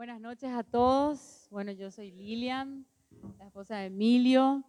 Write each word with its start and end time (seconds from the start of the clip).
Buenas 0.00 0.22
noches 0.22 0.50
a 0.50 0.62
todos. 0.62 1.46
Bueno, 1.50 1.72
yo 1.72 1.90
soy 1.90 2.10
Lilian, 2.10 2.86
la 3.38 3.44
esposa 3.44 3.76
de 3.76 3.88
Emilio, 3.88 4.64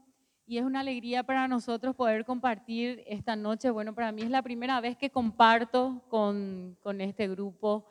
y 0.46 0.58
es 0.58 0.66
una 0.66 0.82
alegría 0.82 1.24
para 1.24 1.48
nosotros 1.48 1.96
poder 1.96 2.26
compartir 2.26 3.02
esta 3.08 3.38
noche. 3.38 3.70
Bueno, 3.70 3.96
para 3.96 4.12
mí 4.12 4.24
es 4.24 4.30
la 4.30 4.42
primera 4.42 4.82
vez 4.82 4.98
que 4.98 5.10
comparto 5.10 6.04
con, 6.10 6.78
con 6.82 7.00
este 7.00 7.30
grupo 7.30 7.86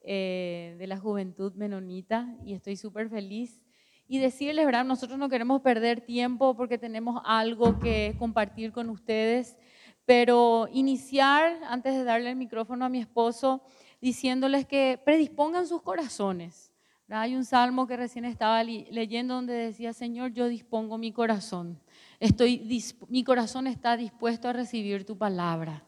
eh, 0.00 0.74
de 0.78 0.86
la 0.86 0.96
juventud 0.96 1.52
menonita 1.52 2.34
y 2.46 2.54
estoy 2.54 2.76
súper 2.76 3.10
feliz. 3.10 3.60
Y 4.08 4.16
decirles, 4.16 4.64
¿verdad? 4.64 4.86
Nosotros 4.86 5.18
no 5.18 5.28
queremos 5.28 5.60
perder 5.60 6.00
tiempo 6.00 6.56
porque 6.56 6.78
tenemos 6.78 7.20
algo 7.26 7.78
que 7.78 8.16
compartir 8.18 8.72
con 8.72 8.88
ustedes, 8.88 9.58
pero 10.06 10.66
iniciar, 10.72 11.60
antes 11.68 11.92
de 11.92 12.04
darle 12.04 12.30
el 12.30 12.36
micrófono 12.36 12.86
a 12.86 12.88
mi 12.88 13.00
esposo, 13.00 13.62
diciéndoles 14.00 14.64
que 14.64 14.98
predispongan 15.04 15.66
sus 15.66 15.82
corazones 15.82 16.72
hay 17.08 17.36
un 17.36 17.44
salmo 17.44 17.86
que 17.86 17.96
recién 17.96 18.24
estaba 18.24 18.64
leyendo 18.64 19.34
donde 19.34 19.54
decía, 19.54 19.92
Señor, 19.92 20.32
yo 20.32 20.48
dispongo 20.48 20.98
mi 20.98 21.12
corazón. 21.12 21.78
Estoy, 22.18 22.82
mi 23.08 23.22
corazón 23.22 23.68
está 23.68 23.96
dispuesto 23.96 24.48
a 24.48 24.52
recibir 24.52 25.06
tu 25.06 25.16
palabra. 25.16 25.84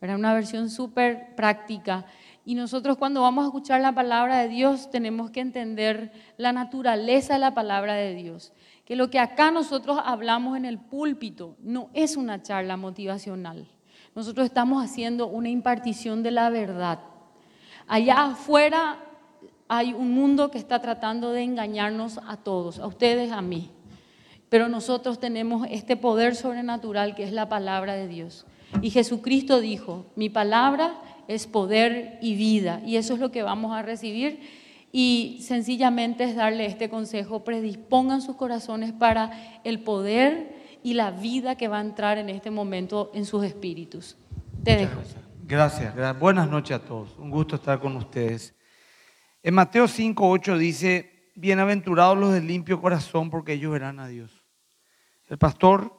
Era 0.00 0.14
una 0.14 0.34
versión 0.34 0.68
súper 0.68 1.34
práctica. 1.34 2.04
Y 2.44 2.54
nosotros 2.54 2.98
cuando 2.98 3.22
vamos 3.22 3.44
a 3.44 3.48
escuchar 3.48 3.80
la 3.80 3.94
palabra 3.94 4.38
de 4.38 4.48
Dios 4.48 4.90
tenemos 4.90 5.30
que 5.30 5.40
entender 5.40 6.12
la 6.36 6.52
naturaleza 6.52 7.34
de 7.34 7.40
la 7.40 7.54
palabra 7.54 7.94
de 7.94 8.14
Dios. 8.14 8.52
Que 8.84 8.94
lo 8.94 9.10
que 9.10 9.18
acá 9.18 9.50
nosotros 9.50 9.98
hablamos 10.04 10.56
en 10.56 10.66
el 10.66 10.78
púlpito 10.78 11.56
no 11.60 11.88
es 11.94 12.16
una 12.16 12.42
charla 12.42 12.76
motivacional. 12.76 13.66
Nosotros 14.14 14.46
estamos 14.46 14.84
haciendo 14.84 15.28
una 15.28 15.48
impartición 15.48 16.22
de 16.22 16.30
la 16.30 16.50
verdad. 16.50 17.00
Allá 17.86 18.24
afuera 18.26 19.07
hay 19.68 19.92
un 19.92 20.12
mundo 20.12 20.50
que 20.50 20.58
está 20.58 20.80
tratando 20.80 21.32
de 21.32 21.42
engañarnos 21.42 22.18
a 22.26 22.36
todos, 22.38 22.78
a 22.78 22.86
ustedes, 22.86 23.30
a 23.30 23.42
mí. 23.42 23.70
Pero 24.48 24.68
nosotros 24.68 25.20
tenemos 25.20 25.66
este 25.70 25.96
poder 25.96 26.34
sobrenatural 26.34 27.14
que 27.14 27.24
es 27.24 27.32
la 27.32 27.48
palabra 27.48 27.94
de 27.94 28.08
Dios. 28.08 28.46
Y 28.80 28.90
Jesucristo 28.90 29.60
dijo, 29.60 30.06
mi 30.16 30.30
palabra 30.30 31.00
es 31.28 31.46
poder 31.46 32.18
y 32.22 32.34
vida. 32.34 32.80
Y 32.84 32.96
eso 32.96 33.14
es 33.14 33.20
lo 33.20 33.30
que 33.30 33.42
vamos 33.42 33.72
a 33.72 33.82
recibir. 33.82 34.40
Y 34.90 35.40
sencillamente 35.42 36.24
es 36.24 36.34
darle 36.34 36.64
este 36.64 36.88
consejo, 36.88 37.44
predispongan 37.44 38.22
sus 38.22 38.36
corazones 38.36 38.92
para 38.92 39.60
el 39.64 39.80
poder 39.80 40.56
y 40.82 40.94
la 40.94 41.10
vida 41.10 41.56
que 41.56 41.68
va 41.68 41.78
a 41.78 41.82
entrar 41.82 42.16
en 42.16 42.30
este 42.30 42.50
momento 42.50 43.10
en 43.12 43.26
sus 43.26 43.44
espíritus. 43.44 44.16
Te 44.64 44.76
dejo. 44.76 45.00
Gracias. 45.44 45.94
gracias. 45.94 46.18
Buenas 46.18 46.48
noches 46.48 46.76
a 46.76 46.80
todos. 46.80 47.18
Un 47.18 47.30
gusto 47.30 47.56
estar 47.56 47.78
con 47.78 47.96
ustedes. 47.96 48.57
En 49.42 49.54
Mateo 49.54 49.86
5, 49.86 50.28
8 50.28 50.58
dice, 50.58 51.30
bienaventurados 51.36 52.18
los 52.18 52.32
de 52.32 52.40
limpio 52.40 52.80
corazón 52.80 53.30
porque 53.30 53.52
ellos 53.52 53.72
verán 53.72 54.00
a 54.00 54.08
Dios. 54.08 54.44
El 55.28 55.38
pastor 55.38 55.94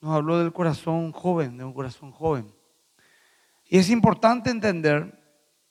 nos 0.00 0.14
habló 0.14 0.38
del 0.38 0.52
corazón 0.52 1.12
joven, 1.12 1.56
de 1.56 1.64
un 1.64 1.72
corazón 1.72 2.12
joven. 2.12 2.54
Y 3.64 3.78
es 3.78 3.88
importante 3.88 4.50
entender 4.50 5.18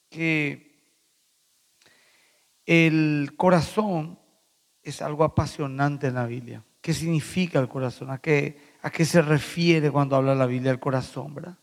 que 0.10 0.74
el 2.66 3.34
corazón 3.38 4.20
es 4.82 5.02
algo 5.02 5.24
apasionante 5.24 6.08
en 6.08 6.16
la 6.16 6.26
Biblia. 6.26 6.64
¿Qué 6.82 6.94
significa 6.94 7.60
el 7.60 7.70
corazón? 7.70 8.10
¿A 8.10 8.18
qué, 8.18 8.58
se 9.06 9.22
refiere 9.22 9.92
cuando 9.92 10.16
habla 10.16 10.34
la 10.34 10.48
Biblia 10.48 10.72
del 10.72 10.80
corazón? 10.80 11.36
¿verdad? 11.36 11.58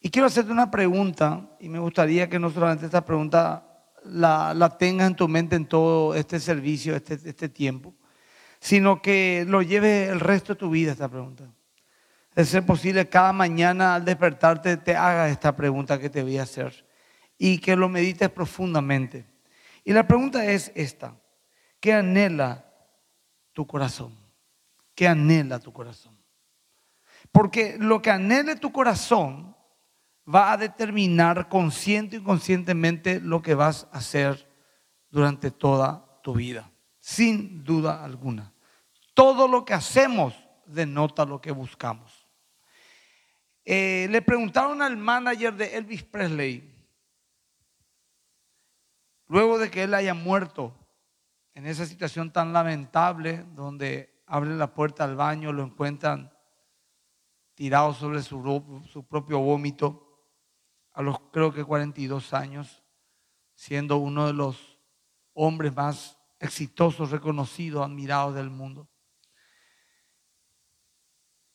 Y 0.00 0.10
quiero 0.10 0.26
hacerte 0.26 0.52
una 0.52 0.70
pregunta, 0.70 1.56
y 1.58 1.70
me 1.70 1.78
gustaría 1.78 2.28
que 2.28 2.38
no 2.38 2.50
solamente 2.50 2.84
esta 2.84 3.04
pregunta 3.04 3.73
la, 4.04 4.54
la 4.54 4.76
tengas 4.76 5.08
en 5.08 5.16
tu 5.16 5.28
mente 5.28 5.56
en 5.56 5.66
todo 5.66 6.14
este 6.14 6.40
servicio, 6.40 6.94
este, 6.94 7.14
este 7.14 7.48
tiempo, 7.48 7.94
sino 8.60 9.02
que 9.02 9.44
lo 9.46 9.62
lleves 9.62 10.10
el 10.10 10.20
resto 10.20 10.54
de 10.54 10.58
tu 10.58 10.70
vida 10.70 10.92
esta 10.92 11.08
pregunta. 11.08 11.44
De 12.34 12.44
ser 12.44 12.66
posible, 12.66 13.08
cada 13.08 13.32
mañana 13.32 13.94
al 13.94 14.04
despertarte 14.04 14.76
te 14.76 14.96
hagas 14.96 15.30
esta 15.30 15.54
pregunta 15.54 16.00
que 16.00 16.10
te 16.10 16.22
voy 16.22 16.38
a 16.38 16.42
hacer 16.42 16.86
y 17.38 17.58
que 17.58 17.76
lo 17.76 17.88
medites 17.88 18.28
profundamente. 18.30 19.26
Y 19.84 19.92
la 19.92 20.06
pregunta 20.06 20.44
es 20.44 20.72
esta, 20.74 21.16
¿qué 21.78 21.92
anhela 21.92 22.64
tu 23.52 23.66
corazón? 23.66 24.18
¿Qué 24.94 25.06
anhela 25.06 25.60
tu 25.60 25.72
corazón? 25.72 26.16
Porque 27.30 27.76
lo 27.78 28.00
que 28.00 28.10
anhele 28.10 28.56
tu 28.56 28.72
corazón 28.72 29.56
va 30.32 30.52
a 30.52 30.56
determinar 30.56 31.48
consciente 31.48 32.16
y 32.16 32.18
inconscientemente 32.20 33.20
lo 33.20 33.42
que 33.42 33.54
vas 33.54 33.88
a 33.92 33.98
hacer 33.98 34.48
durante 35.10 35.50
toda 35.50 36.20
tu 36.22 36.34
vida, 36.34 36.70
sin 36.98 37.62
duda 37.62 38.02
alguna. 38.02 38.52
Todo 39.12 39.46
lo 39.46 39.64
que 39.64 39.74
hacemos 39.74 40.34
denota 40.66 41.24
lo 41.24 41.40
que 41.40 41.52
buscamos. 41.52 42.26
Eh, 43.64 44.08
le 44.10 44.22
preguntaron 44.22 44.82
al 44.82 44.96
manager 44.96 45.54
de 45.54 45.76
Elvis 45.76 46.02
Presley, 46.02 46.70
luego 49.28 49.58
de 49.58 49.70
que 49.70 49.84
él 49.84 49.94
haya 49.94 50.14
muerto 50.14 50.74
en 51.54 51.66
esa 51.66 51.86
situación 51.86 52.32
tan 52.32 52.52
lamentable, 52.52 53.44
donde 53.54 54.22
abren 54.26 54.58
la 54.58 54.74
puerta 54.74 55.04
al 55.04 55.16
baño, 55.16 55.52
lo 55.52 55.62
encuentran 55.62 56.32
tirado 57.54 57.94
sobre 57.94 58.22
su 58.22 59.06
propio 59.08 59.38
vómito, 59.38 60.03
a 60.94 61.02
los 61.02 61.18
creo 61.32 61.52
que 61.52 61.64
42 61.64 62.32
años, 62.32 62.82
siendo 63.54 63.98
uno 63.98 64.26
de 64.26 64.32
los 64.32 64.80
hombres 65.34 65.74
más 65.74 66.18
exitosos, 66.38 67.10
reconocidos, 67.10 67.84
admirados 67.84 68.34
del 68.34 68.50
mundo. 68.50 68.88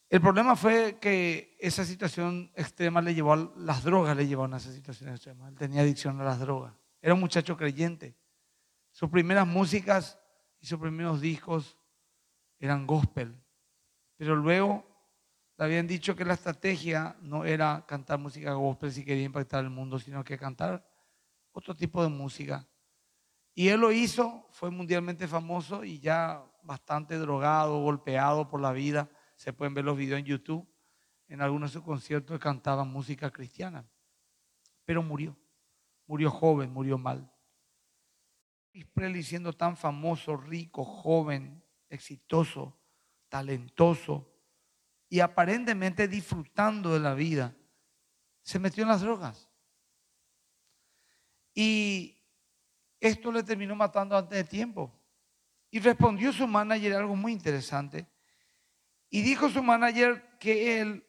El 0.09 0.21
problema 0.21 0.55
fue 0.55 0.97
que 0.99 1.55
esa 1.59 1.85
situación 1.85 2.51
extrema 2.55 3.01
le 3.01 3.13
llevó 3.13 3.33
a 3.33 3.51
las 3.57 3.83
drogas, 3.83 4.17
le 4.17 4.27
llevó 4.27 4.45
a 4.45 4.57
esa 4.57 4.73
situación 4.73 5.11
extrema. 5.11 5.47
Él 5.47 5.55
tenía 5.55 5.81
adicción 5.81 6.19
a 6.19 6.23
las 6.23 6.39
drogas. 6.39 6.73
Era 7.01 7.13
un 7.13 7.19
muchacho 7.19 7.55
creyente. 7.55 8.17
Sus 8.91 9.09
primeras 9.09 9.45
músicas 9.45 10.19
y 10.59 10.65
sus 10.65 10.79
primeros 10.79 11.21
discos 11.21 11.77
eran 12.59 12.87
gospel. 12.87 13.39
Pero 14.17 14.35
luego 14.35 14.88
habían 15.65 15.87
dicho 15.87 16.15
que 16.15 16.25
la 16.25 16.35
estrategia 16.35 17.15
no 17.21 17.45
era 17.45 17.85
cantar 17.85 18.19
música 18.19 18.53
gospel 18.53 18.91
si 18.91 19.03
quería 19.03 19.23
impactar 19.23 19.63
el 19.63 19.69
mundo, 19.69 19.99
sino 19.99 20.23
que 20.23 20.37
cantar 20.37 20.85
otro 21.51 21.75
tipo 21.75 22.01
de 22.01 22.09
música. 22.09 22.67
Y 23.53 23.67
él 23.67 23.81
lo 23.81 23.91
hizo, 23.91 24.47
fue 24.51 24.71
mundialmente 24.71 25.27
famoso 25.27 25.83
y 25.83 25.99
ya 25.99 26.43
bastante 26.63 27.17
drogado, 27.17 27.81
golpeado 27.81 28.47
por 28.47 28.61
la 28.61 28.71
vida. 28.71 29.09
Se 29.35 29.51
pueden 29.51 29.73
ver 29.73 29.83
los 29.83 29.97
videos 29.97 30.19
en 30.19 30.25
YouTube. 30.25 30.67
En 31.27 31.41
algunos 31.41 31.71
de 31.71 31.73
sus 31.73 31.83
conciertos 31.83 32.39
cantaba 32.39 32.83
música 32.85 33.29
cristiana. 33.29 33.85
Pero 34.85 35.03
murió. 35.03 35.37
Murió 36.07 36.31
joven, 36.31 36.71
murió 36.71 36.97
mal. 36.97 37.29
Presley 38.93 39.23
siendo 39.23 39.53
tan 39.53 39.75
famoso, 39.75 40.37
rico, 40.37 40.85
joven, 40.85 41.63
exitoso, 41.89 42.79
talentoso, 43.27 44.38
y 45.09 45.19
aparentemente 45.19 46.07
disfrutando 46.07 46.93
de 46.93 46.99
la 46.99 47.15
vida, 47.15 47.55
se 48.43 48.59
metió 48.59 48.83
en 48.83 48.89
las 48.89 49.01
drogas. 49.01 49.49
Y 51.53 52.21
esto 52.99 53.31
le 53.31 53.43
terminó 53.43 53.75
matando 53.75 54.15
antes 54.15 54.37
de 54.37 54.43
tiempo. 54.43 54.93
Y 55.71 55.79
respondió 55.79 56.31
su 56.31 56.47
manager 56.47 56.93
algo 56.95 57.15
muy 57.15 57.31
interesante. 57.31 58.07
Y 59.09 59.21
dijo 59.21 59.49
su 59.49 59.63
manager 59.63 60.37
que 60.39 60.79
él 60.79 61.05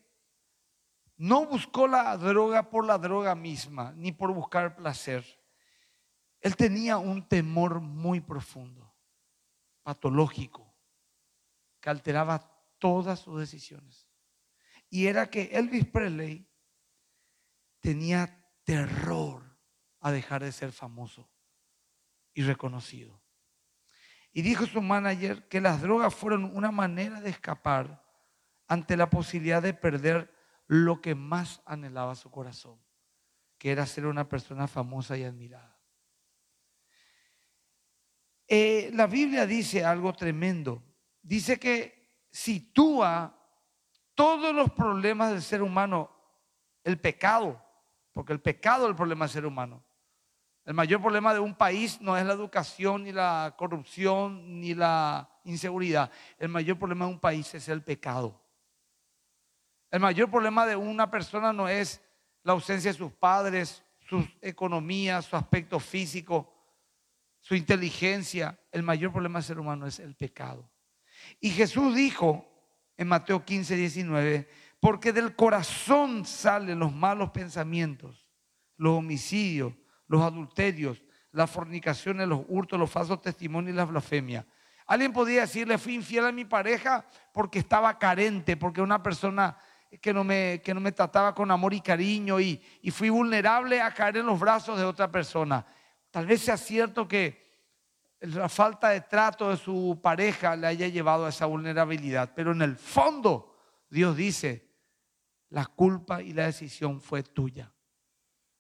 no 1.17 1.45
buscó 1.45 1.87
la 1.87 2.17
droga 2.17 2.71
por 2.71 2.87
la 2.87 2.97
droga 2.97 3.35
misma, 3.35 3.93
ni 3.97 4.13
por 4.13 4.33
buscar 4.33 4.75
placer. 4.77 5.25
Él 6.41 6.57
tenía 6.57 6.97
un 6.97 7.29
temor 7.29 7.81
muy 7.81 8.21
profundo, 8.21 8.95
patológico, 9.83 10.75
que 11.79 11.91
alteraba 11.91 12.50
todas 12.81 13.21
sus 13.21 13.39
decisiones. 13.39 14.09
Y 14.89 15.07
era 15.07 15.31
que 15.31 15.51
Elvis 15.53 15.87
Presley 15.87 16.51
tenía 17.79 18.45
terror 18.65 19.57
a 20.01 20.11
dejar 20.11 20.43
de 20.43 20.51
ser 20.51 20.73
famoso 20.73 21.31
y 22.35 22.43
reconocido. 22.43 23.23
Y 24.33 24.43
dijo 24.43 24.67
su 24.67 24.81
manager 24.81 25.49
que 25.49 25.61
las 25.61 25.83
drogas 25.83 26.15
fueron 26.15 26.57
una 26.57 26.71
manera 26.71 27.21
de 27.21 27.31
escapar 27.31 28.05
ante 28.67 28.97
la 28.97 29.11
posibilidad 29.11 29.63
de 29.63 29.75
perder 29.75 30.33
lo 30.67 31.01
que 31.01 31.15
más 31.15 31.61
anhelaba 31.65 32.15
su 32.15 32.31
corazón, 32.31 32.81
que 33.59 33.73
era 33.73 33.87
ser 33.87 34.07
una 34.07 34.29
persona 34.29 34.69
famosa 34.69 35.17
y 35.17 35.25
admirada. 35.25 35.81
Eh, 38.47 38.91
la 38.95 39.07
Biblia 39.07 39.47
dice 39.47 39.85
algo 39.85 40.13
tremendo. 40.13 40.83
Dice 41.23 41.59
que 41.59 42.00
sitúa 42.31 43.37
todos 44.15 44.55
los 44.55 44.71
problemas 44.71 45.31
del 45.31 45.43
ser 45.43 45.63
humano, 45.63 46.11
el 46.85 46.99
pecado, 46.99 47.63
porque 48.13 48.33
el 48.33 48.41
pecado 48.41 48.85
es 48.85 48.91
el 48.91 48.97
problema 48.97 49.25
del 49.25 49.33
ser 49.33 49.47
humano. 49.47 49.83
El 50.65 50.75
mayor 50.75 51.01
problema 51.01 51.33
de 51.35 51.41
un 51.41 51.55
país 51.55 52.01
no 52.01 52.17
es 52.17 52.25
la 52.25 52.35
educación, 52.35 53.05
ni 53.05 53.13
la 53.13 53.55
corrupción, 53.57 54.61
ni 54.61 54.75
la 54.75 55.29
inseguridad. 55.45 56.11
El 56.39 56.49
mayor 56.49 56.79
problema 56.79 57.07
de 57.07 57.13
un 57.13 57.19
país 57.19 57.53
es 57.55 57.69
el 57.69 57.83
pecado. 57.83 58.41
El 59.91 60.01
mayor 60.01 60.31
problema 60.31 60.67
de 60.67 60.77
una 60.77 61.11
persona 61.11 61.53
no 61.53 61.69
es 61.69 62.01
la 62.45 62.53
ausencia 62.53 62.93
de 62.93 62.99
sus 62.99 63.13
padres, 63.13 63.83
su 64.09 64.25
economía, 64.41 65.21
su 65.23 65.35
aspecto 65.35 65.81
físico, 65.81 66.55
su 67.41 67.55
inteligencia. 67.55 68.57
El 68.71 68.83
mayor 68.85 69.13
problema 69.13 69.41
del 69.41 69.47
ser 69.47 69.59
humano 69.59 69.87
es 69.87 69.99
el 69.99 70.15
pecado. 70.15 70.70
Y 71.39 71.51
Jesús 71.51 71.95
dijo 71.95 72.47
en 72.97 73.09
Mateo 73.09 73.45
15, 73.45 73.77
19, 73.77 74.49
porque 74.81 75.13
del 75.13 75.37
corazón 75.37 76.25
salen 76.25 76.79
los 76.79 76.93
malos 76.93 77.31
pensamientos, 77.31 78.27
los 78.77 78.99
homicidios, 78.99 79.75
los 80.07 80.23
adulterios, 80.23 81.03
las 81.33 81.51
fornicaciones, 81.51 82.27
los 82.27 82.43
hurtos, 82.49 82.79
los 82.79 82.91
falsos 82.91 83.21
testimonios 83.21 83.75
y 83.75 83.77
las 83.77 83.89
blasfemias. 83.89 84.45
Alguien 84.87 85.13
podría 85.13 85.43
decirle, 85.43 85.79
fui 85.79 85.95
infiel 85.95 86.27
a 86.27 86.33
mi 86.33 86.45
pareja 86.45 87.07
porque 87.33 87.61
estaba 87.61 87.99
carente, 87.99 88.57
porque 88.57 88.83
una 88.83 89.03
persona 89.03 89.57
que 90.01 90.13
no 90.13 90.25
me, 90.25 90.61
que 90.65 90.75
no 90.75 90.81
me 90.81 90.93
trataba 90.93 91.35
con 91.35 91.51
amor 91.51 91.75
y 91.75 91.81
cariño 91.81 92.41
y, 92.41 92.61
y 92.83 92.91
fui 92.91 93.09
vulnerable 93.09 93.81
a 93.81 93.93
caer 93.95 94.19
en 94.19 94.27
los 94.27 94.39
brazos 94.39 94.79
de 94.79 94.85
otra 94.85 95.11
persona. 95.11 95.65
Tal 96.11 96.27
vez 96.27 96.41
sea 96.41 96.57
cierto 96.57 97.07
que 97.07 97.50
la 98.21 98.49
falta 98.49 98.91
de 98.91 99.01
trato 99.03 99.51
de 99.51 99.57
su 99.57 99.99
pareja 100.03 100.57
le 100.57 100.67
haya 100.67 100.89
llevado 100.89 101.27
a 101.27 101.31
esa 101.31 101.47
vulnerabilidad, 101.47 102.33
pero 102.35 102.53
en 102.53 102.63
el 102.63 102.77
fondo 102.77 103.57
Dios 103.89 104.17
dice, 104.17 104.69
la 105.49 105.67
culpa 105.67 106.23
y 106.23 106.33
la 106.33 106.47
decisión 106.47 107.01
fue 107.01 107.23
tuya. 107.23 107.73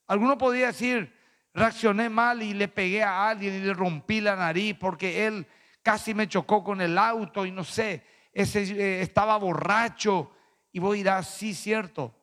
Alguno 0.06 0.36
podría 0.36 0.68
decir, 0.68 1.14
reaccioné 1.54 2.08
mal 2.08 2.42
y 2.42 2.54
le 2.54 2.68
pegué 2.68 3.02
a 3.02 3.28
alguien 3.28 3.54
y 3.54 3.60
le 3.60 3.74
rompí 3.74 4.20
la 4.20 4.34
nariz 4.34 4.76
porque 4.78 5.26
él 5.26 5.46
casi 5.82 6.14
me 6.14 6.28
chocó 6.28 6.64
con 6.64 6.80
el 6.80 6.98
auto 6.98 7.46
y 7.46 7.52
no 7.52 7.64
sé, 7.64 8.04
ese, 8.32 8.62
eh, 8.62 9.02
estaba 9.02 9.36
borracho. 9.36 10.32
Y 10.72 10.78
vos 10.78 10.94
dirás, 10.94 11.28
sí, 11.28 11.54
cierto, 11.54 12.14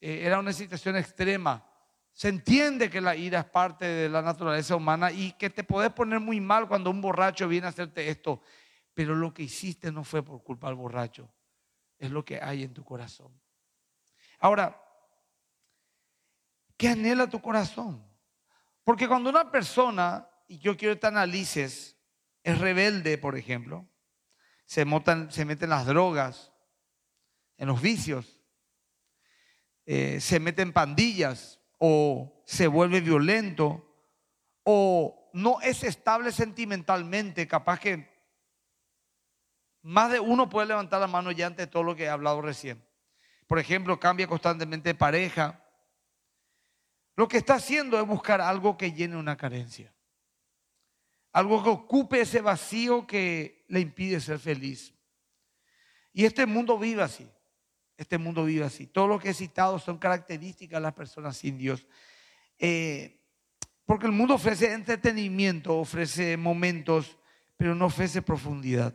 eh, 0.00 0.22
era 0.24 0.38
una 0.38 0.52
situación 0.52 0.96
extrema. 0.96 1.69
Se 2.20 2.28
entiende 2.28 2.90
que 2.90 3.00
la 3.00 3.16
ira 3.16 3.40
es 3.40 3.44
parte 3.46 3.86
de 3.86 4.06
la 4.10 4.20
naturaleza 4.20 4.76
humana 4.76 5.10
y 5.10 5.32
que 5.32 5.48
te 5.48 5.64
puedes 5.64 5.90
poner 5.90 6.20
muy 6.20 6.38
mal 6.38 6.68
cuando 6.68 6.90
un 6.90 7.00
borracho 7.00 7.48
viene 7.48 7.66
a 7.66 7.70
hacerte 7.70 8.10
esto. 8.10 8.42
Pero 8.92 9.14
lo 9.14 9.32
que 9.32 9.44
hiciste 9.44 9.90
no 9.90 10.04
fue 10.04 10.22
por 10.22 10.44
culpa 10.44 10.66
del 10.66 10.76
borracho, 10.76 11.32
es 11.98 12.10
lo 12.10 12.22
que 12.22 12.38
hay 12.38 12.62
en 12.62 12.74
tu 12.74 12.84
corazón. 12.84 13.32
Ahora, 14.38 14.78
¿qué 16.76 16.88
anhela 16.88 17.26
tu 17.26 17.40
corazón? 17.40 18.06
Porque 18.84 19.08
cuando 19.08 19.30
una 19.30 19.50
persona, 19.50 20.28
y 20.46 20.58
yo 20.58 20.76
quiero 20.76 20.96
que 20.96 21.00
te 21.00 21.06
analices, 21.06 21.96
es 22.42 22.58
rebelde, 22.58 23.16
por 23.16 23.38
ejemplo, 23.38 23.88
se, 24.66 24.84
se 25.30 25.44
mete 25.46 25.64
en 25.64 25.70
las 25.70 25.86
drogas, 25.86 26.52
en 27.56 27.68
los 27.68 27.80
vicios, 27.80 28.42
eh, 29.86 30.20
se 30.20 30.38
mete 30.38 30.60
en 30.60 30.74
pandillas 30.74 31.59
o 31.80 32.40
se 32.46 32.68
vuelve 32.68 33.00
violento 33.00 33.84
o 34.62 35.30
no 35.32 35.60
es 35.60 35.82
estable 35.82 36.30
sentimentalmente, 36.30 37.48
capaz 37.48 37.80
que 37.80 38.08
más 39.82 40.12
de 40.12 40.20
uno 40.20 40.48
puede 40.48 40.68
levantar 40.68 41.00
la 41.00 41.08
mano 41.08 41.32
ya 41.32 41.48
ante 41.48 41.66
todo 41.66 41.82
lo 41.82 41.96
que 41.96 42.04
he 42.04 42.08
hablado 42.08 42.40
recién 42.40 42.88
por 43.50 43.58
ejemplo, 43.58 43.98
cambia 43.98 44.28
constantemente 44.28 44.90
de 44.90 44.94
pareja, 44.94 45.60
lo 47.16 47.26
que 47.26 47.38
está 47.38 47.54
haciendo 47.54 48.00
es 48.00 48.06
buscar 48.06 48.40
algo 48.40 48.78
que 48.78 48.92
llene 48.92 49.16
una 49.16 49.36
carencia. 49.36 49.92
Algo 51.32 51.60
que 51.60 51.70
ocupe 51.70 52.20
ese 52.20 52.42
vacío 52.42 53.08
que 53.08 53.64
le 53.66 53.80
impide 53.80 54.20
ser 54.20 54.38
feliz. 54.38 54.94
Y 56.12 56.26
este 56.26 56.46
mundo 56.46 56.78
vive 56.78 57.02
así. 57.02 57.28
Este 58.00 58.16
mundo 58.16 58.46
vive 58.46 58.64
así. 58.64 58.86
Todo 58.86 59.06
lo 59.06 59.18
que 59.18 59.28
he 59.28 59.34
citado 59.34 59.78
son 59.78 59.98
características 59.98 60.78
de 60.78 60.80
las 60.80 60.94
personas 60.94 61.36
sin 61.36 61.58
Dios. 61.58 61.86
Eh, 62.58 63.20
porque 63.84 64.06
el 64.06 64.12
mundo 64.12 64.36
ofrece 64.36 64.72
entretenimiento, 64.72 65.76
ofrece 65.76 66.38
momentos, 66.38 67.18
pero 67.58 67.74
no 67.74 67.84
ofrece 67.84 68.22
profundidad. 68.22 68.94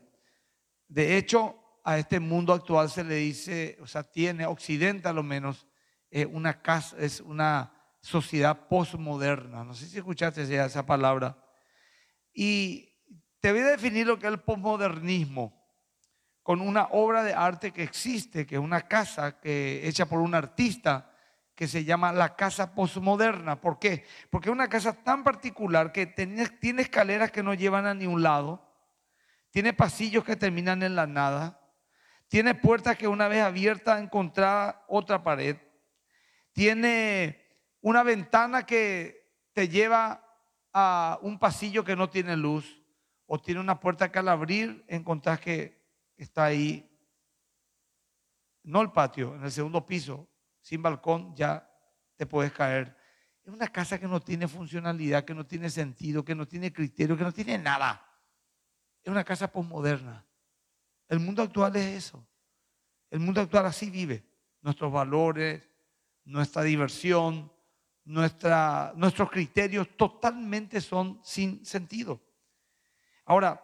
De 0.87 1.17
hecho, 1.17 1.55
a 1.83 1.99
este 1.99 2.19
mundo 2.19 2.51
actual 2.51 2.89
se 2.89 3.03
le 3.03 3.17
dice, 3.17 3.77
o 3.79 3.85
sea, 3.85 4.01
tiene, 4.01 4.47
Occidente 4.47 5.07
a 5.07 5.13
lo 5.13 5.21
menos, 5.21 5.67
eh, 6.09 6.25
una 6.25 6.63
casa, 6.63 6.97
es 6.97 7.21
una 7.21 7.73
sociedad 8.01 8.67
postmoderna. 8.67 9.63
No 9.63 9.75
sé 9.75 9.85
si 9.85 9.99
escuchaste 9.99 10.41
esa 10.41 10.83
palabra. 10.83 11.37
Y 12.33 12.91
te 13.39 13.51
voy 13.51 13.61
a 13.61 13.67
definir 13.67 14.07
lo 14.07 14.17
que 14.17 14.25
es 14.25 14.33
el 14.33 14.39
postmodernismo 14.39 15.54
con 16.45 16.61
una 16.61 16.89
obra 16.91 17.23
de 17.23 17.33
arte 17.33 17.71
que 17.71 17.81
existe, 17.81 18.45
que 18.45 18.53
es 18.53 18.61
una 18.61 18.81
casa 18.81 19.39
que, 19.39 19.87
hecha 19.87 20.05
por 20.05 20.19
un 20.19 20.35
artista 20.35 21.11
que 21.55 21.67
se 21.67 21.83
llama 21.83 22.13
la 22.13 22.35
casa 22.35 22.75
postmoderna. 22.75 23.59
¿Por 23.59 23.79
qué? 23.79 24.05
Porque 24.29 24.49
es 24.49 24.53
una 24.53 24.69
casa 24.69 24.93
tan 24.93 25.23
particular 25.23 25.91
que 25.91 26.05
tiene, 26.05 26.83
escaleras 26.83 27.31
que 27.31 27.41
no 27.41 27.55
llevan 27.55 27.87
a 27.87 27.95
ningún 27.95 28.21
lado, 28.21 28.63
tiene 29.49 29.73
pasillos 29.73 30.23
que 30.23 30.35
terminan 30.35 30.83
en 30.83 30.95
la 30.95 31.07
nada, 31.07 31.59
tiene 32.27 32.53
puertas 32.53 32.95
que 32.95 33.07
una 33.07 33.27
vez 33.27 33.41
abierta 33.41 33.97
encontrada 33.97 34.85
otra 34.87 35.23
pared. 35.23 35.57
Tiene 36.53 37.43
una 37.81 38.03
ventana 38.03 38.67
que 38.67 39.33
te 39.51 39.67
lleva 39.67 40.23
a 40.71 41.17
un 41.23 41.39
pasillo 41.39 41.83
que 41.83 41.95
no 41.95 42.07
tiene 42.07 42.37
luz. 42.37 42.83
O 43.25 43.41
tiene 43.41 43.61
una 43.61 43.79
puerta 43.79 44.11
que 44.11 44.19
al 44.19 44.27
abrir 44.27 44.85
encontrás 44.87 45.39
que 45.39 45.84
está 46.17 46.45
ahí, 46.45 46.89
no 48.63 48.81
el 48.81 48.91
patio, 48.91 49.35
en 49.35 49.43
el 49.43 49.51
segundo 49.51 49.85
piso, 49.85 50.27
sin 50.61 50.81
balcón, 50.81 51.35
ya 51.35 51.69
te 52.15 52.25
puedes 52.25 52.51
caer. 52.51 52.95
Es 53.43 53.53
una 53.53 53.67
casa 53.67 53.99
que 53.99 54.07
no 54.07 54.19
tiene 54.19 54.47
funcionalidad, 54.47 55.23
que 55.23 55.35
no 55.35 55.45
tiene 55.45 55.69
sentido, 55.69 56.25
que 56.25 56.33
no 56.33 56.47
tiene 56.47 56.73
criterio, 56.73 57.15
que 57.15 57.23
no 57.23 57.31
tiene 57.31 57.57
nada. 57.57 58.03
Es 59.03 59.11
una 59.11 59.23
casa 59.23 59.51
posmoderna. 59.51 60.25
El 61.07 61.19
mundo 61.19 61.43
actual 61.43 61.75
es 61.75 62.05
eso. 62.05 62.27
El 63.11 63.19
mundo 63.19 63.41
actual 63.41 63.67
así 63.67 63.91
vive. 63.91 64.25
Nuestros 64.61 64.91
valores, 64.91 65.69
nuestra 66.23 66.63
diversión, 66.63 67.51
nuestra, 68.03 68.93
nuestros 68.95 69.29
criterios 69.29 69.95
totalmente 69.95 70.81
son 70.81 71.19
sin 71.23 71.63
sentido. 71.65 72.21
Ahora, 73.25 73.63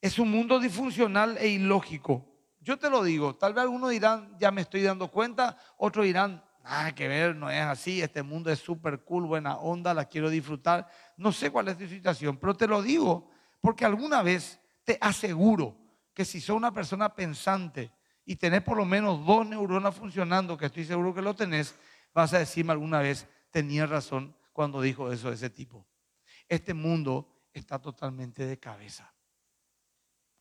es 0.00 0.18
un 0.18 0.30
mundo 0.30 0.58
disfuncional 0.58 1.36
e 1.38 1.48
ilógico. 1.48 2.36
Yo 2.60 2.78
te 2.78 2.90
lo 2.90 3.02
digo, 3.02 3.36
tal 3.36 3.54
vez 3.54 3.62
algunos 3.62 3.90
dirán, 3.90 4.36
ya 4.38 4.50
me 4.50 4.62
estoy 4.62 4.82
dando 4.82 5.08
cuenta, 5.10 5.56
otros 5.78 6.04
dirán, 6.04 6.44
nada 6.64 6.94
que 6.94 7.06
ver, 7.06 7.36
no 7.36 7.48
es 7.48 7.60
así, 7.60 8.02
este 8.02 8.22
mundo 8.22 8.50
es 8.50 8.58
súper 8.58 9.04
cool, 9.04 9.24
buena 9.24 9.56
onda, 9.56 9.94
la 9.94 10.06
quiero 10.06 10.30
disfrutar. 10.30 10.88
No 11.16 11.30
sé 11.30 11.50
cuál 11.50 11.68
es 11.68 11.78
tu 11.78 11.86
situación, 11.86 12.36
pero 12.38 12.56
te 12.56 12.66
lo 12.66 12.82
digo 12.82 13.30
porque 13.60 13.84
alguna 13.84 14.22
vez 14.22 14.60
te 14.84 14.98
aseguro 15.00 15.76
que 16.12 16.24
si 16.24 16.40
sos 16.40 16.56
una 16.56 16.72
persona 16.72 17.14
pensante 17.14 17.92
y 18.24 18.36
tenés 18.36 18.62
por 18.62 18.76
lo 18.76 18.84
menos 18.84 19.24
dos 19.24 19.46
neuronas 19.46 19.94
funcionando, 19.94 20.56
que 20.56 20.66
estoy 20.66 20.84
seguro 20.84 21.14
que 21.14 21.22
lo 21.22 21.34
tenés, 21.34 21.76
vas 22.12 22.34
a 22.34 22.38
decirme 22.38 22.72
alguna 22.72 23.00
vez, 23.00 23.28
tenía 23.50 23.86
razón 23.86 24.36
cuando 24.52 24.80
dijo 24.80 25.12
eso 25.12 25.28
de 25.28 25.36
ese 25.36 25.50
tipo. 25.50 25.86
Este 26.48 26.74
mundo 26.74 27.48
está 27.52 27.80
totalmente 27.80 28.44
de 28.46 28.58
cabeza. 28.58 29.15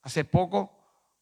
Hace 0.05 0.23
poco, 0.23 0.71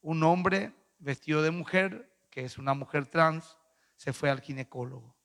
un 0.02 0.24
hombre 0.24 0.74
vestido 1.00 1.42
de 1.42 1.52
mujer, 1.52 2.13
que 2.30 2.44
es 2.44 2.58
una 2.58 2.74
mujer 2.74 3.06
trans, 3.06 3.58
se 3.96 4.12
fue 4.12 4.30
al 4.30 4.42
ginecólogo. 4.42 5.16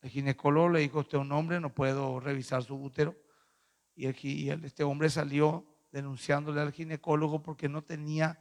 El 0.00 0.10
ginecólogo 0.10 0.68
le 0.68 0.78
dijo, 0.78 1.00
usted 1.00 1.18
es 1.18 1.24
un 1.24 1.32
hombre, 1.32 1.58
no 1.58 1.74
puedo 1.74 2.20
revisar 2.20 2.62
su 2.62 2.76
útero. 2.76 3.16
Y, 3.96 4.06
este 4.50 4.84
hombre 4.84 5.10
salió 5.10 5.66
denunciándole 5.90 6.60
al 6.60 6.70
ginecólogo 6.70 7.42
porque 7.42 7.68
no 7.68 7.82
tenía 7.82 8.38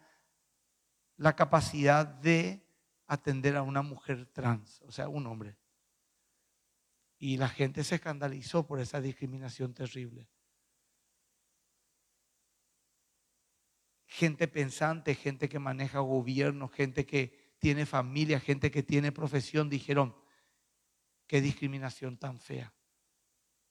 la 1.17 1.35
capacidad 1.35 2.05
de 2.05 2.63
atender 3.07 3.57
a 3.57 3.63
una 3.63 3.81
mujer 3.81 4.27
trans, 4.27 4.83
o 4.83 4.91
sea, 4.91 5.09
un 5.09 5.25
hombre. 5.25 5.57
Y 7.17 7.37
la 7.37 7.49
gente 7.49 7.83
se 7.83 7.95
escandalizó 7.95 8.67
por 8.67 8.79
esa 8.79 9.01
discriminación 9.01 9.73
terrible. 9.73 10.29
Gente 14.11 14.47
pensante, 14.47 15.13
gente 15.13 15.47
que 15.47 15.59
maneja 15.59 15.99
gobierno, 15.99 16.67
gente 16.67 17.05
que 17.05 17.53
tiene 17.59 17.85
familia, 17.85 18.39
gente 18.39 18.71
que 18.71 18.81
tiene 18.81 19.11
profesión, 19.11 19.69
dijeron, 19.69 20.15
qué 21.27 21.41
discriminación 21.41 22.17
tan 22.17 22.39
fea. 22.39 22.73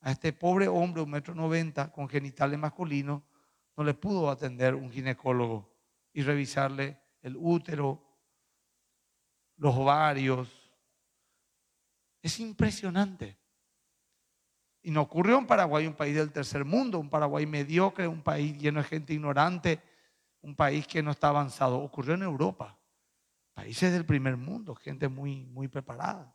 A 0.01 0.13
este 0.13 0.33
pobre 0.33 0.69
hombre, 0.69 1.03
un 1.03 1.11
metro 1.11 1.35
noventa, 1.35 1.91
con 1.91 2.09
genitales 2.09 2.57
masculinos, 2.57 3.21
no 3.77 3.83
le 3.83 3.95
pudo 3.95 4.31
atender 4.31 4.77
un 4.77 4.93
ginecólogo 4.93 5.77
y 6.13 6.23
revisarle 6.23 7.01
el 7.21 7.37
útero, 7.37 8.01
los 9.57 9.75
ovarios. 9.75 10.49
Es 12.23 12.39
impresionante. 12.39 13.37
Y 14.83 14.93
no 14.93 15.03
ocurrió 15.03 15.37
en 15.37 15.49
Paraguay, 15.49 15.89
un 15.89 15.97
país 15.97 16.15
del 16.15 16.31
tercer 16.31 16.65
mundo, 16.65 17.01
un 17.01 17.11
Paraguay 17.11 17.45
mediocre, 17.45 18.07
un 18.07 18.23
país 18.23 18.57
lleno 18.57 18.81
de 18.81 18.89
gente 18.89 19.15
ignorante, 19.15 19.83
un 20.41 20.55
país 20.55 20.87
que 20.87 21.03
no 21.03 21.11
está 21.11 21.29
avanzado. 21.29 21.79
Ocurrió 21.79 22.15
en 22.15 22.23
Europa, 22.23 22.79
países 23.55 23.93
del 23.93 24.05
primer 24.05 24.37
mundo, 24.37 24.75
gente 24.75 25.09
muy, 25.09 25.45
muy 25.45 25.69
preparada. 25.69 26.35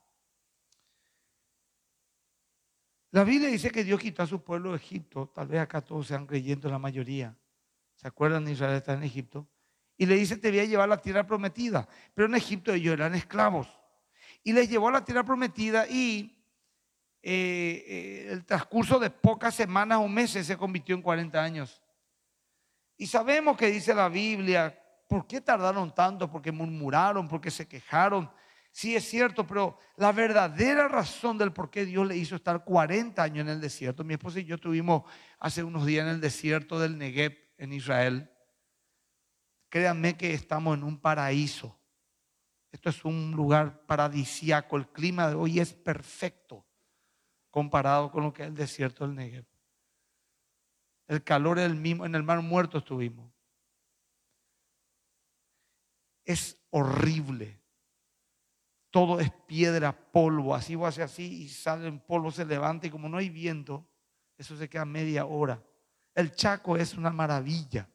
La 3.10 3.22
Biblia 3.22 3.48
dice 3.48 3.70
que 3.70 3.84
Dios 3.84 4.00
quitó 4.00 4.24
a 4.24 4.26
su 4.26 4.42
pueblo 4.42 4.70
de 4.70 4.76
Egipto, 4.76 5.30
tal 5.32 5.46
vez 5.46 5.60
acá 5.60 5.80
todos 5.80 6.08
sean 6.08 6.26
creyentes 6.26 6.68
la 6.70 6.80
mayoría. 6.80 7.36
¿Se 7.94 8.08
acuerdan 8.08 8.44
de 8.44 8.52
Israel 8.52 8.74
está 8.74 8.94
en 8.94 9.04
Egipto? 9.04 9.48
Y 9.96 10.06
le 10.06 10.16
dice, 10.16 10.36
te 10.36 10.50
voy 10.50 10.58
a 10.58 10.64
llevar 10.64 10.84
a 10.86 10.96
la 10.96 11.00
tierra 11.00 11.24
prometida. 11.24 11.88
Pero 12.12 12.26
en 12.26 12.34
Egipto 12.34 12.72
ellos 12.72 12.92
eran 12.92 13.14
esclavos. 13.14 13.68
Y 14.42 14.52
les 14.52 14.68
llevó 14.68 14.88
a 14.88 14.92
la 14.92 15.04
tierra 15.04 15.24
prometida 15.24 15.86
y 15.88 16.36
eh, 17.22 17.84
eh, 17.86 18.28
el 18.32 18.44
transcurso 18.44 18.98
de 18.98 19.10
pocas 19.10 19.54
semanas 19.54 19.98
o 19.98 20.08
meses 20.08 20.46
se 20.46 20.56
convirtió 20.56 20.94
en 20.94 21.02
40 21.02 21.42
años. 21.42 21.83
Y 22.96 23.06
sabemos 23.06 23.56
que 23.56 23.70
dice 23.70 23.94
la 23.94 24.08
Biblia, 24.08 24.78
¿por 25.08 25.26
qué 25.26 25.40
tardaron 25.40 25.94
tanto? 25.94 26.30
Porque 26.30 26.52
murmuraron, 26.52 27.28
porque 27.28 27.50
se 27.50 27.66
quejaron. 27.66 28.30
Sí 28.70 28.96
es 28.96 29.08
cierto, 29.08 29.46
pero 29.46 29.78
la 29.96 30.10
verdadera 30.12 30.88
razón 30.88 31.38
del 31.38 31.52
por 31.52 31.70
qué 31.70 31.84
Dios 31.84 32.06
le 32.06 32.16
hizo 32.16 32.34
estar 32.34 32.64
40 32.64 33.22
años 33.22 33.42
en 33.42 33.48
el 33.48 33.60
desierto, 33.60 34.02
mi 34.02 34.14
esposa 34.14 34.40
y 34.40 34.44
yo 34.44 34.56
estuvimos 34.56 35.04
hace 35.38 35.62
unos 35.62 35.86
días 35.86 36.04
en 36.04 36.14
el 36.14 36.20
desierto 36.20 36.80
del 36.80 36.98
Negev 36.98 37.36
en 37.56 37.72
Israel. 37.72 38.30
Créanme 39.68 40.16
que 40.16 40.34
estamos 40.34 40.76
en 40.76 40.82
un 40.82 41.00
paraíso. 41.00 41.78
Esto 42.72 42.90
es 42.90 43.04
un 43.04 43.30
lugar 43.30 43.86
paradisíaco. 43.86 44.76
El 44.76 44.88
clima 44.88 45.28
de 45.28 45.36
hoy 45.36 45.60
es 45.60 45.72
perfecto 45.72 46.66
comparado 47.50 48.10
con 48.10 48.24
lo 48.24 48.32
que 48.32 48.42
es 48.42 48.48
el 48.48 48.54
desierto 48.56 49.06
del 49.06 49.14
Negev. 49.14 49.53
El 51.06 51.22
calor 51.22 51.58
es 51.58 51.66
el 51.66 51.76
mismo, 51.76 52.06
en 52.06 52.14
el 52.14 52.22
mar 52.22 52.40
muerto 52.42 52.78
estuvimos. 52.78 53.30
Es 56.24 56.58
horrible. 56.70 57.60
Todo 58.90 59.20
es 59.20 59.30
piedra, 59.46 59.92
polvo, 59.92 60.54
así 60.54 60.74
o 60.76 60.86
hace 60.86 61.02
así 61.02 61.42
y 61.42 61.48
sale 61.48 61.88
en 61.88 62.00
polvo, 62.00 62.30
se 62.30 62.44
levanta 62.44 62.86
y 62.86 62.90
como 62.90 63.08
no 63.08 63.18
hay 63.18 63.28
viento, 63.28 63.86
eso 64.38 64.56
se 64.56 64.68
queda 64.68 64.84
media 64.84 65.26
hora. 65.26 65.62
El 66.14 66.34
Chaco 66.34 66.76
es 66.76 66.94
una 66.94 67.10
maravilla. 67.10 67.88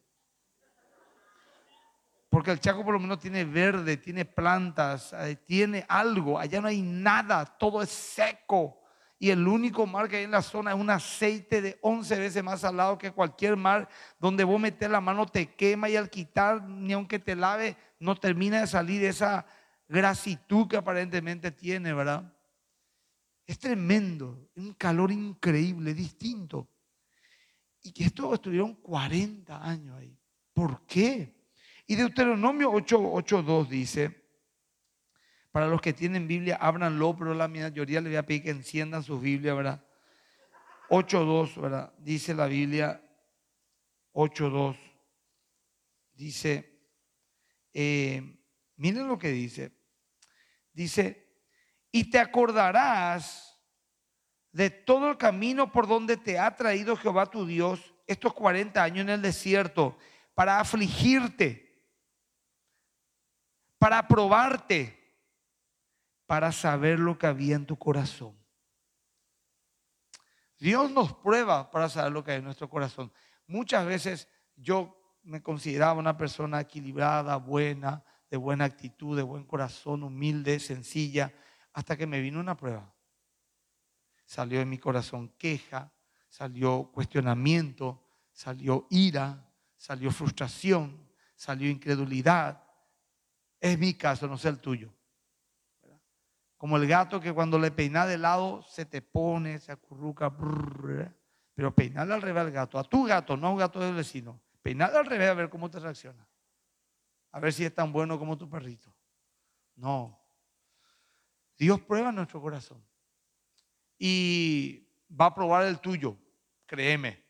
Porque 2.28 2.52
el 2.52 2.60
Chaco 2.60 2.84
por 2.84 2.94
lo 2.94 3.00
menos 3.00 3.18
tiene 3.18 3.44
verde, 3.44 3.96
tiene 3.96 4.24
plantas, 4.24 5.12
eh, 5.14 5.36
tiene 5.36 5.84
algo. 5.88 6.38
Allá 6.38 6.60
no 6.60 6.68
hay 6.68 6.82
nada, 6.82 7.44
todo 7.44 7.82
es 7.82 7.88
seco 7.88 8.79
y 9.22 9.28
el 9.28 9.46
único 9.46 9.86
mar 9.86 10.08
que 10.08 10.16
hay 10.16 10.24
en 10.24 10.30
la 10.30 10.40
zona 10.40 10.72
es 10.72 10.78
un 10.78 10.88
aceite 10.88 11.60
de 11.60 11.78
11 11.82 12.18
veces 12.18 12.42
más 12.42 12.62
salado 12.62 12.96
que 12.96 13.12
cualquier 13.12 13.54
mar 13.54 13.86
donde 14.18 14.44
vos 14.44 14.58
metes 14.58 14.88
la 14.88 15.02
mano 15.02 15.26
te 15.26 15.54
quema 15.54 15.90
y 15.90 15.96
al 15.96 16.08
quitar, 16.08 16.62
ni 16.66 16.94
aunque 16.94 17.18
te 17.18 17.36
lave, 17.36 17.76
no 17.98 18.16
termina 18.16 18.62
de 18.62 18.66
salir 18.66 19.04
esa 19.04 19.44
grasitud 19.86 20.66
que 20.66 20.78
aparentemente 20.78 21.50
tiene, 21.50 21.92
¿verdad? 21.92 22.32
Es 23.46 23.58
tremendo, 23.58 24.48
un 24.56 24.72
calor 24.72 25.12
increíble, 25.12 25.92
distinto. 25.92 26.66
Y 27.82 27.92
que 27.92 28.04
esto 28.04 28.32
estuvieron 28.32 28.76
40 28.76 29.62
años 29.62 29.98
ahí. 29.98 30.16
¿Por 30.54 30.86
qué? 30.86 31.34
Y 31.86 31.94
Deuteronomio 31.94 32.72
8.2 32.72 33.68
dice, 33.68 34.19
para 35.52 35.66
los 35.66 35.80
que 35.80 35.92
tienen 35.92 36.28
Biblia, 36.28 36.56
ábranlo, 36.56 37.16
pero 37.16 37.34
la 37.34 37.48
mayoría 37.48 38.00
le 38.00 38.10
voy 38.10 38.16
a 38.16 38.26
pedir 38.26 38.44
que 38.44 38.50
enciendan 38.50 39.02
sus 39.02 39.20
Biblia, 39.20 39.54
¿verdad? 39.54 39.84
8.2, 40.88 41.60
¿verdad? 41.60 41.92
Dice 41.98 42.34
la 42.34 42.46
Biblia 42.46 43.02
8.2. 44.12 44.76
Dice, 46.14 46.80
eh, 47.72 48.38
miren 48.76 49.08
lo 49.08 49.18
que 49.18 49.28
dice. 49.28 49.72
Dice, 50.72 51.28
y 51.90 52.10
te 52.10 52.18
acordarás 52.18 53.60
de 54.52 54.70
todo 54.70 55.10
el 55.10 55.16
camino 55.16 55.72
por 55.72 55.86
donde 55.86 56.16
te 56.16 56.38
ha 56.38 56.54
traído 56.54 56.96
Jehová 56.96 57.26
tu 57.26 57.46
Dios 57.46 57.94
estos 58.06 58.34
40 58.34 58.82
años 58.82 59.02
en 59.02 59.10
el 59.10 59.22
desierto 59.22 59.96
para 60.34 60.60
afligirte, 60.60 61.84
para 63.78 64.06
probarte 64.06 64.99
para 66.30 66.52
saber 66.52 67.00
lo 67.00 67.18
que 67.18 67.26
había 67.26 67.56
en 67.56 67.66
tu 67.66 67.76
corazón. 67.76 68.38
Dios 70.60 70.88
nos 70.92 71.12
prueba 71.12 71.72
para 71.72 71.88
saber 71.88 72.12
lo 72.12 72.22
que 72.22 72.30
hay 72.30 72.38
en 72.38 72.44
nuestro 72.44 72.70
corazón. 72.70 73.12
Muchas 73.48 73.84
veces 73.84 74.28
yo 74.54 75.18
me 75.24 75.42
consideraba 75.42 75.94
una 75.94 76.16
persona 76.16 76.60
equilibrada, 76.60 77.34
buena, 77.34 78.04
de 78.30 78.36
buena 78.36 78.64
actitud, 78.64 79.16
de 79.16 79.24
buen 79.24 79.42
corazón, 79.42 80.04
humilde, 80.04 80.60
sencilla, 80.60 81.34
hasta 81.72 81.96
que 81.96 82.06
me 82.06 82.20
vino 82.20 82.38
una 82.38 82.56
prueba. 82.56 82.94
Salió 84.24 84.60
de 84.60 84.66
mi 84.66 84.78
corazón 84.78 85.34
queja, 85.36 85.92
salió 86.28 86.92
cuestionamiento, 86.92 88.06
salió 88.30 88.86
ira, 88.88 89.52
salió 89.76 90.12
frustración, 90.12 91.10
salió 91.34 91.68
incredulidad. 91.68 92.62
Es 93.58 93.76
mi 93.76 93.94
caso, 93.94 94.28
no 94.28 94.38
sé 94.38 94.48
el 94.48 94.60
tuyo. 94.60 94.94
Como 96.60 96.76
el 96.76 96.86
gato 96.86 97.22
que 97.22 97.32
cuando 97.32 97.58
le 97.58 97.70
peinas 97.70 98.06
de 98.06 98.18
lado 98.18 98.62
se 98.64 98.84
te 98.84 99.00
pone, 99.00 99.58
se 99.60 99.72
acurruca. 99.72 100.30
pero 101.54 101.74
peinarle 101.74 102.12
al 102.12 102.20
revés 102.20 102.42
al 102.42 102.50
gato. 102.50 102.78
A 102.78 102.84
tu 102.84 103.06
gato, 103.06 103.34
no 103.34 103.46
a 103.46 103.50
un 103.52 103.56
gato 103.56 103.80
del 103.80 103.94
vecino. 103.94 104.38
Peinarle 104.60 104.98
al 104.98 105.06
revés 105.06 105.30
a 105.30 105.32
ver 105.32 105.48
cómo 105.48 105.70
te 105.70 105.80
reacciona. 105.80 106.28
A 107.32 107.40
ver 107.40 107.54
si 107.54 107.64
es 107.64 107.74
tan 107.74 107.90
bueno 107.90 108.18
como 108.18 108.36
tu 108.36 108.46
perrito. 108.46 108.94
No. 109.74 110.20
Dios 111.56 111.80
prueba 111.80 112.12
nuestro 112.12 112.42
corazón. 112.42 112.84
Y 113.98 114.86
va 115.18 115.24
a 115.24 115.34
probar 115.34 115.64
el 115.64 115.80
tuyo. 115.80 116.14
Créeme. 116.66 117.24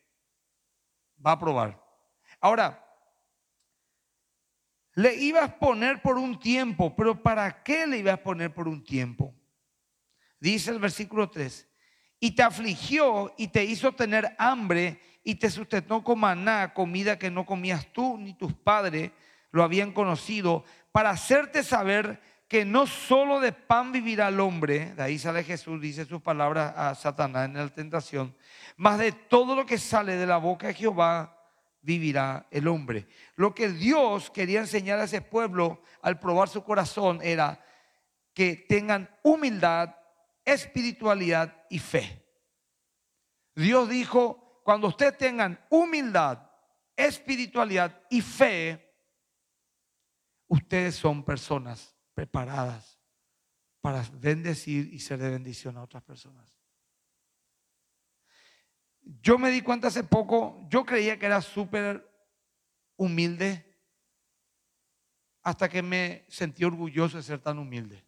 Va 1.25 1.31
a 1.31 1.39
probar. 1.39 1.81
Ahora, 2.41 2.90
le 4.95 5.15
ibas 5.15 5.43
a 5.43 5.59
poner 5.59 6.01
por 6.01 6.17
un 6.17 6.39
tiempo, 6.39 6.95
pero 6.95 7.21
¿para 7.21 7.63
qué 7.63 7.87
le 7.87 7.99
ibas 7.99 8.15
a 8.15 8.23
poner 8.23 8.53
por 8.53 8.67
un 8.67 8.83
tiempo? 8.83 9.33
Dice 10.39 10.71
el 10.71 10.79
versículo 10.79 11.29
3, 11.29 11.67
y 12.19 12.31
te 12.31 12.43
afligió 12.43 13.33
y 13.37 13.47
te 13.47 13.63
hizo 13.63 13.93
tener 13.93 14.35
hambre 14.37 14.99
y 15.23 15.35
te 15.35 15.49
sustentó 15.49 16.03
con 16.03 16.19
maná, 16.19 16.73
comida 16.73 17.17
que 17.17 17.31
no 17.31 17.45
comías 17.45 17.87
tú 17.93 18.17
ni 18.17 18.33
tus 18.33 18.53
padres 18.53 19.11
lo 19.51 19.63
habían 19.63 19.91
conocido, 19.91 20.63
para 20.91 21.09
hacerte 21.09 21.61
saber 21.61 22.21
que 22.47 22.65
no 22.65 22.85
solo 22.85 23.39
de 23.39 23.51
pan 23.53 23.91
vivirá 23.91 24.27
el 24.27 24.39
hombre, 24.39 24.93
de 24.93 25.03
ahí 25.03 25.19
sale 25.19 25.43
Jesús, 25.43 25.79
dice 25.79 26.05
sus 26.05 26.21
palabras 26.21 26.73
a 26.75 26.95
Satanás 26.95 27.45
en 27.45 27.53
la 27.53 27.69
tentación, 27.69 28.35
más 28.77 28.97
de 28.97 29.11
todo 29.11 29.55
lo 29.55 29.65
que 29.65 29.77
sale 29.77 30.15
de 30.15 30.25
la 30.25 30.37
boca 30.37 30.67
de 30.67 30.73
Jehová 30.73 31.40
vivirá 31.81 32.47
el 32.51 32.67
hombre. 32.67 33.07
Lo 33.35 33.53
que 33.53 33.69
Dios 33.69 34.29
quería 34.29 34.59
enseñar 34.59 34.99
a 34.99 35.05
ese 35.05 35.21
pueblo 35.21 35.81
al 36.01 36.19
probar 36.19 36.49
su 36.49 36.63
corazón 36.63 37.19
era 37.21 37.63
que 38.33 38.55
tengan 38.55 39.09
humildad, 39.23 39.95
espiritualidad 40.45 41.65
y 41.69 41.79
fe. 41.79 42.25
Dios 43.55 43.89
dijo, 43.89 44.61
cuando 44.63 44.87
ustedes 44.87 45.17
tengan 45.17 45.59
humildad, 45.69 46.49
espiritualidad 46.95 48.01
y 48.09 48.21
fe, 48.21 48.93
ustedes 50.47 50.95
son 50.95 51.23
personas 51.23 51.95
preparadas 52.13 52.99
para 53.81 54.05
bendecir 54.13 54.93
y 54.93 54.99
ser 54.99 55.19
de 55.19 55.29
bendición 55.29 55.77
a 55.77 55.83
otras 55.83 56.03
personas. 56.03 56.60
Yo 59.03 59.37
me 59.37 59.49
di 59.49 59.61
cuenta 59.61 59.87
hace 59.87 60.03
poco, 60.03 60.65
yo 60.69 60.85
creía 60.85 61.17
que 61.17 61.25
era 61.25 61.41
súper 61.41 62.07
humilde 62.95 63.65
hasta 65.43 65.67
que 65.67 65.81
me 65.81 66.25
sentí 66.29 66.63
orgulloso 66.63 67.17
de 67.17 67.23
ser 67.23 67.39
tan 67.39 67.57
humilde. 67.57 68.05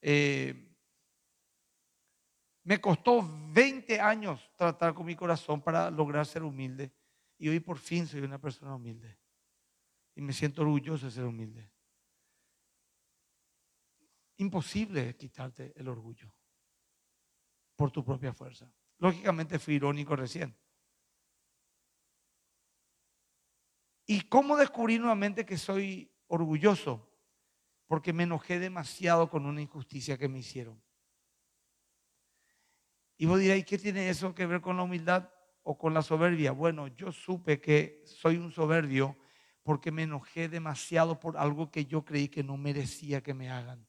Eh, 0.00 0.76
me 2.64 2.80
costó 2.80 3.26
20 3.52 4.00
años 4.00 4.50
tratar 4.56 4.94
con 4.94 5.06
mi 5.06 5.16
corazón 5.16 5.60
para 5.60 5.90
lograr 5.90 6.26
ser 6.26 6.42
humilde 6.42 6.92
y 7.38 7.48
hoy 7.48 7.60
por 7.60 7.78
fin 7.78 8.06
soy 8.06 8.20
una 8.20 8.40
persona 8.40 8.74
humilde 8.74 9.18
y 10.14 10.20
me 10.20 10.32
siento 10.32 10.62
orgulloso 10.62 11.06
de 11.06 11.12
ser 11.12 11.24
humilde. 11.24 11.70
Imposible 14.36 15.16
quitarte 15.16 15.72
el 15.76 15.88
orgullo 15.88 16.37
por 17.78 17.92
tu 17.92 18.04
propia 18.04 18.34
fuerza. 18.34 18.68
Lógicamente 18.98 19.60
fui 19.60 19.74
irónico 19.74 20.16
recién. 20.16 20.58
¿Y 24.04 24.22
cómo 24.22 24.56
descubrí 24.56 24.98
nuevamente 24.98 25.46
que 25.46 25.56
soy 25.56 26.12
orgulloso? 26.26 27.08
Porque 27.86 28.12
me 28.12 28.24
enojé 28.24 28.58
demasiado 28.58 29.30
con 29.30 29.46
una 29.46 29.62
injusticia 29.62 30.18
que 30.18 30.28
me 30.28 30.40
hicieron. 30.40 30.82
Y 33.16 33.26
vos 33.26 33.38
dirás, 33.38 33.58
¿y 33.58 33.62
qué 33.62 33.78
tiene 33.78 34.10
eso 34.10 34.34
que 34.34 34.46
ver 34.46 34.60
con 34.60 34.76
la 34.76 34.82
humildad 34.82 35.30
o 35.62 35.78
con 35.78 35.94
la 35.94 36.02
soberbia? 36.02 36.50
Bueno, 36.50 36.88
yo 36.88 37.12
supe 37.12 37.60
que 37.60 38.02
soy 38.06 38.38
un 38.38 38.50
soberbio 38.50 39.16
porque 39.62 39.92
me 39.92 40.02
enojé 40.02 40.48
demasiado 40.48 41.20
por 41.20 41.36
algo 41.36 41.70
que 41.70 41.86
yo 41.86 42.04
creí 42.04 42.28
que 42.28 42.42
no 42.42 42.56
merecía 42.56 43.22
que 43.22 43.34
me 43.34 43.50
hagan. 43.50 43.87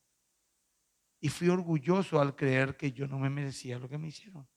Y 1.19 1.29
fui 1.29 1.49
orgulloso 1.49 2.19
al 2.19 2.35
creer 2.35 2.77
que 2.77 2.91
yo 2.91 3.07
no 3.07 3.19
me 3.19 3.29
merecía 3.29 3.77
lo 3.77 3.89
que 3.89 3.97
me 3.97 4.07
hicieron. 4.07 4.47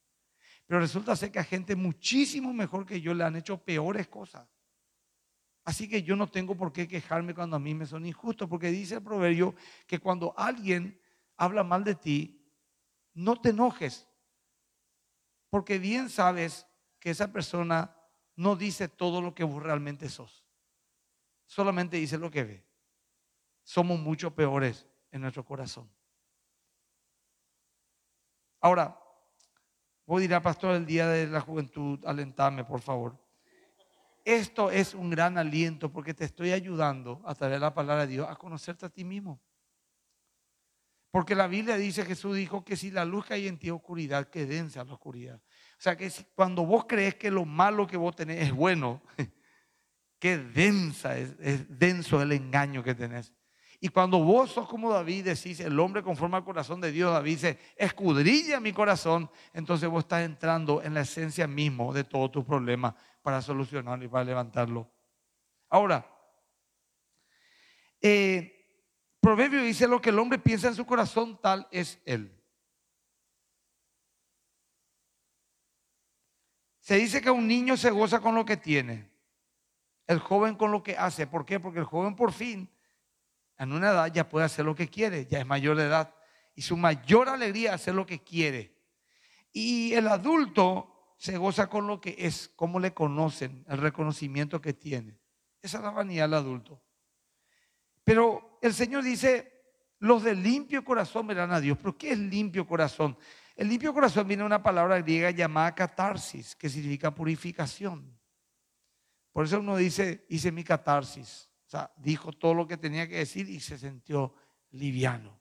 Pero 0.66 0.80
resulta 0.80 1.16
ser 1.16 1.32
que 1.32 1.38
a 1.38 1.44
gente 1.44 1.74
muchísimo 1.74 2.52
mejor 2.52 2.86
que 2.86 3.00
yo 3.00 3.14
le 3.14 3.24
han 3.24 3.36
hecho 3.36 3.62
peores 3.62 4.08
cosas. 4.08 4.48
Así 5.64 5.88
que 5.88 6.02
yo 6.02 6.16
no 6.16 6.28
tengo 6.28 6.56
por 6.56 6.72
qué 6.72 6.88
quejarme 6.88 7.34
cuando 7.34 7.56
a 7.56 7.60
mí 7.60 7.74
me 7.74 7.86
son 7.86 8.04
injustos, 8.04 8.48
porque 8.48 8.70
dice 8.70 8.96
el 8.96 9.02
proverbio 9.02 9.54
que 9.86 9.98
cuando 9.98 10.34
alguien 10.36 11.00
habla 11.36 11.62
mal 11.62 11.84
de 11.84 11.94
ti, 11.94 12.42
no 13.14 13.40
te 13.40 13.50
enojes, 13.50 14.08
porque 15.50 15.78
bien 15.78 16.08
sabes 16.08 16.66
que 16.98 17.10
esa 17.10 17.32
persona 17.32 17.94
no 18.36 18.56
dice 18.56 18.88
todo 18.88 19.20
lo 19.20 19.34
que 19.34 19.44
vos 19.44 19.62
realmente 19.62 20.08
sos, 20.08 20.44
solamente 21.46 21.96
dice 21.96 22.18
lo 22.18 22.30
que 22.30 22.44
ve. 22.44 22.64
Somos 23.62 24.00
mucho 24.00 24.34
peores 24.34 24.86
en 25.10 25.20
nuestro 25.20 25.44
corazón. 25.44 25.88
Ahora, 28.62 28.96
voy 30.06 30.22
a 30.22 30.24
ir 30.26 30.34
a 30.34 30.40
pastor 30.40 30.76
el 30.76 30.86
día 30.86 31.08
de 31.08 31.26
la 31.26 31.40
juventud, 31.40 31.98
alentame 32.06 32.64
por 32.64 32.80
favor. 32.80 33.18
Esto 34.24 34.70
es 34.70 34.94
un 34.94 35.10
gran 35.10 35.36
aliento 35.36 35.92
porque 35.92 36.14
te 36.14 36.24
estoy 36.24 36.52
ayudando 36.52 37.20
a 37.26 37.34
través 37.34 37.56
de 37.56 37.60
la 37.60 37.74
palabra 37.74 38.06
de 38.06 38.12
Dios 38.12 38.28
a 38.30 38.36
conocerte 38.36 38.86
a 38.86 38.88
ti 38.88 39.04
mismo. 39.04 39.42
Porque 41.10 41.34
la 41.34 41.48
Biblia 41.48 41.76
dice, 41.76 42.04
Jesús 42.04 42.36
dijo 42.36 42.64
que 42.64 42.76
si 42.76 42.92
la 42.92 43.04
luz 43.04 43.26
cae 43.26 43.48
en 43.48 43.58
ti 43.58 43.68
oscuridad, 43.68 44.30
que 44.30 44.46
densa 44.46 44.84
la 44.84 44.94
oscuridad. 44.94 45.42
O 45.76 45.80
sea 45.80 45.96
que 45.96 46.08
cuando 46.36 46.64
vos 46.64 46.84
crees 46.88 47.16
que 47.16 47.32
lo 47.32 47.44
malo 47.44 47.88
que 47.88 47.96
vos 47.96 48.14
tenés 48.14 48.46
es 48.46 48.52
bueno, 48.52 49.02
qué 50.20 50.38
densa 50.38 51.18
es, 51.18 51.34
es 51.40 51.78
denso 51.78 52.22
el 52.22 52.30
engaño 52.30 52.84
que 52.84 52.94
tenés. 52.94 53.34
Y 53.84 53.88
cuando 53.88 54.20
vos 54.20 54.52
sos 54.52 54.68
como 54.68 54.92
David, 54.92 55.24
decís, 55.24 55.58
el 55.58 55.76
hombre 55.80 56.04
conforme 56.04 56.36
al 56.36 56.44
corazón 56.44 56.80
de 56.80 56.92
Dios, 56.92 57.12
David 57.12 57.32
dice, 57.32 57.58
escudrilla 57.74 58.60
mi 58.60 58.72
corazón, 58.72 59.28
entonces 59.52 59.88
vos 59.88 60.04
estás 60.04 60.22
entrando 60.22 60.80
en 60.84 60.94
la 60.94 61.00
esencia 61.00 61.48
mismo 61.48 61.92
de 61.92 62.04
todos 62.04 62.30
tus 62.30 62.44
problemas 62.44 62.94
para 63.22 63.42
solucionarlo 63.42 64.04
y 64.04 64.08
para 64.08 64.22
levantarlo. 64.22 64.88
Ahora, 65.68 66.06
eh, 68.00 68.64
Proverbio 69.18 69.60
dice 69.64 69.88
lo 69.88 70.00
que 70.00 70.10
el 70.10 70.18
hombre 70.20 70.38
piensa 70.38 70.68
en 70.68 70.76
su 70.76 70.86
corazón, 70.86 71.40
tal 71.42 71.66
es 71.72 72.00
él. 72.04 72.40
Se 76.78 76.94
dice 76.94 77.20
que 77.20 77.32
un 77.32 77.48
niño 77.48 77.76
se 77.76 77.90
goza 77.90 78.20
con 78.20 78.36
lo 78.36 78.44
que 78.44 78.56
tiene, 78.56 79.10
el 80.06 80.20
joven 80.20 80.54
con 80.54 80.70
lo 80.70 80.84
que 80.84 80.96
hace. 80.96 81.26
¿Por 81.26 81.44
qué? 81.44 81.58
Porque 81.58 81.80
el 81.80 81.84
joven 81.84 82.14
por 82.14 82.30
fin 82.30 82.70
en 83.62 83.72
una 83.72 83.90
edad 83.90 84.12
ya 84.12 84.28
puede 84.28 84.46
hacer 84.46 84.64
lo 84.64 84.74
que 84.74 84.88
quiere, 84.88 85.26
ya 85.26 85.38
es 85.38 85.46
mayor 85.46 85.76
de 85.76 85.84
edad. 85.84 86.14
Y 86.54 86.62
su 86.62 86.76
mayor 86.76 87.28
alegría 87.28 87.70
es 87.70 87.74
hacer 87.76 87.94
lo 87.94 88.04
que 88.04 88.22
quiere. 88.22 88.76
Y 89.52 89.92
el 89.94 90.08
adulto 90.08 91.14
se 91.16 91.36
goza 91.36 91.68
con 91.68 91.86
lo 91.86 92.00
que 92.00 92.16
es, 92.18 92.50
cómo 92.56 92.80
le 92.80 92.92
conocen, 92.92 93.64
el 93.68 93.78
reconocimiento 93.78 94.60
que 94.60 94.72
tiene. 94.72 95.20
Esa 95.60 95.78
es 95.78 95.84
la 95.84 95.90
vanidad 95.90 96.24
del 96.24 96.34
adulto. 96.34 96.82
Pero 98.02 98.58
el 98.60 98.74
Señor 98.74 99.04
dice, 99.04 99.52
los 100.00 100.24
de 100.24 100.34
limpio 100.34 100.84
corazón 100.84 101.28
verán 101.28 101.52
a 101.52 101.60
Dios. 101.60 101.78
¿Pero 101.78 101.96
qué 101.96 102.12
es 102.12 102.18
limpio 102.18 102.66
corazón? 102.66 103.16
El 103.54 103.68
limpio 103.68 103.94
corazón 103.94 104.26
viene 104.26 104.42
de 104.42 104.46
una 104.46 104.62
palabra 104.62 105.00
griega 105.00 105.30
llamada 105.30 105.74
catarsis, 105.74 106.56
que 106.56 106.68
significa 106.68 107.14
purificación. 107.14 108.18
Por 109.30 109.44
eso 109.44 109.60
uno 109.60 109.76
dice, 109.76 110.26
hice 110.28 110.50
mi 110.50 110.64
catarsis 110.64 111.51
sea, 111.72 111.90
dijo 111.96 112.32
todo 112.32 112.54
lo 112.54 112.66
que 112.66 112.76
tenía 112.76 113.08
que 113.08 113.16
decir 113.18 113.48
y 113.48 113.60
se 113.60 113.78
sintió 113.78 114.34
liviano. 114.72 115.40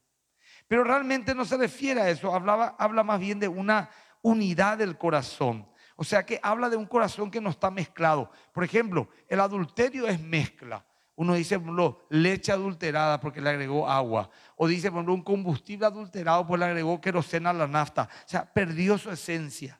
Pero 0.68 0.84
realmente 0.84 1.36
no 1.36 1.44
se 1.44 1.58
refiere 1.58 2.02
a 2.02 2.10
eso, 2.10 2.34
Hablaba, 2.34 2.76
habla 2.80 3.04
más 3.04 3.20
bien 3.20 3.40
de 3.40 3.50
una 3.50 3.90
unidad 4.22 4.78
del 4.78 4.98
corazón. 4.98 5.68
O 5.98 6.04
sea 6.06 6.26
que 6.26 6.40
habla 6.42 6.70
de 6.70 6.78
un 6.78 6.86
corazón 6.86 7.30
que 7.30 7.42
no 7.42 7.50
está 7.50 7.70
mezclado. 7.70 8.32
Por 8.54 8.64
ejemplo, 8.64 9.10
el 9.28 9.42
adulterio 9.42 10.08
es 10.08 10.22
mezcla. 10.22 10.86
Uno 11.16 11.34
dice, 11.34 11.60
por 11.60 12.08
leche 12.10 12.52
adulterada 12.52 13.20
porque 13.20 13.42
le 13.42 13.50
agregó 13.50 13.88
agua. 13.88 14.30
O 14.56 14.68
dice, 14.68 14.90
por 14.90 15.08
un 15.10 15.22
combustible 15.22 15.86
adulterado 15.86 16.48
porque 16.48 16.60
le 16.60 16.66
agregó 16.72 17.02
querosena 17.02 17.50
a 17.50 17.54
la 17.54 17.68
nafta. 17.68 18.10
O 18.26 18.30
sea, 18.30 18.52
perdió 18.52 18.98
su 18.98 19.12
esencia. 19.12 19.80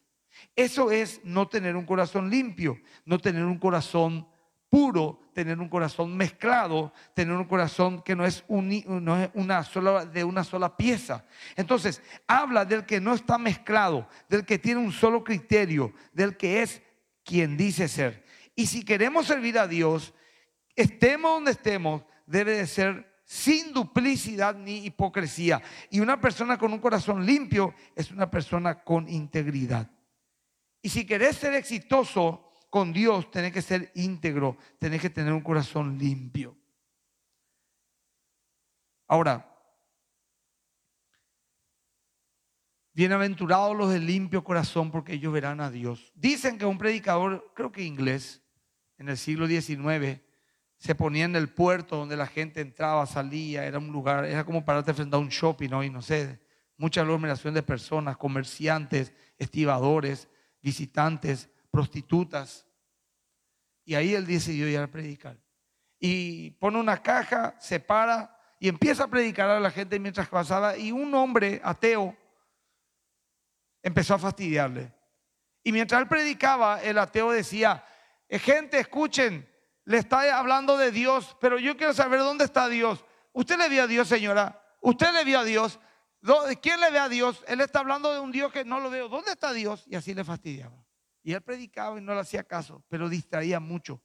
Eso 0.56 0.92
es 0.92 1.22
no 1.24 1.48
tener 1.48 1.76
un 1.76 1.86
corazón 1.86 2.30
limpio, 2.30 2.78
no 3.06 3.18
tener 3.18 3.46
un 3.46 3.58
corazón 3.58 4.28
puro, 4.72 5.20
tener 5.34 5.60
un 5.60 5.68
corazón 5.68 6.16
mezclado, 6.16 6.94
tener 7.14 7.36
un 7.36 7.44
corazón 7.44 8.02
que 8.02 8.16
no 8.16 8.26
es, 8.26 8.46
una 8.48 9.64
sola, 9.66 10.06
de 10.06 10.24
una 10.24 10.46
sola 10.46 10.78
pieza. 10.78 11.26
Entonces, 11.58 12.02
habla 12.26 12.64
del 12.64 12.86
que 12.86 13.02
no 13.02 13.14
está 13.14 13.38
mezclado, 13.38 14.08
del 14.30 14.46
que 14.46 14.58
tiene 14.58 14.80
un 14.80 14.94
solo 14.94 15.26
criterio, 15.26 15.94
del 16.14 16.38
que 16.38 16.62
es 16.62 16.82
quien 17.26 17.58
dice 17.58 17.90
ser. 17.90 18.24
Y 18.56 18.68
si 18.68 18.86
queremos 18.86 19.28
servir 19.28 19.60
a 19.60 19.68
Dios, 19.68 20.14
estemos 20.74 21.34
donde 21.34 21.52
estemos, 21.52 22.04
debe 22.26 22.56
de 22.56 22.66
ser 22.66 23.22
sin 23.26 23.74
duplicidad 23.74 24.56
ni 24.56 24.86
hipocresía. 24.86 25.62
Y 25.90 26.00
una 26.00 26.22
persona 26.22 26.58
con 26.58 26.72
un 26.72 26.80
corazón 26.80 27.26
limpio 27.26 27.76
es 27.94 28.10
una 28.10 28.32
persona 28.32 28.84
con 28.84 29.10
integridad. 29.10 29.92
Y 30.82 30.88
si 30.88 31.06
querés 31.06 31.36
ser 31.36 31.56
exitoso, 31.56 32.51
con 32.72 32.94
Dios 32.94 33.30
tenés 33.30 33.52
que 33.52 33.62
ser 33.62 33.92
íntegro, 33.96 34.58
tenés 34.80 35.02
que 35.02 35.10
tener 35.10 35.34
un 35.34 35.42
corazón 35.42 36.00
limpio. 36.00 36.58
Ahora, 39.08 39.46
bienaventurados 42.94 43.76
los 43.76 43.92
de 43.92 44.00
limpio 44.00 44.42
corazón 44.42 44.90
porque 44.90 45.16
ellos 45.16 45.34
verán 45.34 45.60
a 45.60 45.70
Dios. 45.70 46.14
Dicen 46.16 46.58
que 46.58 46.66
un 46.66 46.78
predicador, 46.78 47.52
creo 47.54 47.74
que 47.74 47.84
inglés, 47.84 48.42
en 48.98 49.10
el 49.10 49.18
siglo 49.18 49.48
XIX, 49.48 50.22
se 50.78 50.96
ponía 50.96 51.26
en 51.26 51.36
el 51.36 51.50
puerto 51.50 51.98
donde 51.98 52.16
la 52.16 52.26
gente 52.26 52.62
entraba, 52.62 53.06
salía, 53.06 53.66
era 53.66 53.80
un 53.80 53.92
lugar, 53.92 54.24
era 54.24 54.46
como 54.46 54.64
pararte 54.64 54.94
frente 54.94 55.18
a 55.18 55.20
un 55.20 55.28
shopping 55.28 55.72
hoy, 55.74 55.90
no 55.90 56.02
sé, 56.02 56.40
mucha 56.78 57.02
aglomeración 57.02 57.54
de 57.54 57.64
personas, 57.64 58.16
comerciantes, 58.16 59.12
estibadores, 59.38 60.30
visitantes, 60.62 61.50
prostitutas. 61.72 62.68
Y 63.84 63.96
ahí 63.96 64.14
él 64.14 64.28
decidió 64.28 64.68
ir 64.68 64.78
a 64.78 64.88
predicar. 64.88 65.38
Y 66.00 66.52
pone 66.52 66.80
una 66.80 67.02
caja, 67.02 67.56
se 67.60 67.80
para 67.80 68.38
y 68.60 68.68
empieza 68.68 69.06
a 69.06 69.08
predicar 69.08 69.50
a 69.50 69.60
la 69.60 69.72
gente 69.72 70.00
mientras 70.00 70.28
pasaba. 70.28 70.78
Y 70.78 70.92
un 70.92 71.14
hombre 71.16 71.60
ateo 71.64 72.16
empezó 73.82 74.14
a 74.14 74.20
fastidiarle. 74.20 74.94
Y 75.64 75.72
mientras 75.72 76.02
él 76.02 76.08
predicaba, 76.08 76.82
el 76.82 76.98
ateo 76.98 77.32
decía, 77.32 77.84
eh, 78.28 78.40
gente, 78.40 78.80
escuchen, 78.80 79.50
le 79.86 79.98
está 79.98 80.38
hablando 80.38 80.78
de 80.78 80.92
Dios, 80.92 81.36
pero 81.40 81.60
yo 81.60 81.76
quiero 81.76 81.94
saber 81.94 82.20
dónde 82.20 82.46
está 82.46 82.68
Dios. 82.68 83.04
¿Usted 83.34 83.58
le 83.58 83.70
vio 83.70 83.84
a 83.84 83.88
Dios, 83.88 84.08
señora? 84.08 84.64
¿Usted 84.82 85.12
le 85.14 85.24
vio 85.24 85.40
a 85.40 85.44
Dios? 85.44 85.80
¿Quién 86.62 86.80
le 86.80 86.92
ve 86.92 87.00
a 87.00 87.10
Dios? 87.10 87.44
Él 87.48 87.62
está 87.62 87.80
hablando 87.80 88.14
de 88.14 88.20
un 88.20 88.32
Dios 88.32 88.52
que 88.52 88.64
no 88.64 88.80
lo 88.80 88.90
veo. 88.90 89.10
¿Dónde 89.10 89.32
está 89.32 89.54
Dios? 89.54 89.84
Y 89.88 89.96
así 89.96 90.14
le 90.14 90.24
fastidiaba. 90.24 90.81
Y 91.24 91.34
él 91.34 91.42
predicaba 91.42 91.98
y 91.98 92.02
no 92.02 92.14
le 92.14 92.22
hacía 92.22 92.44
caso, 92.44 92.84
pero 92.88 93.10
distraía 93.10 93.60
mucho. 93.60 94.02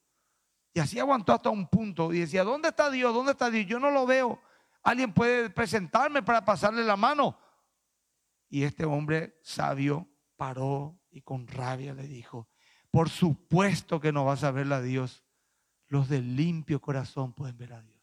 Y 0.74 0.81
así 0.81 0.98
aguantó 0.98 1.33
hasta 1.33 1.48
un 1.48 1.68
punto 1.68 2.12
y 2.12 2.20
decía, 2.20 2.44
¿dónde 2.44 2.68
está 2.68 2.90
Dios? 2.90 3.14
¿Dónde 3.14 3.33
está 3.33 3.50
Dios? 3.50 3.66
Yo 3.66 3.79
no 3.79 3.90
lo 3.90 4.05
veo. 4.05 4.40
¿Alguien 4.83 5.12
puede 5.12 5.48
presentarme 5.50 6.22
para 6.22 6.44
pasarle 6.44 6.85
la 6.85 6.96
mano? 6.96 7.38
Y 8.48 8.62
este 8.62 8.85
hombre 8.85 9.40
sabio 9.42 10.09
paró 10.37 11.00
y 11.11 11.22
con 11.22 11.46
rabia 11.46 11.94
le 11.94 12.07
dijo, 12.07 12.48
por 12.90 13.09
supuesto 13.09 14.00
que 14.00 14.12
no 14.12 14.24
vas 14.24 14.44
a 14.44 14.50
ver 14.50 14.70
a 14.72 14.83
Dios. 14.83 15.24
Los 15.88 16.09
de 16.09 16.20
limpio 16.20 16.81
corazón 16.81 17.33
pueden 17.33 17.57
ver 17.57 17.72
a 17.72 17.81
Dios. 17.81 17.96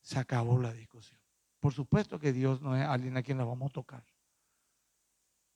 Se 0.00 0.18
acabó 0.18 0.60
la 0.60 0.72
discusión. 0.72 1.20
Por 1.60 1.72
supuesto 1.72 2.18
que 2.18 2.32
Dios 2.32 2.60
no 2.60 2.76
es 2.76 2.84
alguien 2.86 3.16
a 3.16 3.22
quien 3.22 3.38
le 3.38 3.44
vamos 3.44 3.70
a 3.70 3.72
tocar. 3.72 4.04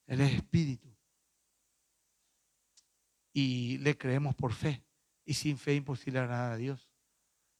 Él 0.07 0.21
es 0.21 0.35
espíritu. 0.35 0.95
Y 3.33 3.79
le 3.79 3.97
creemos 3.97 4.35
por 4.35 4.53
fe. 4.53 4.85
Y 5.25 5.35
sin 5.35 5.59
fe 5.59 5.75
imposible 5.75 6.21
nada 6.21 6.53
a 6.53 6.57
Dios. 6.57 6.91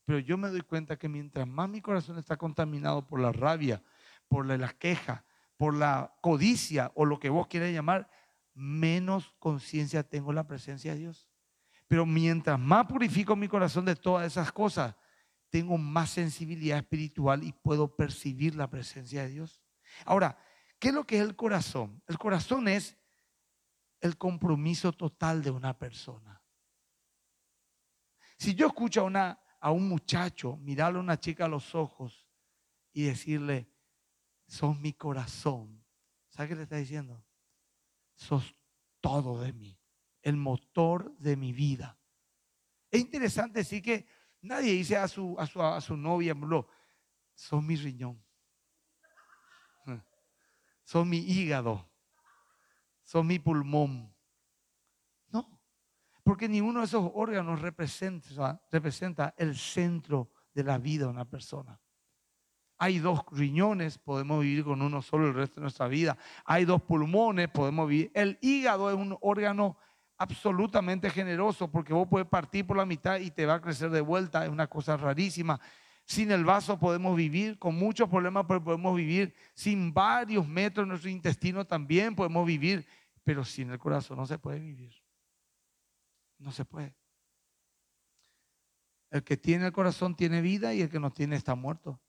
Pero 0.05 0.19
yo 0.19 0.37
me 0.37 0.49
doy 0.49 0.61
cuenta 0.61 0.99
que 0.99 1.09
mientras 1.09 1.47
más 1.47 1.69
mi 1.69 1.81
corazón 1.81 2.19
está 2.19 2.37
contaminado 2.37 3.07
por 3.07 3.21
la 3.21 3.33
rabia, 3.33 3.83
por 4.29 4.47
la, 4.47 4.69
queja, 4.69 5.25
por 5.57 5.75
la 5.75 6.15
codicia 6.21 6.93
o 6.95 7.05
lo 7.05 7.19
que 7.19 7.31
vos 7.31 7.47
quieras 7.47 7.73
llamar, 7.73 8.11
menos 8.53 9.35
conciencia 9.39 10.03
tengo 10.03 10.33
la 10.33 10.47
presencia 10.47 10.93
de 10.93 11.01
Dios. 11.01 11.27
Pero 11.89 12.05
mientras 12.05 12.59
más 12.59 12.87
purifico 12.87 13.35
mi 13.35 13.49
corazón 13.49 13.85
de 13.85 13.97
todas 13.97 14.27
esas 14.27 14.53
cosas, 14.53 14.95
tengo 15.49 15.79
más 15.79 16.11
sensibilidad 16.11 16.79
espiritual 16.79 17.43
y 17.43 17.53
puedo 17.53 17.95
percibir 17.95 18.55
la 18.57 18.69
presencia 18.69 19.23
de 19.23 19.31
Dios. 19.31 19.63
Ahora, 20.05 20.37
¿Qué 20.85 20.91
es 20.91 20.95
lo 20.95 21.07
que 21.07 21.17
es 21.17 21.23
el 21.23 21.35
corazón? 21.35 22.03
El 22.07 22.19
corazón 22.19 22.69
es 22.69 22.95
el 24.01 24.19
compromiso 24.19 24.93
total 24.93 25.43
de 25.43 25.51
una 25.51 25.79
persona. 25.79 26.43
Si 28.37 28.55
yo 28.55 28.67
escucho 28.67 29.09
a, 29.09 29.71
un 29.71 29.89
muchacho 29.89 30.59
mirarle 30.59 30.99
a 30.99 31.01
una 31.01 31.19
chica 31.19 31.47
a 31.47 31.49
los 31.49 31.75
ojos 31.75 32.29
y 32.93 33.05
decirle, 33.05 33.67
sos 34.47 34.79
mi 34.79 34.93
corazón, 34.93 35.83
¿sabe 36.29 36.51
qué 36.51 36.55
le 36.57 36.63
está 36.65 36.77
diciendo? 36.77 37.25
Sos 38.15 38.55
todo 39.01 39.41
de 39.41 39.55
mí, 39.55 39.81
el 40.21 40.37
motor 40.37 41.17
de 41.17 41.35
mi 41.35 41.55
vida. 41.55 41.99
Es 42.91 43.01
interesante 43.01 43.61
decir 43.61 43.81
que 43.81 44.07
nadie 44.43 44.73
dice 44.73 44.99
a 44.99 45.09
su, 45.09 45.35
a 45.39 45.81
su 45.81 45.97
novia, 45.97 46.37
sos 47.35 47.63
mi 47.63 47.75
riñón, 47.75 48.24
sos 50.85 51.07
mi 51.07 51.19
hígado, 51.19 51.91
sos 53.03 53.25
mi 53.25 53.39
pulmón. 53.39 54.15
No, 55.29 55.61
porque 56.23 56.49
ninguno 56.49 56.81
de 56.81 56.87
esos 56.87 57.11
órganos 57.15 57.61
representa, 57.61 58.63
representa 58.71 59.35
el 59.37 59.57
centro 59.57 60.31
de 60.53 60.65
la 60.65 60.79
vida 60.79 61.05
de 61.05 61.11
una 61.11 61.25
persona. 61.25 61.81
Hay 62.79 62.99
dos 62.99 63.21
riñones, 63.31 63.99
podemos 63.99 64.43
vivir 64.43 64.65
con 64.65 64.83
uno 64.83 65.01
solo 65.01 65.29
el 65.29 65.35
resto 65.35 65.57
de 65.57 65.63
nuestra 65.63 65.89
vida. 65.89 66.19
Hay 66.45 66.65
dos 66.65 66.83
pulmones, 66.83 67.49
podemos 67.49 67.89
vivir. 67.89 68.11
El 68.15 68.39
hígado 68.41 68.91
es 68.91 68.97
un 68.97 69.17
órgano 69.21 69.79
absolutamente 70.19 71.11
generoso 71.11 71.71
porque 71.71 71.93
vos 71.93 72.09
puedes 72.09 72.29
partir 72.29 72.67
por 72.67 72.77
la 72.77 72.87
mitad 72.87 73.19
y 73.19 73.31
te 73.31 73.47
va 73.47 73.55
a 73.55 73.61
crecer 73.61 73.91
de 73.91 74.01
vuelta. 74.01 74.45
Es 74.45 74.51
una 74.51 74.67
cosa 74.67 74.97
rarísima. 74.97 75.61
Sin 76.07 76.31
el 76.31 76.45
vaso 76.45 76.79
podemos 76.79 77.17
vivir 77.17 77.59
con 77.59 77.77
muchos 77.77 78.09
problemas, 78.09 78.45
podemos 78.45 78.95
vivir 78.95 79.35
sin 79.55 79.93
varios 79.93 80.47
metros. 80.47 80.87
Nuestro 80.87 81.09
intestino 81.09 81.67
también 81.67 82.15
podemos 82.15 82.47
vivir, 82.47 82.87
pero 83.23 83.45
sin 83.45 83.71
el 83.71 83.79
corazón 83.79 84.19
no 84.19 84.27
se 84.27 84.39
puede 84.39 84.61
vivir. 84.61 84.95
No 86.39 86.53
se 86.53 86.65
puede. 86.65 86.95
El 89.11 89.25
que 89.25 89.37
tiene 89.37 89.67
el 89.67 89.73
corazón 89.73 90.15
tiene 90.15 90.43
vida 90.43 90.75
y 90.75 90.83
el 90.83 90.91
que 90.91 91.01
no 91.01 91.11
tiene 91.11 91.37
está 91.37 91.55
muerto. 91.55 92.01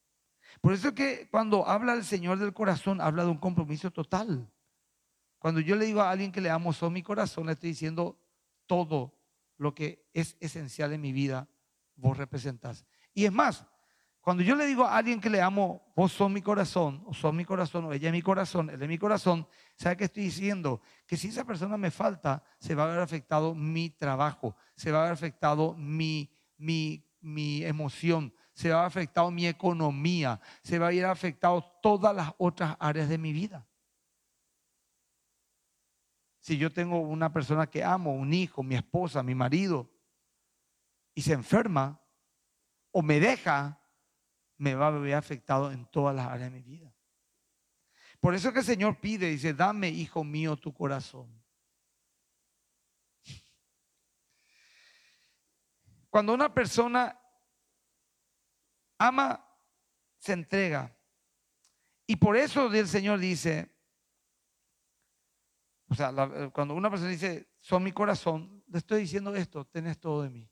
Por 0.59 0.73
eso 0.73 0.89
es 0.89 0.93
que 0.93 1.29
cuando 1.29 1.67
habla 1.67 1.93
el 1.93 2.03
Señor 2.03 2.39
del 2.39 2.53
corazón, 2.53 2.99
habla 2.99 3.23
de 3.23 3.29
un 3.29 3.37
compromiso 3.37 3.91
total. 3.91 4.51
Cuando 5.39 5.59
yo 5.59 5.75
le 5.75 5.85
digo 5.85 6.01
a 6.01 6.09
alguien 6.09 6.31
que 6.31 6.41
le 6.41 6.49
amo, 6.49 6.73
son 6.73 6.93
mi 6.93 7.03
corazón, 7.03 7.45
le 7.45 7.53
estoy 7.53 7.69
diciendo 7.69 8.19
todo 8.65 9.13
lo 9.57 9.73
que 9.73 10.09
es 10.13 10.35
esencial 10.39 10.91
en 10.91 11.01
mi 11.01 11.13
vida, 11.13 11.47
vos 11.95 12.17
representás. 12.17 12.85
Y 13.13 13.25
es 13.25 13.31
más, 13.31 13.65
cuando 14.25 14.41
yo 14.41 14.55
le 14.55 14.65
digo 14.65 14.83
a 14.85 14.97
alguien 14.97 15.21
que 15.21 15.29
le 15.29 15.39
amo, 15.39 15.93
vos 15.95 16.11
sos 16.11 16.31
mi 16.31 16.41
corazón, 16.41 17.03
o 17.05 17.13
son 17.13 17.35
mi 17.35 17.45
corazón, 17.45 17.85
o 17.85 17.93
ella 17.93 18.07
es 18.09 18.11
mi 18.11 18.23
corazón, 18.23 18.71
él 18.71 18.81
es 18.81 18.89
mi 18.89 18.97
corazón, 18.97 19.47
¿sabe 19.75 19.97
qué 19.97 20.05
estoy 20.05 20.23
diciendo? 20.23 20.81
Que 21.05 21.15
si 21.15 21.27
esa 21.27 21.45
persona 21.45 21.77
me 21.77 21.91
falta, 21.91 22.43
se 22.57 22.73
va 22.73 22.85
a 22.85 22.87
ver 22.87 23.01
afectado 23.01 23.53
mi 23.53 23.91
trabajo, 23.91 24.55
se 24.75 24.91
va 24.91 25.01
a 25.01 25.03
ver 25.03 25.13
afectado 25.13 25.75
mi, 25.75 26.31
mi, 26.57 27.07
mi 27.21 27.63
emoción, 27.63 28.33
se 28.55 28.71
va 28.71 28.77
a 28.77 28.79
ver 28.79 28.87
afectado 28.87 29.29
mi 29.29 29.45
economía, 29.45 30.41
se 30.63 30.79
va 30.79 30.87
a 30.87 30.89
ver 30.89 31.05
afectado 31.05 31.63
todas 31.83 32.15
las 32.15 32.33
otras 32.39 32.75
áreas 32.79 33.07
de 33.07 33.19
mi 33.19 33.31
vida. 33.31 33.67
Si 36.39 36.57
yo 36.57 36.73
tengo 36.73 36.97
una 36.97 37.31
persona 37.31 37.67
que 37.67 37.83
amo, 37.83 38.15
un 38.15 38.33
hijo, 38.33 38.63
mi 38.63 38.73
esposa, 38.73 39.21
mi 39.21 39.35
marido, 39.35 39.87
y 41.13 41.21
se 41.21 41.33
enferma 41.33 42.01
o 42.89 43.03
me 43.03 43.19
deja, 43.19 43.84
me 44.57 44.75
va 44.75 44.87
a 44.87 44.91
ver 44.91 45.15
afectado 45.15 45.71
en 45.71 45.85
todas 45.85 46.15
las 46.15 46.27
áreas 46.27 46.51
de 46.51 46.59
mi 46.59 46.63
vida. 46.63 46.93
Por 48.19 48.33
eso 48.33 48.51
que 48.51 48.59
el 48.59 48.65
Señor 48.65 48.99
pide, 48.99 49.29
dice, 49.29 49.53
dame, 49.53 49.89
hijo 49.89 50.23
mío, 50.23 50.55
tu 50.55 50.73
corazón. 50.73 51.43
Cuando 56.09 56.33
una 56.33 56.53
persona 56.53 57.19
ama, 58.97 59.45
se 60.17 60.33
entrega. 60.33 60.95
Y 62.07 62.15
por 62.15 62.37
eso 62.37 62.71
el 62.73 62.87
Señor 62.87 63.19
dice, 63.19 63.75
o 65.89 65.95
sea, 65.95 66.11
cuando 66.51 66.73
una 66.73 66.89
persona 66.89 67.11
dice, 67.11 67.49
son 67.59 67.83
mi 67.83 67.91
corazón, 67.91 68.63
le 68.67 68.77
estoy 68.77 69.01
diciendo 69.01 69.35
esto, 69.35 69.65
tenés 69.65 69.99
todo 69.99 70.23
de 70.23 70.29
mí. 70.29 70.49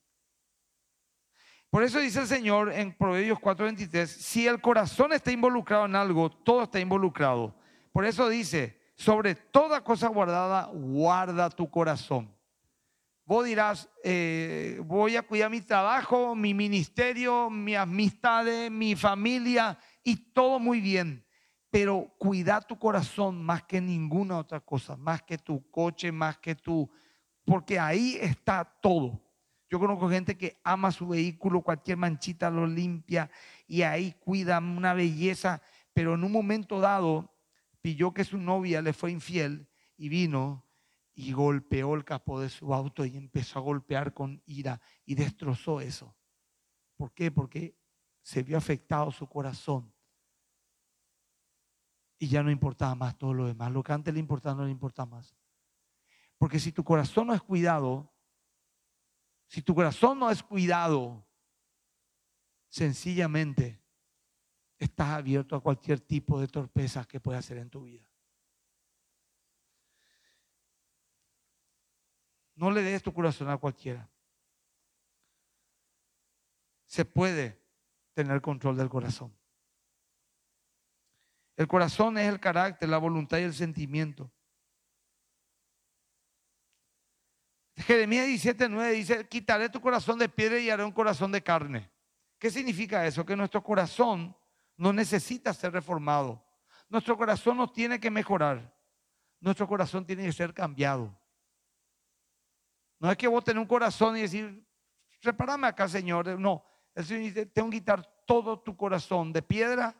Por 1.74 1.82
eso 1.82 2.00
dice 2.00 2.20
el 2.20 2.28
Señor 2.28 2.72
en 2.72 2.94
Proverbios 2.94 3.40
4:23, 3.40 4.06
si 4.06 4.46
el 4.46 4.62
corazón 4.62 5.12
está 5.12 5.32
involucrado 5.32 5.86
en 5.86 5.96
algo, 5.96 6.30
todo 6.30 6.62
está 6.62 6.80
involucrado. 6.80 7.56
Por 7.92 8.06
eso 8.06 8.30
dice, 8.30 8.80
sobre 8.96 9.34
toda 9.34 9.84
cosa 9.84 10.08
guardada, 10.08 10.70
guarda 10.72 11.50
tu 11.50 11.68
corazón. 11.72 12.32
Vos 13.26 13.46
dirás, 13.46 13.90
eh, 14.04 14.80
voy 14.86 15.16
a 15.16 15.24
cuidar 15.24 15.50
mi 15.50 15.62
trabajo, 15.62 16.36
mi 16.36 16.54
ministerio, 16.54 17.50
mi 17.50 17.74
amistades, 17.74 18.70
mi 18.70 18.96
familia 18.96 19.76
y 20.04 20.32
todo 20.32 20.60
muy 20.60 20.80
bien. 20.80 21.26
Pero 21.72 22.14
cuida 22.20 22.62
tu 22.62 22.78
corazón 22.78 23.44
más 23.44 23.64
que 23.64 23.82
ninguna 23.82 24.38
otra 24.38 24.60
cosa, 24.60 24.96
más 24.96 25.24
que 25.24 25.40
tu 25.40 25.68
coche, 25.72 26.12
más 26.12 26.38
que 26.38 26.54
tu... 26.54 26.88
Porque 27.44 27.80
ahí 27.80 28.16
está 28.22 28.64
todo. 28.64 29.20
Yo 29.74 29.80
conozco 29.80 30.08
gente 30.08 30.38
que 30.38 30.60
ama 30.64 30.92
su 30.92 31.08
vehículo, 31.08 31.64
cualquier 31.64 31.98
manchita 31.98 32.52
lo 32.52 32.68
limpia 32.68 33.32
y 33.66 33.82
ahí 33.82 34.14
cuida 34.20 34.60
una 34.60 34.94
belleza, 34.94 35.64
pero 35.94 36.14
en 36.14 36.24
un 36.24 36.32
momento 36.32 36.80
dado 36.80 37.34
pilló 37.82 38.14
que 38.14 38.24
su 38.24 38.38
novia 38.38 38.84
le 38.84 38.94
fue 38.94 39.10
infiel 39.10 39.68
y 39.98 40.10
vino 40.10 40.64
y 41.16 41.32
golpeó 41.32 41.96
el 41.96 42.06
capó 42.06 42.40
de 42.40 42.50
su 42.50 42.72
auto 42.72 43.04
y 43.04 43.18
empezó 43.18 43.58
a 43.58 43.64
golpear 43.64 44.14
con 44.14 44.44
ira 44.46 44.80
y 45.08 45.16
destrozó 45.16 45.82
eso. 45.82 46.16
¿Por 46.96 47.12
qué? 47.12 47.32
Porque 47.32 47.76
se 48.22 48.44
vio 48.44 48.60
afectado 48.60 49.10
su 49.10 49.28
corazón 49.28 49.92
y 52.20 52.28
ya 52.28 52.44
no 52.44 52.52
importaba 52.52 52.94
más 52.94 53.18
todo 53.18 53.34
lo 53.34 53.48
demás. 53.48 53.72
Lo 53.72 53.82
que 53.82 53.94
antes 53.94 54.14
le 54.14 54.20
importaba 54.20 54.54
no 54.54 54.66
le 54.66 54.72
importa 54.72 55.08
más. 55.08 55.36
Porque 56.38 56.60
si 56.60 56.72
tu 56.72 56.84
corazón 56.84 57.26
no 57.26 57.34
es 57.34 57.42
cuidado, 57.42 58.13
si 59.54 59.62
tu 59.62 59.76
corazón 59.76 60.18
no 60.18 60.32
es 60.32 60.42
cuidado, 60.42 61.24
sencillamente 62.70 63.80
estás 64.80 65.10
abierto 65.10 65.56
a 65.56 65.62
cualquier 65.62 66.00
tipo 66.00 66.42
de 66.42 66.48
torpezas 66.48 67.06
que 67.06 67.20
pueda 67.20 67.38
hacer 67.38 67.60
en 67.60 67.70
tu 67.70 67.84
vida. 67.84 68.04
No 72.56 72.72
le 72.72 72.82
des 72.82 73.04
tu 73.04 73.14
corazón 73.14 73.48
a 73.48 73.58
cualquiera. 73.58 74.10
Se 76.88 77.06
puede 77.06 77.62
tener 78.16 78.42
control 78.42 78.76
del 78.76 78.90
corazón. 78.90 79.38
El 81.56 81.68
corazón 81.68 82.18
es 82.18 82.28
el 82.28 82.40
carácter, 82.40 82.90
la 82.90 82.98
voluntad 82.98 83.38
y 83.38 83.44
el 83.44 83.54
sentimiento. 83.54 84.32
Jeremías 87.76 88.28
17:9 88.28 88.92
dice, 88.92 89.28
quitaré 89.28 89.70
tu 89.70 89.82
corazón 89.82 90.20
de 90.20 90.30
piedra 90.30 90.60
y 90.60 90.70
haré 90.70 90.84
un 90.84 90.92
corazón 90.92 91.32
de 91.32 91.42
carne. 91.42 91.90
¿Qué 92.38 92.52
significa 92.52 93.06
eso? 93.06 93.26
Que 93.26 93.36
nuestro 93.36 93.64
corazón 93.64 94.36
no 94.78 94.94
necesita 94.94 95.54
ser 95.54 95.74
reformado. 95.74 96.44
Nuestro 96.90 97.18
corazón 97.18 97.58
no 97.58 97.72
tiene 97.72 98.00
que 98.00 98.12
mejorar. 98.12 98.74
Nuestro 99.40 99.68
corazón 99.68 100.06
tiene 100.06 100.24
que 100.26 100.32
ser 100.32 100.54
cambiado. 100.54 101.18
No 103.00 103.12
es 103.12 103.18
que 103.18 103.28
vos 103.28 103.44
tenés 103.44 103.62
un 103.62 103.68
corazón 103.68 104.16
y 104.18 104.22
decir, 104.22 104.66
repárame 105.22 105.68
acá, 105.68 105.88
Señor. 105.88 106.40
No, 106.40 106.64
el 106.94 107.06
Señor 107.06 107.24
dice, 107.24 107.46
tengo 107.48 107.70
que 107.70 107.78
quitar 107.78 108.06
todo 108.26 108.60
tu 108.60 108.78
corazón 108.78 109.34
de 109.34 109.42
piedra 109.42 109.96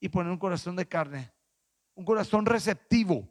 y 0.00 0.08
poner 0.08 0.32
un 0.32 0.38
corazón 0.38 0.76
de 0.76 0.86
carne. 0.86 1.32
Un 1.94 2.04
corazón 2.04 2.44
receptivo. 2.44 3.28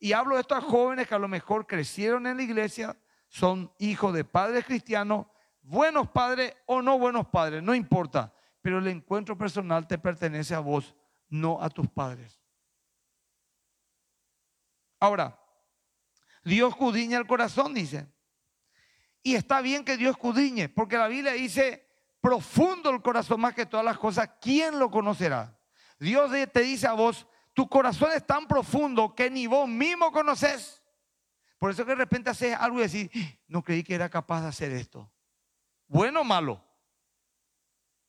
Y 0.00 0.14
hablo 0.14 0.34
de 0.34 0.40
estos 0.40 0.64
jóvenes 0.64 1.06
que 1.06 1.14
a 1.14 1.18
lo 1.18 1.28
mejor 1.28 1.66
crecieron 1.66 2.26
en 2.26 2.38
la 2.38 2.42
iglesia, 2.42 2.96
son 3.28 3.70
hijos 3.78 4.14
de 4.14 4.24
padres 4.24 4.64
cristianos, 4.64 5.26
buenos 5.60 6.08
padres 6.08 6.54
o 6.64 6.80
no 6.80 6.98
buenos 6.98 7.28
padres, 7.28 7.62
no 7.62 7.74
importa. 7.74 8.32
Pero 8.62 8.78
el 8.78 8.88
encuentro 8.88 9.36
personal 9.36 9.86
te 9.86 9.98
pertenece 9.98 10.54
a 10.54 10.60
vos, 10.60 10.94
no 11.28 11.62
a 11.62 11.68
tus 11.68 11.86
padres. 11.88 12.40
Ahora, 14.98 15.38
Dios 16.44 16.70
escudriña 16.70 17.18
el 17.18 17.26
corazón, 17.26 17.74
dice. 17.74 18.06
Y 19.22 19.34
está 19.34 19.60
bien 19.60 19.84
que 19.84 19.98
Dios 19.98 20.12
escudriñe, 20.12 20.70
porque 20.70 20.96
la 20.96 21.08
Biblia 21.08 21.32
dice, 21.32 21.86
profundo 22.22 22.88
el 22.88 23.02
corazón 23.02 23.40
más 23.42 23.54
que 23.54 23.66
todas 23.66 23.84
las 23.84 23.98
cosas, 23.98 24.30
¿quién 24.40 24.78
lo 24.78 24.90
conocerá? 24.90 25.58
Dios 25.98 26.30
te 26.52 26.60
dice 26.60 26.86
a 26.86 26.94
vos, 26.94 27.26
tu 27.52 27.68
corazón 27.68 28.10
es 28.14 28.26
tan 28.26 28.46
profundo 28.46 29.14
que 29.14 29.30
ni 29.30 29.46
vos 29.46 29.68
mismo 29.68 30.12
conoces. 30.12 30.82
Por 31.58 31.70
eso 31.70 31.84
que 31.84 31.90
de 31.90 31.96
repente 31.96 32.30
haces 32.30 32.54
algo 32.54 32.78
y 32.78 32.88
decís, 32.88 33.10
no 33.46 33.62
creí 33.62 33.82
que 33.82 33.94
era 33.94 34.08
capaz 34.08 34.42
de 34.42 34.48
hacer 34.48 34.72
esto. 34.72 35.10
Bueno 35.86 36.22
o 36.22 36.24
malo. 36.24 36.64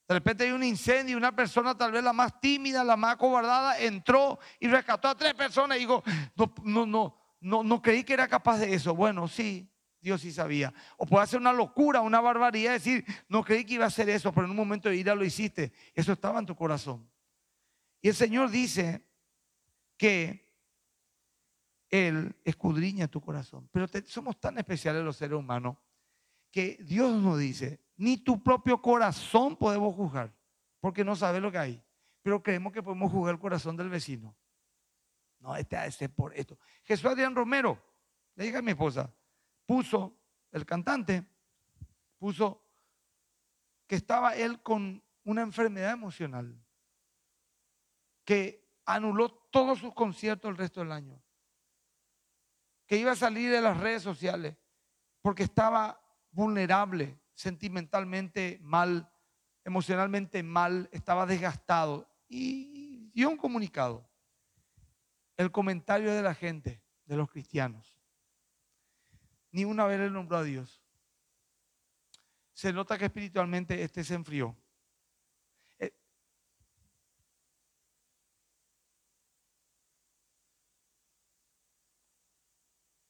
De 0.07 0.15
repente 0.15 0.43
hay 0.43 0.51
un 0.51 0.63
incendio 0.63 1.13
y 1.13 1.17
una 1.17 1.35
persona, 1.35 1.77
tal 1.77 1.91
vez 1.91 2.03
la 2.03 2.13
más 2.13 2.39
tímida, 2.39 2.83
la 2.83 2.97
más 2.97 3.15
cobardada, 3.15 3.79
entró 3.79 4.39
y 4.59 4.67
rescató 4.67 5.07
a 5.07 5.15
tres 5.15 5.33
personas. 5.33 5.77
Y 5.77 5.81
digo, 5.81 6.03
no, 6.35 6.53
no, 6.63 6.85
no, 6.85 7.17
no, 7.39 7.63
no 7.63 7.81
creí 7.81 8.03
que 8.03 8.13
era 8.13 8.27
capaz 8.27 8.59
de 8.59 8.73
eso. 8.73 8.93
Bueno, 8.93 9.27
sí, 9.27 9.69
Dios 9.99 10.21
sí 10.21 10.31
sabía. 10.31 10.73
O 10.97 11.05
puede 11.05 11.23
hacer 11.23 11.39
una 11.39 11.53
locura, 11.53 12.01
una 12.01 12.21
barbaridad, 12.21 12.73
decir, 12.73 13.05
no 13.29 13.43
creí 13.43 13.65
que 13.65 13.75
iba 13.75 13.85
a 13.85 13.87
hacer 13.87 14.09
eso, 14.09 14.31
pero 14.31 14.45
en 14.45 14.51
un 14.51 14.57
momento 14.57 14.89
de 14.89 14.95
ira 14.95 15.15
lo 15.15 15.23
hiciste. 15.23 15.71
Eso 15.93 16.13
estaba 16.13 16.39
en 16.39 16.45
tu 16.45 16.55
corazón. 16.55 17.09
Y 18.01 18.09
el 18.09 18.15
Señor 18.15 18.49
dice 18.49 19.05
que 20.01 20.51
Él 21.87 22.35
escudriña 22.43 23.07
tu 23.07 23.21
corazón. 23.21 23.69
Pero 23.71 23.85
somos 24.07 24.39
tan 24.39 24.57
especiales 24.57 25.03
los 25.03 25.15
seres 25.15 25.37
humanos 25.37 25.77
que 26.49 26.79
Dios 26.81 27.21
nos 27.21 27.37
dice, 27.37 27.79
ni 27.97 28.17
tu 28.17 28.41
propio 28.41 28.81
corazón 28.81 29.55
podemos 29.55 29.93
juzgar, 29.93 30.33
porque 30.79 31.05
no 31.05 31.15
sabes 31.15 31.39
lo 31.39 31.51
que 31.51 31.59
hay. 31.59 31.83
Pero 32.23 32.41
creemos 32.41 32.73
que 32.73 32.81
podemos 32.81 33.11
juzgar 33.11 33.35
el 33.35 33.39
corazón 33.39 33.77
del 33.77 33.89
vecino. 33.89 34.35
No, 35.37 35.55
este 35.55 35.77
de 35.77 35.91
ser 35.91 36.09
por 36.09 36.35
esto. 36.35 36.57
Jesús 36.83 37.05
Adrián 37.05 37.35
Romero, 37.35 37.79
le 38.33 38.45
dije 38.45 38.57
a 38.57 38.63
mi 38.63 38.71
esposa, 38.71 39.13
puso, 39.67 40.17
el 40.51 40.65
cantante, 40.65 41.23
puso 42.17 42.65
que 43.85 43.97
estaba 43.97 44.35
él 44.35 44.63
con 44.63 45.03
una 45.25 45.43
enfermedad 45.43 45.91
emocional 45.91 46.59
que 48.25 48.60
anuló 48.85 49.29
todos 49.51 49.79
sus 49.79 49.93
conciertos 49.93 50.49
el 50.49 50.57
resto 50.57 50.81
del 50.81 50.91
año, 50.91 51.21
que 52.85 52.97
iba 52.97 53.11
a 53.11 53.15
salir 53.15 53.51
de 53.51 53.61
las 53.61 53.77
redes 53.77 54.03
sociales 54.03 54.57
porque 55.21 55.43
estaba 55.43 56.01
vulnerable, 56.31 57.19
sentimentalmente 57.33 58.59
mal, 58.61 59.11
emocionalmente 59.63 60.43
mal, 60.43 60.89
estaba 60.91 61.25
desgastado 61.25 62.09
y 62.27 63.11
dio 63.13 63.29
un 63.29 63.37
comunicado. 63.37 64.09
El 65.37 65.51
comentario 65.51 66.13
de 66.13 66.21
la 66.21 66.33
gente, 66.33 66.83
de 67.05 67.15
los 67.15 67.29
cristianos. 67.29 67.99
Ni 69.51 69.65
una 69.65 69.85
vez 69.85 69.99
le 69.99 70.09
nombró 70.09 70.37
a 70.37 70.43
Dios. 70.43 70.83
Se 72.53 72.71
nota 72.71 72.97
que 72.97 73.05
espiritualmente 73.05 73.83
este 73.83 74.03
se 74.03 74.13
enfrió. 74.13 74.55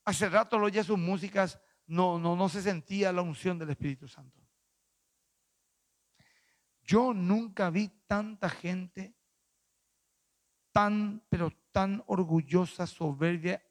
Hace 0.05 0.29
rato 0.29 0.57
lo 0.57 0.65
oye 0.65 0.83
sus 0.83 0.97
músicas 0.97 1.59
no, 1.87 2.17
no, 2.19 2.35
no 2.35 2.47
se 2.49 2.61
sentía 2.61 3.11
la 3.11 3.21
unción 3.21 3.57
del 3.59 3.71
Espíritu 3.71 4.07
Santo. 4.07 4.39
Yo 6.83 7.13
nunca 7.13 7.69
vi 7.69 7.89
tanta 8.07 8.49
gente 8.49 9.15
tan, 10.71 11.23
pero 11.29 11.51
tan 11.71 12.03
orgullosa, 12.07 12.87
soberbia 12.87 13.61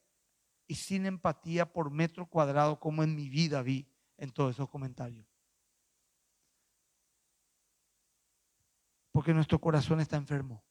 y 0.67 0.75
sin 0.75 1.05
empatía 1.05 1.71
por 1.71 1.91
metro 1.91 2.27
cuadrado 2.27 2.79
como 2.79 3.03
en 3.03 3.15
mi 3.15 3.29
vida 3.29 3.61
vi 3.61 3.87
en 4.17 4.31
todos 4.31 4.55
esos 4.55 4.69
comentarios. 4.69 5.27
Porque 9.11 9.33
nuestro 9.33 9.59
corazón 9.59 9.99
está 9.99 10.15
enfermo. 10.15 10.63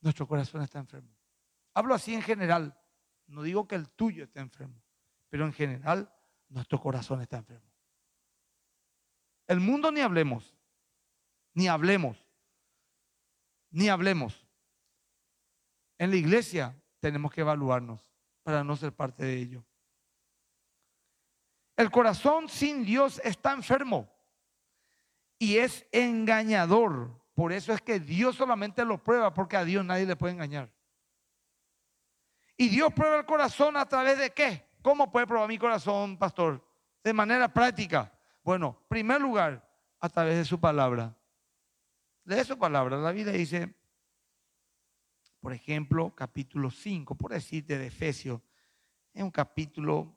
Nuestro 0.00 0.26
corazón 0.26 0.62
está 0.62 0.80
enfermo. 0.80 1.14
Hablo 1.74 1.94
así 1.94 2.12
en 2.14 2.22
general. 2.22 2.76
No 3.32 3.42
digo 3.42 3.66
que 3.66 3.74
el 3.74 3.88
tuyo 3.88 4.24
esté 4.24 4.40
enfermo 4.40 4.82
pero 5.32 5.46
en 5.46 5.54
general 5.54 6.14
nuestro 6.50 6.78
corazón 6.78 7.22
está 7.22 7.38
enfermo. 7.38 7.72
El 9.46 9.60
mundo 9.60 9.90
ni 9.90 10.02
hablemos, 10.02 10.54
ni 11.54 11.68
hablemos, 11.68 12.22
ni 13.70 13.88
hablemos. 13.88 14.46
En 15.96 16.10
la 16.10 16.16
iglesia 16.16 16.78
tenemos 17.00 17.32
que 17.32 17.40
evaluarnos 17.40 18.06
para 18.42 18.62
no 18.62 18.76
ser 18.76 18.92
parte 18.92 19.24
de 19.24 19.38
ello. 19.38 19.64
El 21.78 21.90
corazón 21.90 22.50
sin 22.50 22.84
Dios 22.84 23.18
está 23.24 23.54
enfermo 23.54 24.12
y 25.38 25.56
es 25.56 25.86
engañador. 25.92 27.22
Por 27.32 27.54
eso 27.54 27.72
es 27.72 27.80
que 27.80 28.00
Dios 28.00 28.36
solamente 28.36 28.84
lo 28.84 29.02
prueba, 29.02 29.32
porque 29.32 29.56
a 29.56 29.64
Dios 29.64 29.82
nadie 29.82 30.04
le 30.04 30.14
puede 30.14 30.34
engañar. 30.34 30.70
Y 32.62 32.68
Dios 32.68 32.92
prueba 32.92 33.18
el 33.18 33.26
corazón 33.26 33.76
a 33.76 33.84
través 33.86 34.16
de 34.18 34.30
qué? 34.30 34.64
¿Cómo 34.82 35.10
puede 35.10 35.26
probar 35.26 35.48
mi 35.48 35.58
corazón, 35.58 36.16
pastor? 36.16 36.64
De 37.02 37.12
manera 37.12 37.52
práctica. 37.52 38.16
Bueno, 38.44 38.78
en 38.82 38.88
primer 38.88 39.20
lugar, 39.20 39.68
a 39.98 40.08
través 40.08 40.36
de 40.36 40.44
su 40.44 40.60
palabra. 40.60 41.12
De 42.22 42.44
su 42.44 42.56
palabra. 42.56 42.98
La 42.98 43.10
Biblia 43.10 43.32
dice, 43.32 43.74
por 45.40 45.52
ejemplo, 45.52 46.14
capítulo 46.14 46.70
5, 46.70 47.16
por 47.16 47.32
decirte 47.32 47.78
de 47.78 47.88
Efesios, 47.88 48.40
es 49.12 49.24
un 49.24 49.32
capítulo 49.32 50.16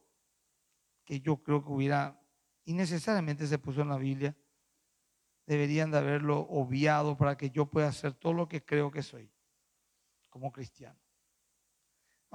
que 1.03 1.21
yo 1.21 1.37
creo 1.37 1.63
que 1.63 1.71
hubiera, 1.71 2.21
innecesariamente 2.65 3.47
se 3.47 3.57
puso 3.57 3.81
en 3.81 3.89
la 3.89 3.97
Biblia, 3.97 4.37
deberían 5.47 5.89
de 5.89 5.97
haberlo 5.97 6.41
obviado 6.41 7.17
para 7.17 7.37
que 7.37 7.49
yo 7.49 7.65
pueda 7.65 7.87
hacer 7.87 8.13
todo 8.13 8.33
lo 8.33 8.47
que 8.47 8.63
creo 8.63 8.91
que 8.91 9.01
soy 9.01 9.31
como 10.29 10.51
cristiano. 10.51 11.04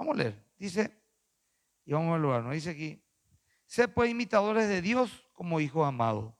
Vamos 0.01 0.15
a 0.15 0.23
leer. 0.23 0.43
Dice, 0.57 0.99
y 1.85 1.93
vamos 1.93 2.15
a 2.15 2.17
lugar, 2.17 2.41
nos 2.41 2.53
dice 2.53 2.71
aquí, 2.71 3.05
sé 3.67 3.87
pues 3.87 4.09
imitadores 4.09 4.67
de 4.67 4.81
Dios 4.81 5.29
como 5.31 5.59
hijos 5.59 5.87
amados. 5.87 6.33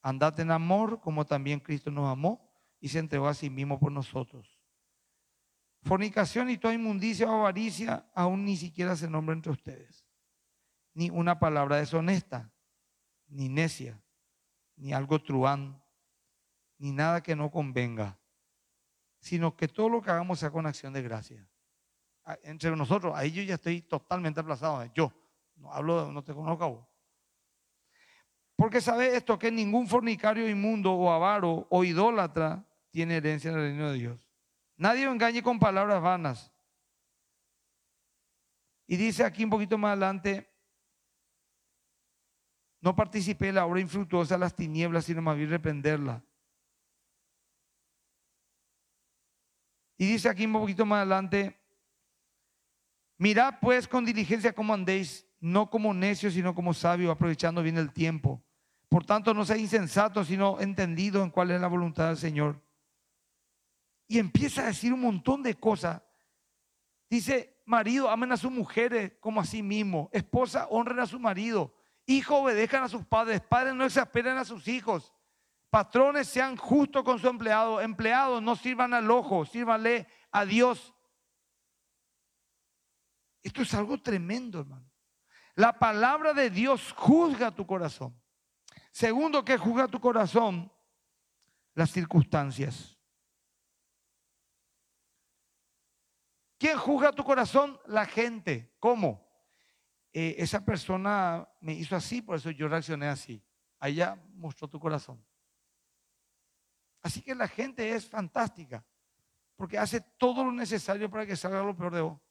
Andad 0.00 0.40
en 0.40 0.50
amor 0.50 0.98
como 1.02 1.26
también 1.26 1.60
Cristo 1.60 1.90
nos 1.90 2.10
amó 2.10 2.50
y 2.80 2.88
se 2.88 2.98
entregó 2.98 3.28
a 3.28 3.34
sí 3.34 3.50
mismo 3.50 3.78
por 3.78 3.92
nosotros. 3.92 4.58
Fornicación 5.82 6.48
y 6.48 6.56
toda 6.56 6.72
inmundicia 6.72 7.30
o 7.30 7.40
avaricia 7.40 8.10
aún 8.14 8.46
ni 8.46 8.56
siquiera 8.56 8.96
se 8.96 9.10
nombra 9.10 9.34
entre 9.34 9.52
ustedes. 9.52 10.06
Ni 10.94 11.10
una 11.10 11.38
palabra 11.38 11.76
deshonesta, 11.76 12.50
ni 13.26 13.50
necia, 13.50 14.02
ni 14.74 14.94
algo 14.94 15.22
truán, 15.22 15.84
ni 16.78 16.92
nada 16.92 17.22
que 17.22 17.36
no 17.36 17.50
convenga, 17.50 18.18
sino 19.18 19.54
que 19.54 19.68
todo 19.68 19.90
lo 19.90 20.00
que 20.00 20.10
hagamos 20.10 20.38
sea 20.38 20.50
con 20.50 20.64
acción 20.64 20.94
de 20.94 21.02
gracia 21.02 21.46
entre 22.42 22.74
nosotros, 22.74 23.14
ahí 23.14 23.30
yo 23.30 23.42
ya 23.42 23.54
estoy 23.54 23.82
totalmente 23.82 24.40
aplazado. 24.40 24.84
Yo, 24.94 25.12
no 25.56 25.72
hablo, 25.72 26.10
no 26.10 26.22
te 26.22 26.34
conozco 26.34 26.64
a 26.64 26.68
vos. 26.68 26.86
Porque 28.56 28.80
sabe 28.80 29.14
esto, 29.14 29.38
que 29.38 29.50
ningún 29.50 29.86
fornicario 29.86 30.48
inmundo 30.48 30.92
o 30.92 31.12
avaro 31.12 31.66
o 31.70 31.84
idólatra 31.84 32.66
tiene 32.90 33.16
herencia 33.16 33.50
en 33.50 33.56
el 33.56 33.62
reino 33.62 33.90
de 33.90 33.98
Dios. 33.98 34.28
Nadie 34.76 35.04
engañe 35.04 35.42
con 35.42 35.58
palabras 35.58 36.02
vanas. 36.02 36.52
Y 38.86 38.96
dice 38.96 39.24
aquí 39.24 39.44
un 39.44 39.50
poquito 39.50 39.76
más 39.76 39.90
adelante, 39.90 40.50
no 42.80 42.94
participé 42.94 43.48
en 43.48 43.56
la 43.56 43.66
obra 43.66 43.80
infructuosa 43.80 44.34
de 44.34 44.40
las 44.40 44.54
tinieblas, 44.54 45.04
sino 45.04 45.20
más 45.20 45.36
bien 45.36 45.50
reprenderla. 45.50 46.24
Y 49.98 50.06
dice 50.06 50.28
aquí 50.28 50.46
un 50.46 50.52
poquito 50.52 50.86
más 50.86 50.98
adelante, 50.98 51.58
Mirad 53.18 53.54
pues 53.60 53.88
con 53.88 54.04
diligencia 54.04 54.52
cómo 54.52 54.74
andéis, 54.74 55.26
no 55.40 55.70
como 55.70 55.94
necios, 55.94 56.34
sino 56.34 56.54
como 56.54 56.74
sabios, 56.74 57.10
aprovechando 57.10 57.62
bien 57.62 57.78
el 57.78 57.92
tiempo. 57.92 58.42
Por 58.88 59.04
tanto, 59.04 59.34
no 59.34 59.44
seáis 59.44 59.62
insensatos, 59.62 60.28
sino 60.28 60.60
entendidos 60.60 61.24
en 61.24 61.30
cuál 61.30 61.50
es 61.50 61.60
la 61.60 61.66
voluntad 61.66 62.08
del 62.08 62.16
Señor. 62.16 62.62
Y 64.06 64.18
empieza 64.18 64.62
a 64.62 64.66
decir 64.66 64.92
un 64.92 65.00
montón 65.00 65.42
de 65.42 65.54
cosas. 65.54 66.02
Dice, 67.08 67.60
marido, 67.64 68.08
amen 68.08 68.32
a 68.32 68.36
sus 68.36 68.52
mujeres 68.52 69.12
como 69.20 69.40
a 69.40 69.44
sí 69.44 69.62
mismo. 69.62 70.08
Esposa, 70.12 70.66
honren 70.70 71.00
a 71.00 71.06
su 71.06 71.18
marido. 71.18 71.74
Hijos, 72.06 72.38
obedezcan 72.42 72.84
a 72.84 72.88
sus 72.88 73.04
padres. 73.04 73.40
Padres, 73.40 73.74
no 73.74 73.84
exasperen 73.84 74.36
a 74.36 74.44
sus 74.44 74.68
hijos. 74.68 75.12
Patrones, 75.70 76.28
sean 76.28 76.56
justos 76.56 77.02
con 77.02 77.18
su 77.18 77.28
empleado. 77.28 77.80
Empleados, 77.80 78.42
no 78.42 78.54
sirvan 78.54 78.94
al 78.94 79.10
ojo, 79.10 79.44
sírvanle 79.44 80.06
a 80.30 80.44
Dios 80.44 80.94
esto 83.46 83.62
es 83.62 83.72
algo 83.74 83.96
tremendo, 84.02 84.58
hermano. 84.58 84.90
La 85.54 85.78
palabra 85.78 86.34
de 86.34 86.50
Dios 86.50 86.92
juzga 86.96 87.54
tu 87.54 87.64
corazón. 87.64 88.20
Segundo, 88.90 89.44
que 89.44 89.56
juzga 89.56 89.86
tu 89.86 90.00
corazón 90.00 90.72
las 91.74 91.92
circunstancias. 91.92 92.98
¿Quién 96.58 96.76
juzga 96.76 97.12
tu 97.12 97.22
corazón? 97.22 97.78
La 97.86 98.04
gente. 98.04 98.74
¿Cómo? 98.80 99.24
Eh, 100.12 100.34
esa 100.38 100.64
persona 100.64 101.48
me 101.60 101.72
hizo 101.72 101.94
así, 101.94 102.22
por 102.22 102.38
eso 102.38 102.50
yo 102.50 102.66
reaccioné 102.66 103.06
así. 103.06 103.40
Allá 103.78 104.20
mostró 104.34 104.66
tu 104.66 104.80
corazón. 104.80 105.24
Así 107.00 107.22
que 107.22 107.32
la 107.32 107.46
gente 107.46 107.94
es 107.94 108.08
fantástica, 108.08 108.84
porque 109.54 109.78
hace 109.78 110.00
todo 110.00 110.42
lo 110.42 110.50
necesario 110.50 111.08
para 111.08 111.24
que 111.24 111.36
salga 111.36 111.62
lo 111.62 111.76
peor 111.76 111.94
de 111.94 112.00
vos. 112.00 112.25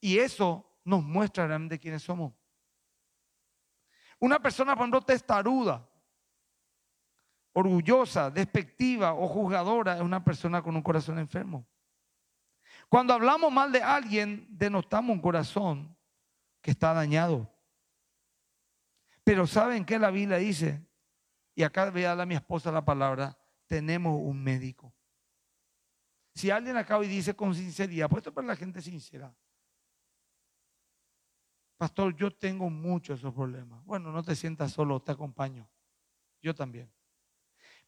Y 0.00 0.18
eso 0.18 0.64
nos 0.84 1.02
muestra 1.02 1.46
realmente 1.46 1.78
quiénes 1.78 2.02
somos. 2.02 2.32
Una 4.20 4.40
persona, 4.40 4.74
por 4.74 4.82
ejemplo, 4.82 5.02
testaruda, 5.02 5.88
orgullosa, 7.52 8.30
despectiva 8.30 9.14
o 9.14 9.28
juzgadora 9.28 9.96
es 9.96 10.02
una 10.02 10.22
persona 10.24 10.62
con 10.62 10.74
un 10.74 10.82
corazón 10.82 11.18
enfermo. 11.18 11.66
Cuando 12.88 13.12
hablamos 13.12 13.52
mal 13.52 13.70
de 13.70 13.82
alguien, 13.82 14.46
denotamos 14.50 15.14
un 15.14 15.20
corazón 15.20 15.96
que 16.62 16.70
está 16.70 16.94
dañado. 16.94 17.52
Pero 19.22 19.46
¿saben 19.46 19.84
qué 19.84 19.98
la 19.98 20.10
Biblia 20.10 20.38
dice? 20.38 20.86
Y 21.54 21.62
acá 21.62 21.90
voy 21.90 22.04
a 22.04 22.08
darle 22.08 22.22
a 22.22 22.26
mi 22.26 22.34
esposa 22.34 22.72
la 22.72 22.84
palabra, 22.84 23.36
tenemos 23.66 24.18
un 24.20 24.42
médico. 24.42 24.94
Si 26.34 26.50
alguien 26.50 26.76
acaba 26.76 27.04
y 27.04 27.08
dice 27.08 27.34
con 27.34 27.54
sinceridad, 27.54 28.08
pues 28.08 28.20
esto 28.20 28.30
es 28.30 28.34
para 28.34 28.46
la 28.46 28.56
gente 28.56 28.80
sincera. 28.80 29.34
Pastor, 31.78 32.16
yo 32.16 32.32
tengo 32.32 32.68
muchos 32.68 33.20
esos 33.20 33.32
problemas. 33.32 33.84
Bueno, 33.84 34.10
no 34.10 34.20
te 34.24 34.34
sientas 34.34 34.72
solo, 34.72 35.00
te 35.00 35.12
acompaño. 35.12 35.70
Yo 36.42 36.52
también. 36.52 36.92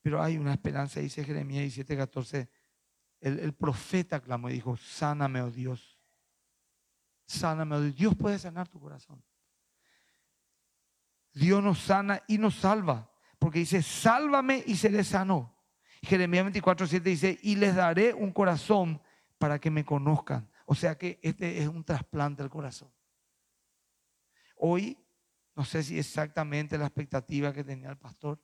Pero 0.01 0.23
hay 0.23 0.39
una 0.39 0.53
esperanza, 0.53 1.01
dice 1.01 1.25
Jeremías 1.25 1.63
17, 1.63 1.97
14. 1.97 2.49
El, 3.21 3.53
profeta 3.53 4.21
clamó 4.21 4.49
y 4.49 4.55
dijo, 4.55 4.77
sáname, 4.77 5.43
oh 5.43 5.51
Dios. 5.51 5.99
Sáname, 7.27 7.75
oh 7.75 7.81
Dios. 7.81 7.97
Dios 7.97 8.15
puede 8.15 8.39
sanar 8.39 8.69
tu 8.69 8.79
corazón. 8.79 9.21
Dios 11.33 11.61
nos 11.61 11.81
sana 11.81 12.23
y 12.29 12.39
nos 12.39 12.55
salva. 12.55 13.11
Porque 13.41 13.59
dice, 13.59 13.83
sálvame 13.83 14.63
y 14.67 14.77
seré 14.77 15.03
sano. 15.03 15.53
Jeremías 16.01 16.45
24, 16.45 16.87
7 16.87 17.11
dice, 17.11 17.39
y 17.43 17.57
les 17.57 17.75
daré 17.75 18.15
un 18.15 18.33
corazón 18.33 19.03
para 19.37 19.59
que 19.59 19.71
me 19.71 19.85
conozcan. 19.85 20.49
O 20.65 20.77
sea 20.77 20.97
que 20.97 21.19
este 21.23 21.59
es 21.59 21.67
un 21.67 21.83
trasplante 21.83 22.43
del 22.43 22.51
corazón. 22.51 22.91
Hoy, 24.63 24.99
no 25.57 25.65
sé 25.65 25.83
si 25.83 25.99
exactamente 25.99 26.77
la 26.77 26.87
expectativa 26.87 27.53
que 27.53 27.65
tenía 27.65 27.89
el 27.89 27.97
pastor, 27.97 28.39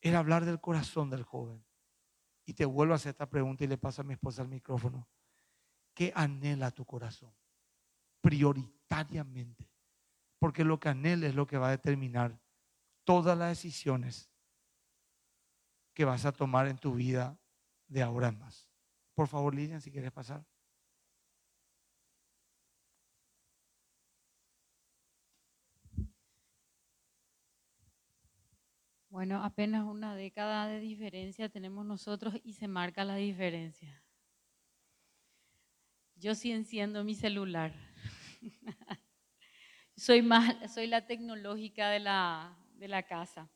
era 0.00 0.20
hablar 0.20 0.44
del 0.44 0.60
corazón 0.60 1.10
del 1.10 1.24
joven. 1.24 1.64
Y 2.46 2.54
te 2.54 2.64
vuelvo 2.64 2.92
a 2.92 2.96
hacer 2.96 3.10
esta 3.10 3.28
pregunta 3.28 3.64
y 3.64 3.66
le 3.66 3.78
paso 3.78 4.02
a 4.02 4.04
mi 4.04 4.14
esposa 4.14 4.42
el 4.42 4.48
micrófono. 4.48 5.08
¿Qué 5.92 6.12
anhela 6.14 6.70
tu 6.70 6.84
corazón? 6.84 7.34
Prioritariamente. 8.20 9.68
Porque 10.38 10.64
lo 10.64 10.78
que 10.78 10.88
anhela 10.88 11.26
es 11.26 11.34
lo 11.34 11.48
que 11.48 11.58
va 11.58 11.68
a 11.68 11.72
determinar 11.72 12.40
todas 13.02 13.36
las 13.36 13.48
decisiones 13.48 14.30
que 15.92 16.04
vas 16.04 16.24
a 16.24 16.32
tomar 16.32 16.68
en 16.68 16.78
tu 16.78 16.94
vida 16.94 17.36
de 17.88 18.02
ahora 18.02 18.28
en 18.28 18.38
más. 18.38 18.68
Por 19.14 19.26
favor, 19.26 19.52
Lilian, 19.52 19.80
si 19.80 19.90
quieres 19.90 20.12
pasar. 20.12 20.44
Bueno, 29.10 29.42
apenas 29.42 29.84
una 29.84 30.14
década 30.14 30.68
de 30.68 30.78
diferencia 30.78 31.48
tenemos 31.48 31.84
nosotros 31.84 32.34
y 32.44 32.52
se 32.52 32.68
marca 32.68 33.04
la 33.04 33.16
diferencia. 33.16 34.00
Yo 36.14 36.36
sí 36.36 36.52
enciendo 36.52 37.02
mi 37.02 37.16
celular. 37.16 37.74
soy, 39.96 40.22
más, 40.22 40.72
soy 40.72 40.86
la 40.86 41.06
tecnológica 41.06 41.90
de 41.90 41.98
la, 41.98 42.56
de 42.74 42.86
la 42.86 43.02
casa. 43.02 43.50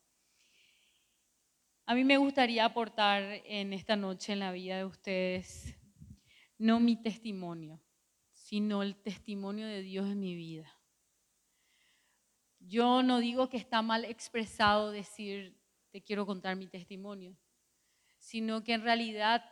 A 1.86 1.94
mí 1.94 2.02
me 2.02 2.16
gustaría 2.16 2.64
aportar 2.64 3.22
en 3.44 3.72
esta 3.72 3.94
noche 3.94 4.32
en 4.32 4.40
la 4.40 4.50
vida 4.50 4.78
de 4.78 4.84
ustedes 4.86 5.78
no 6.58 6.80
mi 6.80 7.00
testimonio, 7.00 7.80
sino 8.32 8.82
el 8.82 8.96
testimonio 8.96 9.68
de 9.68 9.82
Dios 9.82 10.06
en 10.06 10.18
mi 10.18 10.34
vida. 10.34 10.73
Yo 12.66 13.02
no 13.02 13.18
digo 13.18 13.50
que 13.50 13.58
está 13.58 13.82
mal 13.82 14.06
expresado 14.06 14.90
decir, 14.90 15.60
te 15.90 16.02
quiero 16.02 16.24
contar 16.24 16.56
mi 16.56 16.66
testimonio, 16.66 17.36
sino 18.18 18.64
que 18.64 18.72
en 18.72 18.82
realidad 18.82 19.44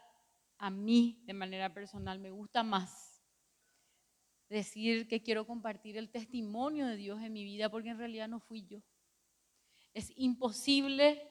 a 0.56 0.70
mí, 0.70 1.22
de 1.26 1.34
manera 1.34 1.74
personal, 1.74 2.18
me 2.18 2.30
gusta 2.30 2.62
más 2.62 3.22
decir 4.48 5.08
que 5.08 5.22
quiero 5.22 5.46
compartir 5.46 5.98
el 5.98 6.10
testimonio 6.10 6.86
de 6.86 6.96
Dios 6.96 7.20
en 7.22 7.34
mi 7.34 7.44
vida, 7.44 7.70
porque 7.70 7.90
en 7.90 7.98
realidad 7.98 8.28
no 8.28 8.40
fui 8.40 8.64
yo. 8.66 8.82
Es 9.92 10.10
imposible 10.16 11.22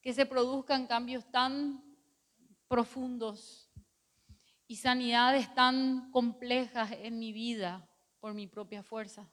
que 0.00 0.14
se 0.14 0.24
produzcan 0.24 0.86
cambios 0.86 1.30
tan 1.30 1.84
profundos 2.66 3.70
y 4.66 4.76
sanidades 4.76 5.52
tan 5.54 6.10
complejas 6.12 6.92
en 6.92 7.18
mi 7.18 7.32
vida 7.32 7.90
por 8.20 8.32
mi 8.32 8.46
propia 8.46 8.82
fuerza 8.82 9.30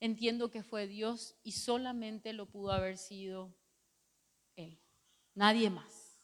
entiendo 0.00 0.50
que 0.50 0.62
fue 0.62 0.86
Dios 0.86 1.36
y 1.42 1.52
solamente 1.52 2.32
lo 2.32 2.46
pudo 2.46 2.72
haber 2.72 2.98
sido 2.98 3.54
Él, 4.56 4.80
nadie 5.34 5.70
más. 5.70 6.20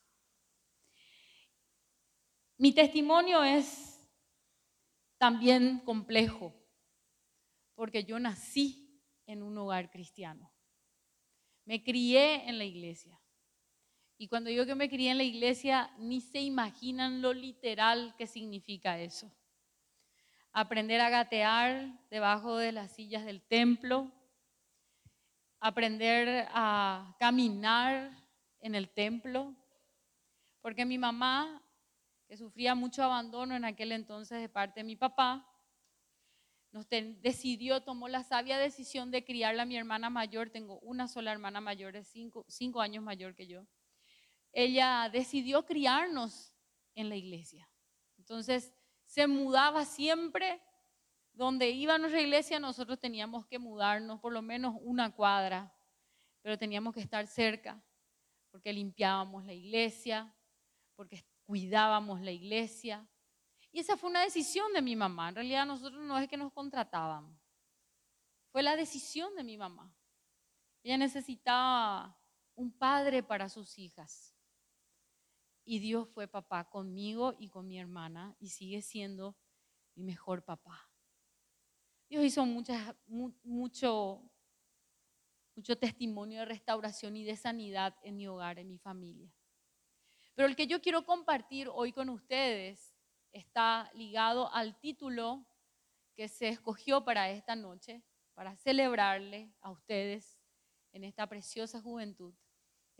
Mi 2.59 2.73
testimonio 2.73 3.43
es 3.43 4.01
también 5.19 5.81
complejo, 5.81 6.55
porque 7.75 8.05
yo 8.05 8.19
nací 8.19 9.01
en 9.27 9.43
un 9.43 9.57
hogar 9.59 9.91
cristiano. 9.91 10.53
Me 11.65 11.83
crié 11.83 12.49
en 12.49 12.59
la 12.59 12.65
iglesia. 12.65 13.21
Y 14.19 14.29
cuando 14.29 14.51
digo 14.51 14.67
que 14.67 14.75
me 14.75 14.89
crié 14.89 15.11
en 15.11 15.19
la 15.19 15.25
iglesia, 15.25 15.93
ni 15.99 16.21
se 16.21 16.41
imaginan 16.41 17.23
lo 17.23 17.33
literal 17.33 18.15
que 18.17 18.27
significa 18.27 19.01
eso 19.01 19.33
aprender 20.53 21.01
a 21.01 21.11
gatear 21.11 21.99
debajo 22.11 22.57
de 22.57 22.73
las 22.73 22.93
sillas 22.93 23.25
del 23.25 23.43
templo, 23.43 24.13
aprender 25.61 26.47
a 26.51 27.17
caminar 27.19 28.11
en 28.61 28.75
el 28.75 28.91
templo, 28.91 29.55
porque 30.61 30.85
mi 30.85 30.99
mamá, 30.99 31.63
que 32.29 32.37
sufría 32.37 32.75
mucho 32.75 33.03
abandono 33.03 33.57
en 33.57 33.65
aquel 33.65 33.93
entonces 33.93 34.41
de 34.41 34.49
parte 34.49 34.81
de 34.81 34.85
mi 34.85 34.97
papá, 34.97 35.49
nos 36.71 36.89
decidió, 36.89 37.83
tomó 37.83 38.09
la 38.09 38.23
sabia 38.23 38.57
decisión 38.57 39.11
de 39.11 39.25
criarla 39.25 39.65
a 39.65 39.67
mi 39.67 39.77
hermana 39.77 40.09
mayor, 40.09 40.49
tengo 40.51 40.79
una 40.81 41.07
sola 41.07 41.31
hermana 41.31 41.61
mayor, 41.61 41.97
es 41.97 42.09
cinco, 42.09 42.47
cinco 42.49 42.81
años 42.81 43.05
mayor 43.05 43.35
que 43.35 43.47
yo. 43.47 43.67
Ella 44.53 45.11
decidió 45.13 45.67
criarnos 45.67 46.55
en 46.95 47.09
la 47.09 47.17
iglesia. 47.17 47.69
Entonces, 48.17 48.73
se 49.13 49.27
mudaba 49.27 49.85
siempre. 49.85 50.63
Donde 51.35 51.71
iba 51.71 51.99
nuestra 51.99 52.21
iglesia, 52.21 52.59
nosotros 52.59 52.99
teníamos 52.99 53.47
que 53.47 53.59
mudarnos 53.59 54.21
por 54.21 54.33
lo 54.33 54.43
menos 54.43 54.75
una 54.81 55.15
cuadra, 55.15 55.75
pero 56.43 56.59
teníamos 56.59 56.93
que 56.95 57.01
estar 57.01 57.27
cerca, 57.27 57.83
porque 58.51 58.71
limpiábamos 58.73 59.45
la 59.45 59.55
iglesia, 59.55 60.35
porque 60.95 61.25
cuidábamos 61.45 62.21
la 62.21 62.33
iglesia. 62.33 63.07
Y 63.71 63.81
esa 63.81 63.97
fue 63.97 64.11
una 64.11 64.21
decisión 64.21 64.73
de 64.75 64.83
mi 64.83 64.95
mamá. 64.95 65.31
En 65.31 65.37
realidad 65.37 65.65
nosotros 65.65 66.03
no 66.03 66.19
es 66.19 66.29
que 66.29 66.37
nos 66.37 66.53
contrataban. 66.53 67.39
Fue 68.51 68.63
la 68.63 68.77
decisión 68.77 69.35
de 69.35 69.45
mi 69.45 69.57
mamá. 69.57 69.95
Ella 70.83 70.99
necesitaba 70.99 72.15
un 72.55 72.71
padre 72.71 73.23
para 73.23 73.49
sus 73.49 73.79
hijas. 73.79 74.32
Y 75.65 75.79
Dios 75.79 76.09
fue 76.09 76.27
papá 76.27 76.69
conmigo 76.69 77.35
y 77.39 77.49
con 77.49 77.67
mi 77.69 77.79
hermana 77.79 78.37
y 78.41 78.49
sigue 78.49 78.83
siendo 78.83 79.37
mi 79.95 80.03
mejor 80.03 80.45
papá. 80.45 80.91
Dios 82.09 82.25
hizo 82.25 82.45
mucho, 82.45 84.31
mucho 85.55 85.79
testimonio 85.79 86.41
de 86.41 86.47
restauración 86.47 87.17
y 87.17 87.25
de 87.25 87.37
sanidad 87.37 87.97
en 88.03 88.17
mi 88.17 88.27
hogar, 88.27 88.59
en 88.59 88.69
mi 88.69 88.79
familia. 88.79 89.33
Pero 90.35 90.49
el 90.49 90.57
que 90.57 90.67
yo 90.67 90.81
quiero 90.81 91.05
compartir 91.05 91.69
hoy 91.73 91.93
con 91.93 92.09
ustedes 92.09 92.95
está 93.33 93.91
ligado 93.95 94.53
al 94.53 94.79
título 94.79 95.47
que 96.15 96.29
se 96.29 96.49
escogió 96.49 97.05
para 97.05 97.31
esta 97.31 97.57
noche, 97.57 98.03
para 98.35 98.57
celebrarle 98.57 99.55
a 99.61 99.71
ustedes 99.71 100.39
en 100.93 101.05
esta 101.05 101.27
preciosa 101.27 101.81
juventud. 101.81 102.35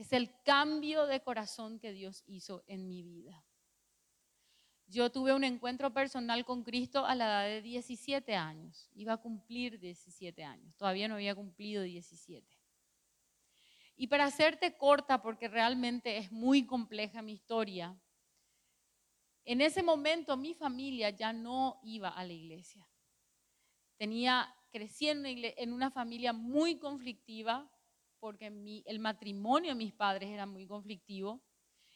Es 0.03 0.13
el 0.13 0.43
cambio 0.43 1.07
de 1.07 1.23
corazón 1.23 1.79
que 1.79 1.93
Dios 1.93 2.25
hizo 2.27 2.65
en 2.67 2.89
mi 2.89 3.05
vida. 3.05 3.47
Yo 4.89 5.13
tuve 5.13 5.33
un 5.33 5.45
encuentro 5.45 5.95
personal 5.95 6.45
con 6.45 6.65
Cristo 6.65 7.07
a 7.07 7.15
la 7.15 7.27
edad 7.27 7.45
de 7.45 7.63
17 7.63 8.35
años. 8.35 8.91
Iba 8.95 9.13
a 9.13 9.19
cumplir 9.19 9.79
17 9.79 10.43
años. 10.43 10.75
Todavía 10.75 11.07
no 11.07 11.15
había 11.15 11.37
cumplido 11.37 11.85
17. 11.85 12.45
Y 13.95 14.09
para 14.09 14.25
hacerte 14.25 14.77
corta, 14.77 15.23
porque 15.23 15.47
realmente 15.47 16.17
es 16.19 16.33
muy 16.33 16.67
compleja 16.67 17.23
mi 17.23 17.35
historia, 17.35 17.97
en 19.45 19.61
ese 19.61 19.85
momento 19.85 20.37
mi 20.37 20.53
familia 20.53 21.11
ya 21.11 21.33
no 21.33 21.79
iba 21.85 22.09
a 22.09 22.25
la 22.25 22.33
iglesia. 22.33 22.91
Tenía, 23.99 24.53
crecí 24.73 25.09
en 25.09 25.73
una 25.73 25.93
familia 25.93 26.33
muy 26.33 26.81
conflictiva, 26.81 27.71
porque 28.23 28.47
el 28.87 28.99
matrimonio 29.01 29.71
de 29.71 29.75
mis 29.75 29.93
padres 29.93 30.31
era 30.31 30.47
muy 30.47 30.65
conflictivo. 30.65 31.43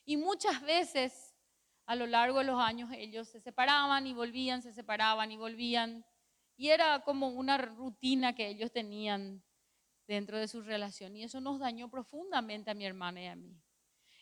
Y 0.04 0.16
muchas 0.16 0.60
veces 0.60 1.36
a 1.86 1.94
lo 1.94 2.04
largo 2.08 2.40
de 2.40 2.46
los 2.46 2.58
años 2.60 2.90
ellos 2.92 3.28
se 3.28 3.40
separaban 3.40 4.08
y 4.08 4.12
volvían, 4.12 4.60
se 4.60 4.72
separaban 4.72 5.30
y 5.30 5.36
volvían. 5.36 6.04
Y 6.56 6.70
era 6.70 6.98
como 7.04 7.28
una 7.28 7.58
rutina 7.58 8.34
que 8.34 8.48
ellos 8.48 8.72
tenían 8.72 9.44
dentro 10.08 10.36
de 10.36 10.48
su 10.48 10.62
relación. 10.62 11.14
Y 11.14 11.22
eso 11.22 11.40
nos 11.40 11.60
dañó 11.60 11.88
profundamente 11.88 12.72
a 12.72 12.74
mi 12.74 12.84
hermana 12.84 13.22
y 13.22 13.26
a 13.26 13.36
mí. 13.36 13.62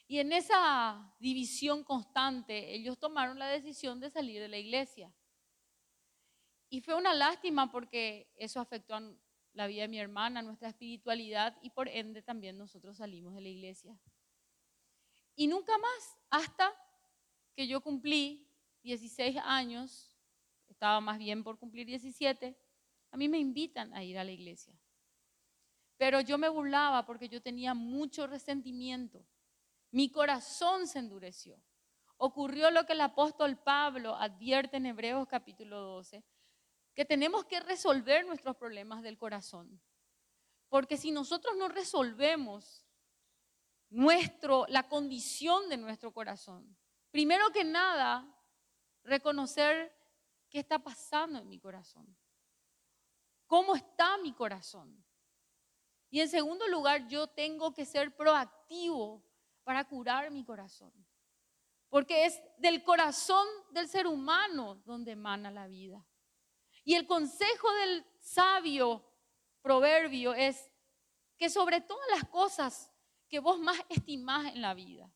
Y 0.06 0.18
en 0.18 0.30
esa 0.34 1.16
división 1.18 1.84
constante, 1.84 2.74
ellos 2.74 2.98
tomaron 2.98 3.38
la 3.38 3.48
decisión 3.48 3.98
de 3.98 4.10
salir 4.10 4.42
de 4.42 4.48
la 4.48 4.58
iglesia. 4.58 5.10
Y 6.68 6.82
fue 6.82 6.96
una 6.96 7.14
lástima 7.14 7.72
porque 7.72 8.30
eso 8.36 8.60
afectó 8.60 8.94
a 8.94 9.00
la 9.54 9.66
vida 9.66 9.82
de 9.82 9.88
mi 9.88 9.98
hermana, 9.98 10.42
nuestra 10.42 10.68
espiritualidad 10.68 11.56
y 11.62 11.70
por 11.70 11.88
ende 11.88 12.22
también 12.22 12.58
nosotros 12.58 12.98
salimos 12.98 13.34
de 13.34 13.40
la 13.40 13.48
iglesia. 13.48 13.96
Y 15.36 15.46
nunca 15.46 15.76
más, 15.78 16.16
hasta 16.30 16.72
que 17.54 17.66
yo 17.66 17.80
cumplí 17.80 18.48
16 18.82 19.36
años, 19.44 20.14
estaba 20.68 21.00
más 21.00 21.18
bien 21.18 21.42
por 21.42 21.58
cumplir 21.58 21.86
17, 21.86 22.56
a 23.10 23.16
mí 23.16 23.28
me 23.28 23.38
invitan 23.38 23.94
a 23.94 24.02
ir 24.02 24.18
a 24.18 24.24
la 24.24 24.32
iglesia. 24.32 24.74
Pero 25.96 26.20
yo 26.20 26.36
me 26.36 26.48
burlaba 26.48 27.06
porque 27.06 27.28
yo 27.28 27.40
tenía 27.40 27.74
mucho 27.74 28.26
resentimiento. 28.26 29.24
Mi 29.92 30.10
corazón 30.10 30.88
se 30.88 30.98
endureció. 30.98 31.56
Ocurrió 32.16 32.70
lo 32.70 32.84
que 32.84 32.94
el 32.94 33.00
apóstol 33.00 33.56
Pablo 33.56 34.16
advierte 34.16 34.76
en 34.76 34.86
Hebreos 34.86 35.28
capítulo 35.28 35.80
12, 35.80 36.24
que 36.94 37.04
tenemos 37.04 37.44
que 37.44 37.60
resolver 37.60 38.24
nuestros 38.24 38.56
problemas 38.56 39.02
del 39.02 39.18
corazón. 39.18 39.80
Porque 40.68 40.96
si 40.96 41.10
nosotros 41.10 41.56
no 41.56 41.68
resolvemos 41.68 42.86
nuestro, 43.90 44.66
la 44.68 44.88
condición 44.88 45.68
de 45.68 45.76
nuestro 45.76 46.12
corazón, 46.12 46.76
primero 47.10 47.50
que 47.50 47.64
nada, 47.64 48.26
reconocer 49.02 49.94
qué 50.48 50.60
está 50.60 50.78
pasando 50.78 51.38
en 51.38 51.48
mi 51.48 51.58
corazón. 51.58 52.16
¿Cómo 53.46 53.74
está 53.74 54.16
mi 54.18 54.32
corazón? 54.32 55.04
Y 56.10 56.20
en 56.20 56.28
segundo 56.28 56.66
lugar, 56.68 57.06
yo 57.08 57.26
tengo 57.26 57.74
que 57.74 57.84
ser 57.84 58.14
proactivo 58.16 59.22
para 59.64 59.84
curar 59.84 60.30
mi 60.30 60.44
corazón. 60.44 60.92
Porque 61.88 62.24
es 62.26 62.40
del 62.58 62.82
corazón 62.82 63.46
del 63.70 63.88
ser 63.88 64.06
humano 64.06 64.76
donde 64.84 65.12
emana 65.12 65.50
la 65.50 65.66
vida. 65.66 66.04
Y 66.84 66.94
el 66.94 67.06
consejo 67.06 67.72
del 67.72 68.06
sabio 68.20 69.04
proverbio 69.62 70.34
es 70.34 70.70
que 71.36 71.48
sobre 71.48 71.80
todas 71.80 72.06
las 72.10 72.28
cosas 72.28 72.92
que 73.28 73.40
vos 73.40 73.58
más 73.58 73.78
estimás 73.88 74.54
en 74.54 74.60
la 74.60 74.74
vida, 74.74 75.10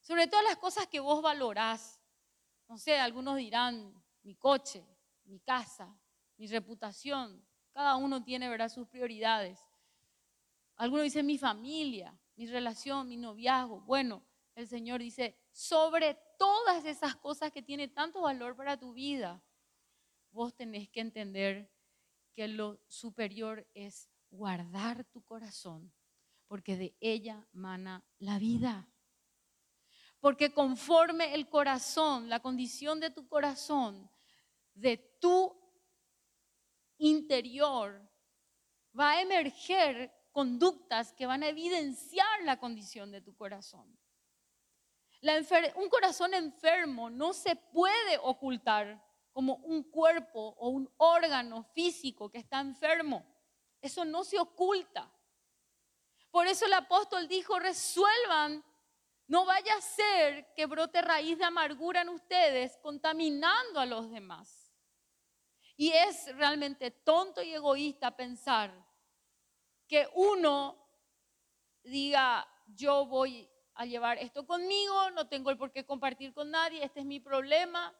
sobre 0.00 0.28
todas 0.28 0.44
las 0.44 0.56
cosas 0.56 0.86
que 0.86 1.00
vos 1.00 1.20
valorás, 1.20 2.00
no 2.68 2.78
sé, 2.78 2.98
algunos 2.98 3.36
dirán 3.36 3.92
mi 4.22 4.36
coche, 4.36 4.86
mi 5.24 5.40
casa, 5.40 5.94
mi 6.36 6.46
reputación, 6.46 7.44
cada 7.72 7.96
uno 7.96 8.22
tiene 8.22 8.48
¿verdad? 8.48 8.68
sus 8.68 8.86
prioridades. 8.88 9.60
Algunos 10.76 11.04
dicen 11.04 11.26
mi 11.26 11.38
familia, 11.38 12.16
mi 12.36 12.46
relación, 12.46 13.08
mi 13.08 13.16
noviazgo. 13.16 13.80
Bueno, 13.80 14.24
el 14.54 14.68
Señor 14.68 15.00
dice, 15.00 15.36
sobre 15.50 16.14
todas 16.38 16.84
esas 16.84 17.16
cosas 17.16 17.50
que 17.50 17.62
tienen 17.62 17.92
tanto 17.92 18.22
valor 18.22 18.54
para 18.54 18.76
tu 18.76 18.92
vida, 18.92 19.42
vos 20.38 20.54
tenés 20.54 20.88
que 20.88 21.00
entender 21.00 21.68
que 22.32 22.46
lo 22.46 22.80
superior 22.86 23.68
es 23.74 24.08
guardar 24.30 25.04
tu 25.06 25.24
corazón, 25.24 25.92
porque 26.46 26.76
de 26.76 26.96
ella 27.00 27.44
mana 27.50 28.06
la 28.20 28.38
vida. 28.38 28.88
Porque 30.20 30.54
conforme 30.54 31.34
el 31.34 31.48
corazón, 31.48 32.28
la 32.28 32.38
condición 32.38 33.00
de 33.00 33.10
tu 33.10 33.26
corazón, 33.26 34.08
de 34.74 34.98
tu 35.20 35.60
interior, 36.98 38.08
va 38.96 39.10
a 39.10 39.22
emerger 39.22 40.14
conductas 40.30 41.12
que 41.14 41.26
van 41.26 41.42
a 41.42 41.48
evidenciar 41.48 42.44
la 42.44 42.60
condición 42.60 43.10
de 43.10 43.22
tu 43.22 43.34
corazón. 43.34 43.98
un 45.74 45.88
corazón 45.88 46.32
enfermo 46.32 47.10
no 47.10 47.32
se 47.32 47.56
puede 47.56 48.18
ocultar 48.22 49.07
como 49.38 49.54
un 49.54 49.84
cuerpo 49.84 50.56
o 50.58 50.70
un 50.70 50.92
órgano 50.96 51.62
físico 51.72 52.28
que 52.28 52.38
está 52.38 52.58
enfermo. 52.58 53.24
Eso 53.80 54.04
no 54.04 54.24
se 54.24 54.36
oculta. 54.36 55.08
Por 56.32 56.48
eso 56.48 56.66
el 56.66 56.72
apóstol 56.72 57.28
dijo, 57.28 57.56
resuelvan, 57.60 58.64
no 59.28 59.44
vaya 59.44 59.76
a 59.76 59.80
ser 59.80 60.52
que 60.54 60.66
brote 60.66 61.02
raíz 61.02 61.38
de 61.38 61.44
amargura 61.44 62.02
en 62.02 62.08
ustedes, 62.08 62.78
contaminando 62.78 63.78
a 63.78 63.86
los 63.86 64.10
demás. 64.10 64.74
Y 65.76 65.92
es 65.92 66.34
realmente 66.34 66.90
tonto 66.90 67.40
y 67.40 67.54
egoísta 67.54 68.16
pensar 68.16 68.72
que 69.86 70.08
uno 70.14 70.84
diga, 71.84 72.44
yo 72.74 73.06
voy 73.06 73.48
a 73.74 73.86
llevar 73.86 74.18
esto 74.18 74.44
conmigo, 74.44 75.12
no 75.12 75.28
tengo 75.28 75.50
el 75.50 75.56
por 75.56 75.70
qué 75.70 75.86
compartir 75.86 76.34
con 76.34 76.50
nadie, 76.50 76.82
este 76.82 76.98
es 76.98 77.06
mi 77.06 77.20
problema. 77.20 77.94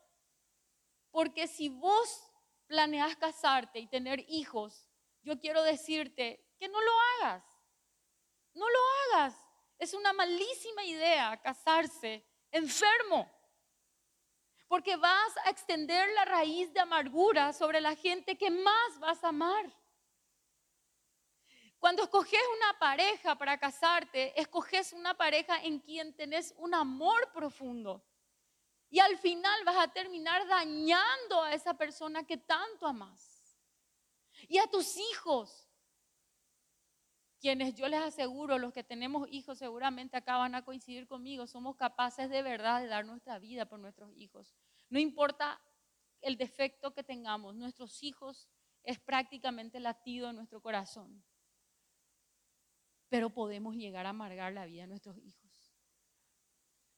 Porque 1.10 1.46
si 1.46 1.68
vos 1.68 2.30
planeas 2.66 3.16
casarte 3.16 3.78
y 3.78 3.88
tener 3.88 4.24
hijos, 4.28 4.88
yo 5.22 5.38
quiero 5.38 5.62
decirte 5.62 6.44
que 6.58 6.68
no 6.68 6.80
lo 6.80 6.92
hagas. 7.00 7.44
No 8.54 8.68
lo 8.68 8.78
hagas. 9.16 9.34
Es 9.78 9.94
una 9.94 10.12
malísima 10.12 10.84
idea 10.84 11.40
casarse 11.40 12.24
enfermo. 12.50 13.30
Porque 14.66 14.96
vas 14.96 15.36
a 15.44 15.50
extender 15.50 16.08
la 16.14 16.24
raíz 16.24 16.72
de 16.72 16.80
amargura 16.80 17.52
sobre 17.52 17.80
la 17.80 17.94
gente 17.94 18.36
que 18.36 18.50
más 18.50 18.98
vas 18.98 19.22
a 19.24 19.28
amar. 19.28 19.72
Cuando 21.78 22.02
escoges 22.02 22.40
una 22.56 22.78
pareja 22.78 23.36
para 23.36 23.56
casarte, 23.56 24.38
escoges 24.38 24.92
una 24.92 25.16
pareja 25.16 25.62
en 25.62 25.78
quien 25.78 26.14
tenés 26.14 26.52
un 26.58 26.74
amor 26.74 27.30
profundo. 27.32 28.04
Y 28.90 29.00
al 29.00 29.18
final 29.18 29.64
vas 29.64 29.76
a 29.76 29.92
terminar 29.92 30.46
dañando 30.46 31.42
a 31.42 31.52
esa 31.52 31.74
persona 31.74 32.24
que 32.24 32.38
tanto 32.38 32.86
amas. 32.86 33.56
Y 34.48 34.58
a 34.58 34.66
tus 34.66 34.96
hijos, 34.96 35.68
quienes 37.40 37.74
yo 37.74 37.88
les 37.88 38.00
aseguro, 38.00 38.58
los 38.58 38.72
que 38.72 38.82
tenemos 38.84 39.28
hijos 39.30 39.58
seguramente 39.58 40.16
acá 40.16 40.38
van 40.38 40.54
a 40.54 40.64
coincidir 40.64 41.06
conmigo, 41.06 41.46
somos 41.46 41.76
capaces 41.76 42.30
de 42.30 42.42
verdad 42.42 42.80
de 42.80 42.88
dar 42.88 43.04
nuestra 43.04 43.38
vida 43.38 43.66
por 43.66 43.78
nuestros 43.78 44.12
hijos. 44.16 44.54
No 44.88 44.98
importa 44.98 45.60
el 46.20 46.36
defecto 46.36 46.94
que 46.94 47.04
tengamos, 47.04 47.54
nuestros 47.54 48.02
hijos 48.02 48.48
es 48.82 48.98
prácticamente 48.98 49.80
latido 49.80 50.30
en 50.30 50.36
nuestro 50.36 50.60
corazón. 50.60 51.22
Pero 53.08 53.30
podemos 53.30 53.74
llegar 53.76 54.06
a 54.06 54.10
amargar 54.10 54.52
la 54.52 54.66
vida 54.66 54.82
de 54.82 54.88
nuestros 54.88 55.18
hijos. 55.18 55.74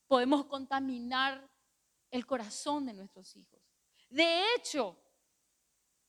Podemos 0.07 0.47
contaminar 0.47 1.49
el 2.11 2.27
corazón 2.27 2.87
de 2.87 2.93
nuestros 2.93 3.37
hijos. 3.37 3.61
De 4.09 4.45
hecho, 4.55 4.97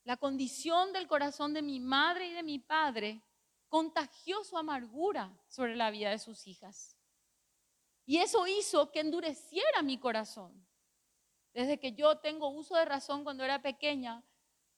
la 0.04 0.16
condición 0.16 0.92
del 0.92 1.06
corazón 1.06 1.54
de 1.54 1.62
mi 1.62 1.78
madre 1.78 2.26
y 2.28 2.32
de 2.32 2.42
mi 2.42 2.58
padre 2.58 3.22
contagió 3.68 4.42
su 4.44 4.58
amargura 4.58 5.32
sobre 5.48 5.76
la 5.76 5.90
vida 5.90 6.10
de 6.10 6.18
sus 6.18 6.46
hijas. 6.46 6.96
Y 8.04 8.18
eso 8.18 8.46
hizo 8.46 8.90
que 8.90 9.00
endureciera 9.00 9.82
mi 9.82 9.98
corazón. 9.98 10.66
Desde 11.54 11.78
que 11.78 11.92
yo 11.92 12.18
tengo 12.18 12.48
uso 12.48 12.74
de 12.74 12.84
razón 12.84 13.22
cuando 13.22 13.44
era 13.44 13.62
pequeña, 13.62 14.24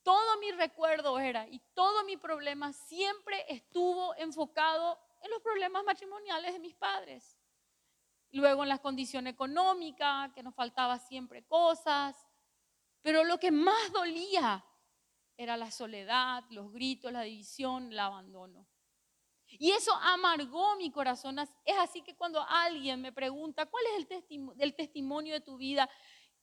todo 0.02 0.38
mi 0.38 0.52
recuerdo 0.52 1.18
era 1.18 1.48
y 1.48 1.60
todo 1.72 2.04
mi 2.04 2.18
problema 2.18 2.72
siempre 2.72 3.44
estuvo 3.48 4.14
enfocado 4.16 4.98
en 5.22 5.30
los 5.30 5.40
problemas 5.40 5.82
matrimoniales 5.84 6.52
de 6.52 6.58
mis 6.58 6.74
padres 6.74 7.33
luego 8.34 8.62
en 8.62 8.68
la 8.68 8.78
condición 8.78 9.26
económica, 9.26 10.30
que 10.34 10.42
nos 10.42 10.54
faltaba 10.54 10.98
siempre 10.98 11.44
cosas, 11.44 12.16
pero 13.00 13.24
lo 13.24 13.38
que 13.38 13.50
más 13.50 13.92
dolía 13.92 14.64
era 15.36 15.56
la 15.56 15.70
soledad, 15.70 16.44
los 16.50 16.72
gritos, 16.72 17.12
la 17.12 17.22
división, 17.22 17.92
el 17.92 17.98
abandono. 17.98 18.66
Y 19.46 19.70
eso 19.70 19.92
amargó 19.94 20.76
mi 20.76 20.90
corazón. 20.90 21.38
Es 21.38 21.76
así 21.78 22.02
que 22.02 22.16
cuando 22.16 22.44
alguien 22.48 23.00
me 23.00 23.12
pregunta, 23.12 23.66
¿cuál 23.66 23.84
es 23.96 24.06
el, 24.10 24.50
el 24.58 24.74
testimonio 24.74 25.34
de 25.34 25.40
tu 25.40 25.56
vida? 25.56 25.88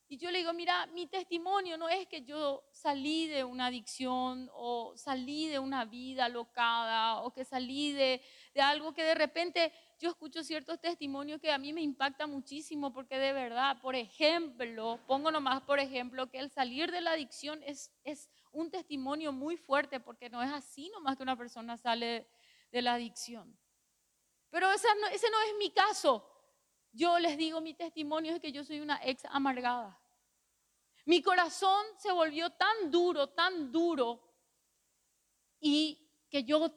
Y 0.08 0.18
yo 0.18 0.30
le 0.30 0.40
digo, 0.40 0.54
mira, 0.54 0.88
mi 0.88 1.08
testimonio 1.08 1.78
no 1.78 1.88
es 1.88 2.06
que 2.08 2.24
yo 2.24 2.64
salí 2.72 3.28
de 3.28 3.44
una 3.44 3.68
adicción 3.68 4.50
o 4.54 4.94
salí 4.98 5.48
de 5.48 5.58
una 5.60 5.86
vida 5.86 6.28
locada 6.28 7.22
o 7.22 7.32
que 7.32 7.46
salí 7.46 7.94
de, 7.94 8.22
de 8.54 8.62
algo 8.62 8.94
que 8.94 9.04
de 9.04 9.16
repente 9.16 9.74
yo 10.00 10.10
escucho 10.10 10.44
ciertos 10.44 10.80
testimonios 10.80 11.40
que 11.40 11.52
a 11.52 11.58
mí 11.58 11.74
me 11.74 11.82
impacta 11.82 12.28
muchísimo 12.28 12.92
porque 12.92 13.18
de 13.18 13.34
verdad, 13.34 13.80
por 13.82 13.96
ejemplo, 13.96 15.00
pongo 15.08 15.32
nomás 15.32 15.62
por 15.62 15.80
ejemplo 15.80 16.30
que 16.30 16.40
el 16.40 16.50
salir 16.50 16.92
de 16.92 17.02
la 17.02 17.12
adicción 17.12 17.62
es, 17.64 17.92
un 18.54 18.70
testimonio 18.70 19.32
muy 19.32 19.56
fuerte 19.56 20.02
porque 20.02 20.30
no 20.30 20.44
es 20.44 20.52
así 20.52 20.90
nomás 20.90 21.16
que 21.16 21.24
una 21.24 21.38
persona 21.38 21.78
sale 21.78 22.28
de 22.70 22.82
la 22.82 22.96
adicción. 22.96 23.58
Pero 24.50 24.70
ese 24.72 24.90
no 24.98 25.08
es 25.08 25.58
mi 25.58 25.72
caso. 25.72 26.28
Yo 26.92 27.18
les 27.20 27.38
digo, 27.38 27.62
mi 27.62 27.74
testimonio 27.74 28.34
es 28.34 28.42
que 28.42 28.52
yo 28.52 28.66
soy 28.66 28.82
una 28.82 29.00
ex 29.04 29.24
amargada. 29.26 29.98
Mi 31.06 31.22
corazón 31.22 31.86
se 31.98 32.12
volvió 32.12 32.50
tan 32.50 32.92
duro, 32.92 33.30
tan 33.30 33.72
duro, 33.72 34.22
y 35.62 36.12
que 36.30 36.44
yo 36.44 36.70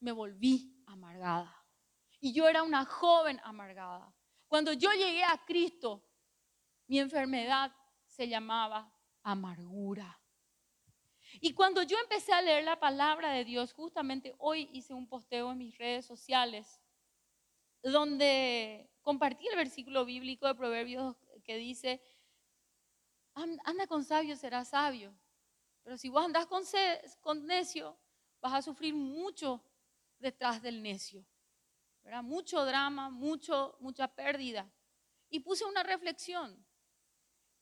me 0.00 0.12
volví 0.12 0.75
amargada. 0.96 1.64
Y 2.20 2.32
yo 2.32 2.48
era 2.48 2.62
una 2.62 2.84
joven 2.84 3.40
amargada. 3.44 4.12
Cuando 4.48 4.72
yo 4.72 4.90
llegué 4.92 5.22
a 5.24 5.44
Cristo, 5.44 6.02
mi 6.86 6.98
enfermedad 6.98 7.72
se 8.06 8.28
llamaba 8.28 8.92
amargura. 9.22 10.20
Y 11.40 11.52
cuando 11.52 11.82
yo 11.82 11.98
empecé 11.98 12.32
a 12.32 12.40
leer 12.40 12.64
la 12.64 12.78
palabra 12.78 13.32
de 13.32 13.44
Dios, 13.44 13.72
justamente 13.72 14.34
hoy 14.38 14.70
hice 14.72 14.94
un 14.94 15.06
posteo 15.06 15.52
en 15.52 15.58
mis 15.58 15.76
redes 15.76 16.06
sociales 16.06 16.80
donde 17.82 18.90
compartí 19.02 19.46
el 19.48 19.56
versículo 19.56 20.04
bíblico 20.04 20.46
de 20.46 20.54
Proverbios 20.54 21.16
que 21.44 21.56
dice, 21.56 22.00
anda 23.34 23.86
con 23.86 24.04
sabio, 24.04 24.34
serás 24.36 24.68
sabio. 24.68 25.14
Pero 25.82 25.96
si 25.98 26.08
vos 26.08 26.24
andás 26.24 26.46
con, 26.46 26.62
con 27.20 27.46
necio, 27.46 27.96
vas 28.40 28.54
a 28.54 28.62
sufrir 28.62 28.94
mucho 28.94 29.62
detrás 30.18 30.62
del 30.62 30.82
necio. 30.82 31.24
¿verdad? 32.02 32.22
Mucho 32.22 32.64
drama, 32.64 33.10
mucho, 33.10 33.76
mucha 33.80 34.08
pérdida. 34.08 34.70
Y 35.28 35.40
puse 35.40 35.64
una 35.64 35.82
reflexión, 35.82 36.64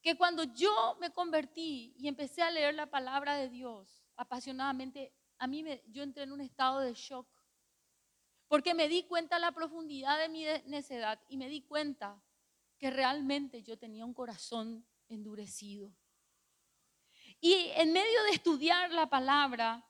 que 0.02 0.16
cuando 0.16 0.44
yo 0.44 0.98
me 1.00 1.10
convertí 1.10 1.94
y 1.96 2.08
empecé 2.08 2.42
a 2.42 2.50
leer 2.50 2.74
la 2.74 2.90
palabra 2.90 3.36
de 3.36 3.48
Dios 3.48 4.04
apasionadamente, 4.16 5.14
a 5.38 5.46
mí 5.46 5.62
me, 5.62 5.82
yo 5.86 6.02
entré 6.02 6.24
en 6.24 6.32
un 6.32 6.42
estado 6.42 6.80
de 6.80 6.92
shock, 6.92 7.26
porque 8.46 8.74
me 8.74 8.86
di 8.86 9.04
cuenta 9.04 9.36
de 9.36 9.40
la 9.40 9.52
profundidad 9.52 10.18
de 10.18 10.28
mi 10.28 10.44
necedad 10.66 11.18
y 11.26 11.38
me 11.38 11.48
di 11.48 11.62
cuenta 11.62 12.22
que 12.78 12.90
realmente 12.90 13.62
yo 13.62 13.78
tenía 13.78 14.04
un 14.04 14.12
corazón 14.12 14.86
endurecido. 15.08 15.90
Y 17.40 17.70
en 17.74 17.92
medio 17.94 18.22
de 18.24 18.30
estudiar 18.32 18.92
la 18.92 19.08
palabra, 19.08 19.82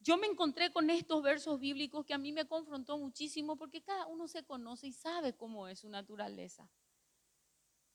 yo 0.00 0.16
me 0.16 0.26
encontré 0.26 0.72
con 0.72 0.90
estos 0.90 1.22
versos 1.22 1.58
bíblicos 1.58 2.04
que 2.04 2.14
a 2.14 2.18
mí 2.18 2.32
me 2.32 2.46
confrontó 2.46 2.98
muchísimo 2.98 3.56
porque 3.56 3.82
cada 3.82 4.06
uno 4.06 4.28
se 4.28 4.44
conoce 4.44 4.88
y 4.88 4.92
sabe 4.92 5.36
cómo 5.36 5.68
es 5.68 5.80
su 5.80 5.88
naturaleza. 5.88 6.70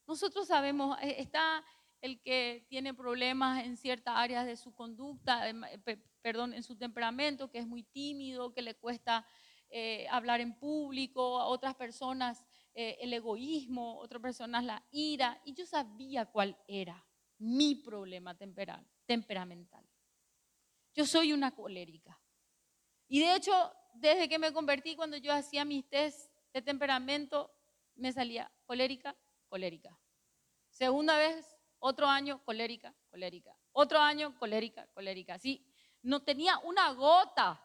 Nosotros 0.07 0.47
sabemos, 0.47 0.97
eh, 1.01 1.15
está 1.19 1.63
el 2.01 2.21
que 2.21 2.65
tiene 2.69 2.93
problemas 2.93 3.63
en 3.63 3.77
ciertas 3.77 4.15
áreas 4.17 4.45
de 4.45 4.57
su 4.57 4.75
conducta, 4.75 5.43
perdón, 6.21 6.53
en 6.53 6.63
su 6.63 6.75
temperamento, 6.75 7.49
que 7.49 7.59
es 7.59 7.67
muy 7.67 7.83
tímido, 7.83 8.53
que 8.53 8.61
le 8.61 8.75
cuesta 8.75 9.25
eh, 9.69 10.05
hablar 10.09 10.41
en 10.41 10.59
público, 10.59 11.39
a 11.39 11.45
otras 11.45 11.75
personas 11.75 12.43
eh, 12.75 12.97
el 12.99 13.13
egoísmo, 13.13 13.97
otras 13.99 14.21
personas 14.21 14.65
la 14.65 14.83
ira, 14.91 15.41
y 15.45 15.53
yo 15.53 15.65
sabía 15.65 16.25
cuál 16.25 16.57
era 16.67 17.05
mi 17.37 17.75
problema 17.75 18.35
temperamental. 19.05 19.92
Yo 20.93 21.05
soy 21.05 21.33
una 21.33 21.51
colérica. 21.51 22.19
Y 23.07 23.19
de 23.19 23.35
hecho, 23.35 23.73
desde 23.93 24.29
que 24.29 24.39
me 24.39 24.53
convertí, 24.53 24.95
cuando 24.95 25.17
yo 25.17 25.33
hacía 25.33 25.65
mis 25.65 25.87
test 25.89 26.31
de 26.53 26.61
temperamento, 26.61 27.51
me 27.95 28.11
salía 28.11 28.51
colérica, 28.65 29.15
colérica. 29.47 29.97
Segunda 30.69 31.17
vez, 31.17 31.57
otro 31.79 32.07
año, 32.07 32.43
colérica, 32.43 32.93
colérica. 33.09 33.55
Otro 33.71 33.99
año, 33.99 34.37
colérica, 34.37 34.87
colérica. 34.93 35.37
Sí, 35.37 35.65
no 36.01 36.23
tenía 36.23 36.57
una 36.59 36.91
gota 36.91 37.61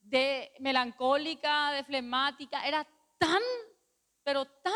de 0.00 0.52
melancólica, 0.60 1.72
de 1.72 1.84
flemática. 1.84 2.66
Era 2.66 2.86
tan, 3.18 3.42
pero 4.22 4.44
tan 4.46 4.72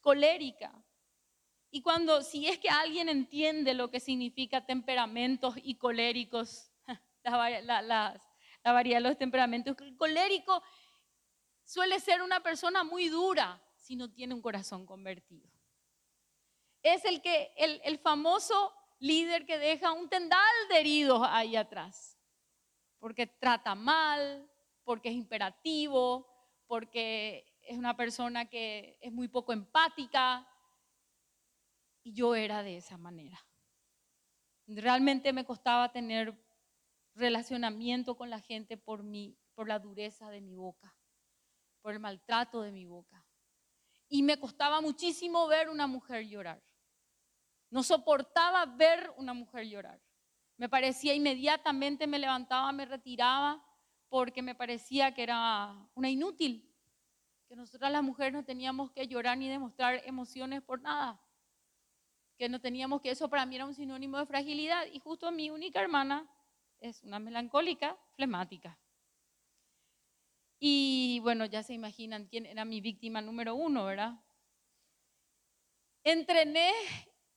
colérica. 0.00 0.72
Y 1.72 1.82
cuando, 1.82 2.22
si 2.22 2.46
es 2.46 2.58
que 2.58 2.68
alguien 2.68 3.08
entiende 3.08 3.74
lo 3.74 3.90
que 3.90 3.98
significa 3.98 4.64
temperamentos 4.64 5.56
y 5.56 5.74
coléricos, 5.74 6.70
la, 7.24 7.82
la 7.82 8.72
variedad 8.72 8.98
de 8.98 9.08
los 9.08 9.18
temperamentos, 9.18 9.76
el 9.80 9.96
colérico 9.96 10.62
suele 11.64 11.98
ser 11.98 12.22
una 12.22 12.40
persona 12.40 12.84
muy 12.84 13.08
dura 13.08 13.60
si 13.74 13.96
no 13.96 14.12
tiene 14.12 14.34
un 14.34 14.42
corazón 14.42 14.86
convertido 14.86 15.52
es 16.82 17.04
el, 17.04 17.22
que, 17.22 17.52
el, 17.56 17.98
famoso 17.98 18.72
líder 18.98 19.46
que 19.46 19.58
deja 19.58 19.92
un 19.92 20.08
tendal 20.08 20.40
de 20.68 20.80
heridos 20.80 21.22
ahí 21.24 21.56
atrás, 21.56 22.18
porque 22.98 23.26
trata 23.26 23.74
mal, 23.74 24.48
porque 24.84 25.08
es 25.08 25.14
imperativo, 25.14 26.28
porque 26.66 27.46
es 27.62 27.78
una 27.78 27.96
persona 27.96 28.46
que 28.46 28.98
es 29.00 29.12
muy 29.12 29.28
poco 29.28 29.52
empática. 29.52 30.46
Y 32.02 32.12
yo 32.14 32.34
era 32.34 32.62
de 32.62 32.76
esa 32.76 32.96
manera. 32.96 33.38
Realmente 34.66 35.32
me 35.32 35.44
costaba 35.44 35.92
tener 35.92 36.36
relacionamiento 37.14 38.16
con 38.16 38.30
la 38.30 38.40
gente 38.40 38.76
por, 38.76 39.02
mi, 39.02 39.36
por 39.54 39.68
la 39.68 39.78
dureza 39.78 40.30
de 40.30 40.40
mi 40.40 40.54
boca, 40.54 40.96
por 41.80 41.92
el 41.92 42.00
maltrato 42.00 42.62
de 42.62 42.72
mi 42.72 42.86
boca. 42.86 43.24
Y 44.08 44.22
me 44.22 44.38
costaba 44.38 44.80
muchísimo 44.80 45.46
ver 45.46 45.68
una 45.68 45.86
mujer 45.86 46.26
llorar. 46.26 46.62
No 47.70 47.82
soportaba 47.82 48.66
ver 48.66 49.12
una 49.16 49.32
mujer 49.32 49.66
llorar. 49.66 50.00
Me 50.56 50.68
parecía 50.68 51.14
inmediatamente, 51.14 52.06
me 52.06 52.18
levantaba, 52.18 52.70
me 52.72 52.84
retiraba, 52.84 53.64
porque 54.08 54.42
me 54.42 54.54
parecía 54.54 55.14
que 55.14 55.22
era 55.22 55.88
una 55.94 56.10
inútil, 56.10 56.70
que 57.48 57.56
nosotras 57.56 57.90
las 57.90 58.02
mujeres 58.02 58.34
no 58.34 58.44
teníamos 58.44 58.90
que 58.90 59.08
llorar 59.08 59.38
ni 59.38 59.48
demostrar 59.48 60.02
emociones 60.04 60.62
por 60.62 60.82
nada, 60.82 61.18
que 62.42 62.48
no 62.48 62.60
teníamos 62.60 63.00
que 63.00 63.12
eso 63.12 63.28
para 63.28 63.46
mí 63.46 63.54
era 63.54 63.66
un 63.66 63.72
sinónimo 63.72 64.18
de 64.18 64.26
fragilidad. 64.26 64.84
Y 64.92 64.98
justo 64.98 65.30
mi 65.30 65.48
única 65.50 65.80
hermana 65.80 66.28
es 66.80 67.04
una 67.04 67.20
melancólica, 67.20 67.96
flemática. 68.16 68.76
Y 70.58 71.20
bueno, 71.20 71.46
ya 71.46 71.62
se 71.62 71.72
imaginan 71.72 72.26
quién 72.26 72.46
era 72.46 72.64
mi 72.64 72.80
víctima 72.80 73.20
número 73.20 73.54
uno, 73.54 73.84
¿verdad? 73.84 74.14
Entrené 76.02 76.72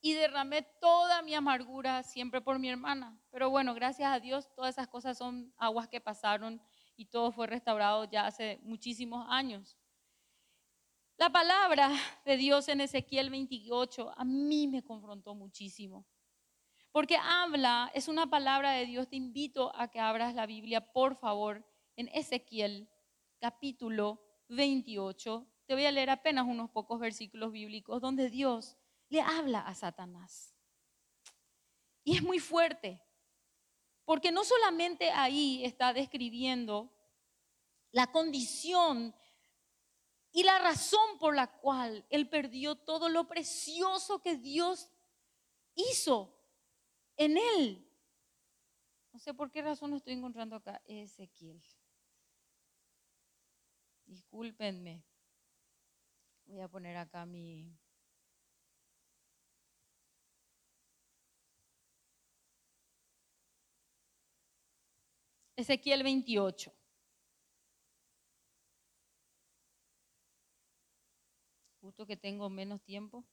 y 0.00 0.14
derramé 0.14 0.62
toda 0.80 1.22
mi 1.22 1.36
amargura 1.36 2.02
siempre 2.02 2.40
por 2.40 2.58
mi 2.58 2.68
hermana. 2.68 3.16
Pero 3.30 3.48
bueno, 3.48 3.74
gracias 3.74 4.12
a 4.12 4.18
Dios, 4.18 4.52
todas 4.56 4.74
esas 4.74 4.88
cosas 4.88 5.16
son 5.16 5.54
aguas 5.56 5.86
que 5.86 6.00
pasaron 6.00 6.60
y 6.96 7.04
todo 7.04 7.30
fue 7.30 7.46
restaurado 7.46 8.06
ya 8.10 8.26
hace 8.26 8.58
muchísimos 8.64 9.24
años. 9.30 9.78
La 11.18 11.30
palabra 11.30 11.92
de 12.26 12.36
Dios 12.36 12.68
en 12.68 12.82
Ezequiel 12.82 13.30
28 13.30 14.12
a 14.14 14.24
mí 14.24 14.68
me 14.68 14.84
confrontó 14.84 15.34
muchísimo. 15.34 16.04
Porque 16.92 17.16
habla, 17.16 17.90
es 17.94 18.08
una 18.08 18.28
palabra 18.28 18.72
de 18.72 18.84
Dios. 18.84 19.08
Te 19.08 19.16
invito 19.16 19.74
a 19.74 19.88
que 19.88 19.98
abras 19.98 20.34
la 20.34 20.44
Biblia, 20.44 20.92
por 20.92 21.16
favor, 21.16 21.64
en 21.96 22.08
Ezequiel 22.08 22.90
capítulo 23.38 24.20
28. 24.48 25.46
Te 25.64 25.74
voy 25.74 25.86
a 25.86 25.90
leer 25.90 26.10
apenas 26.10 26.46
unos 26.46 26.68
pocos 26.68 27.00
versículos 27.00 27.50
bíblicos 27.50 28.02
donde 28.02 28.28
Dios 28.28 28.76
le 29.08 29.22
habla 29.22 29.60
a 29.60 29.74
Satanás. 29.74 30.54
Y 32.04 32.16
es 32.16 32.22
muy 32.22 32.40
fuerte, 32.40 33.02
porque 34.04 34.30
no 34.30 34.44
solamente 34.44 35.10
ahí 35.10 35.64
está 35.64 35.94
describiendo 35.94 36.92
la 37.90 38.06
condición 38.12 39.14
y 40.36 40.42
la 40.42 40.58
razón 40.58 41.18
por 41.18 41.34
la 41.34 41.46
cual 41.46 42.04
él 42.10 42.28
perdió 42.28 42.74
todo 42.74 43.08
lo 43.08 43.26
precioso 43.26 44.20
que 44.20 44.36
Dios 44.36 44.86
hizo 45.74 46.38
en 47.16 47.38
él. 47.38 47.90
No 49.14 49.18
sé 49.18 49.32
por 49.32 49.50
qué 49.50 49.62
razón 49.62 49.94
estoy 49.94 50.12
encontrando 50.12 50.54
acá 50.54 50.82
Ezequiel. 50.84 51.64
Discúlpenme. 54.04 55.02
Voy 56.44 56.60
a 56.60 56.68
poner 56.68 56.98
acá 56.98 57.24
mi, 57.24 57.74
Ezequiel 65.56 66.02
28. 66.02 66.75
Justo 71.86 72.04
que 72.04 72.16
tengo 72.16 72.50
menos 72.50 72.82
tiempo. 72.82 73.24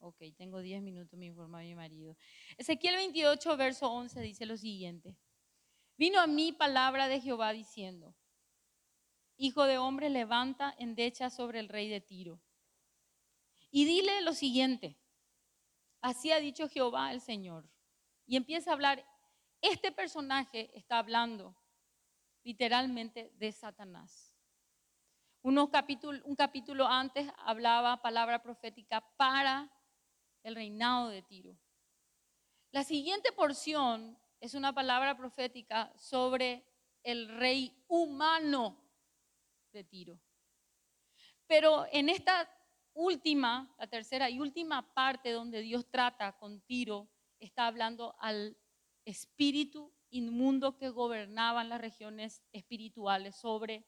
Ok, 0.00 0.20
tengo 0.36 0.58
10 0.58 0.82
minutos, 0.82 1.16
me 1.16 1.26
informa 1.26 1.60
mi 1.60 1.76
marido. 1.76 2.16
Ezequiel 2.58 2.96
28, 2.96 3.56
verso 3.56 3.88
11 3.88 4.20
dice 4.20 4.46
lo 4.46 4.56
siguiente. 4.56 5.16
Vino 5.96 6.18
a 6.18 6.26
mí 6.26 6.50
palabra 6.50 7.06
de 7.06 7.20
Jehová 7.20 7.52
diciendo, 7.52 8.16
Hijo 9.36 9.62
de 9.62 9.78
hombre, 9.78 10.10
levanta 10.10 10.74
endecha 10.76 11.30
sobre 11.30 11.60
el 11.60 11.68
rey 11.68 11.88
de 11.88 12.00
Tiro. 12.00 12.40
Y 13.70 13.84
dile 13.84 14.22
lo 14.22 14.32
siguiente, 14.32 14.98
así 16.00 16.32
ha 16.32 16.40
dicho 16.40 16.68
Jehová 16.68 17.12
el 17.12 17.20
Señor 17.20 17.70
y 18.26 18.34
empieza 18.34 18.70
a 18.70 18.74
hablar, 18.74 19.06
este 19.60 19.92
personaje 19.92 20.76
está 20.76 20.98
hablando 20.98 21.54
literalmente 22.42 23.32
de 23.36 23.52
Satanás. 23.52 24.29
Un 25.42 26.36
capítulo 26.36 26.86
antes 26.86 27.26
hablaba 27.38 28.02
palabra 28.02 28.42
profética 28.42 29.00
para 29.16 29.70
el 30.42 30.54
reinado 30.54 31.08
de 31.08 31.22
Tiro. 31.22 31.56
La 32.72 32.84
siguiente 32.84 33.32
porción 33.32 34.18
es 34.40 34.54
una 34.54 34.72
palabra 34.72 35.16
profética 35.16 35.92
sobre 35.96 36.64
el 37.02 37.28
rey 37.28 37.84
humano 37.88 38.76
de 39.72 39.84
Tiro. 39.84 40.20
Pero 41.46 41.86
en 41.90 42.08
esta 42.08 42.48
última, 42.94 43.74
la 43.78 43.86
tercera 43.86 44.30
y 44.30 44.38
última 44.38 44.94
parte 44.94 45.32
donde 45.32 45.62
Dios 45.62 45.90
trata 45.90 46.36
con 46.38 46.60
Tiro, 46.62 47.08
está 47.38 47.66
hablando 47.66 48.14
al 48.20 48.56
espíritu 49.04 49.92
inmundo 50.10 50.76
que 50.76 50.90
gobernaban 50.90 51.68
las 51.68 51.80
regiones 51.80 52.42
espirituales 52.52 53.36
sobre 53.36 53.86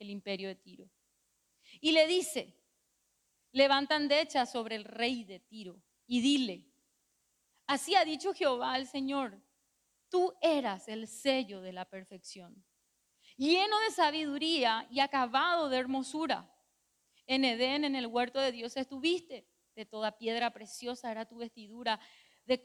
el 0.00 0.10
imperio 0.10 0.48
de 0.48 0.56
Tiro. 0.56 0.90
Y 1.80 1.92
le 1.92 2.06
dice, 2.08 2.56
levantan 3.52 4.08
decha 4.08 4.46
sobre 4.46 4.74
el 4.74 4.84
rey 4.84 5.24
de 5.24 5.38
Tiro 5.38 5.80
y 6.06 6.20
dile, 6.20 6.66
así 7.66 7.94
ha 7.94 8.04
dicho 8.04 8.34
Jehová 8.34 8.76
el 8.76 8.88
Señor, 8.88 9.40
tú 10.08 10.34
eras 10.40 10.88
el 10.88 11.06
sello 11.06 11.60
de 11.60 11.72
la 11.72 11.84
perfección, 11.84 12.64
lleno 13.36 13.78
de 13.80 13.90
sabiduría 13.90 14.88
y 14.90 15.00
acabado 15.00 15.68
de 15.68 15.78
hermosura. 15.78 16.52
En 17.26 17.44
Edén, 17.44 17.84
en 17.84 17.94
el 17.94 18.08
huerto 18.08 18.40
de 18.40 18.50
Dios 18.50 18.76
estuviste, 18.76 19.46
de 19.76 19.86
toda 19.86 20.18
piedra 20.18 20.52
preciosa 20.52 21.12
era 21.12 21.26
tu 21.26 21.36
vestidura, 21.36 22.00
de 22.44 22.60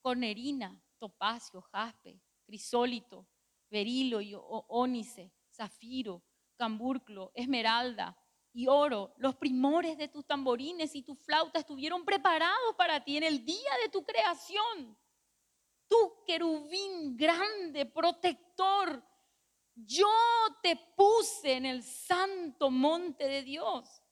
cornerina, 0.00 0.80
topacio, 0.98 1.60
jaspe, 1.62 2.20
crisólito, 2.44 3.26
berilo 3.68 4.20
y 4.20 4.34
ónice, 4.36 5.32
zafiro, 5.50 6.22
camburclo, 6.58 7.32
esmeralda 7.34 8.14
y 8.52 8.66
oro. 8.66 9.14
Los 9.16 9.36
primores 9.36 9.96
de 9.96 10.08
tus 10.08 10.26
tamborines 10.26 10.94
y 10.94 11.02
tus 11.02 11.18
flautas 11.20 11.60
estuvieron 11.60 12.04
preparados 12.04 12.74
para 12.76 13.02
ti 13.02 13.16
en 13.16 13.22
el 13.22 13.44
día 13.44 13.70
de 13.82 13.88
tu 13.88 14.04
creación. 14.04 14.98
Tú, 15.88 16.22
querubín 16.26 17.16
grande, 17.16 17.86
protector, 17.86 19.02
yo 19.74 20.10
te 20.62 20.76
puse 20.96 21.54
en 21.54 21.64
el 21.64 21.82
santo 21.82 22.70
monte 22.70 23.26
de 23.26 23.42
Dios. 23.42 24.02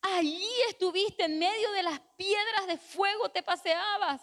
Allí 0.00 0.50
estuviste 0.68 1.24
en 1.24 1.38
medio 1.38 1.70
de 1.72 1.82
las 1.84 2.00
piedras 2.16 2.66
de 2.66 2.76
fuego, 2.76 3.30
te 3.30 3.42
paseabas. 3.42 4.20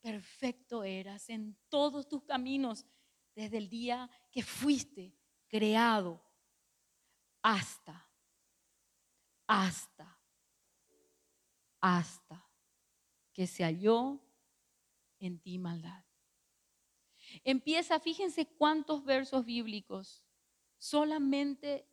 Perfecto 0.00 0.84
eras 0.84 1.28
en 1.30 1.56
todos 1.68 2.08
tus 2.08 2.22
caminos 2.24 2.84
desde 3.34 3.58
el 3.58 3.68
día 3.68 4.10
que 4.30 4.42
fuiste 4.42 5.16
creado 5.48 6.22
hasta, 7.42 8.08
hasta, 9.46 10.18
hasta 11.80 12.48
que 13.32 13.46
se 13.46 13.64
halló 13.64 14.20
en 15.18 15.40
ti 15.40 15.58
maldad. 15.58 16.04
Empieza, 17.44 17.98
fíjense 17.98 18.46
cuántos 18.46 19.04
versos 19.04 19.44
bíblicos, 19.44 20.24
solamente 20.78 21.86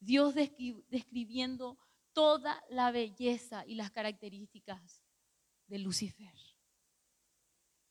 Dios 0.00 0.34
describiendo 0.34 1.78
toda 2.12 2.64
la 2.70 2.90
belleza 2.90 3.64
y 3.66 3.74
las 3.74 3.90
características 3.90 5.02
de 5.66 5.78
Lucifer. 5.78 6.34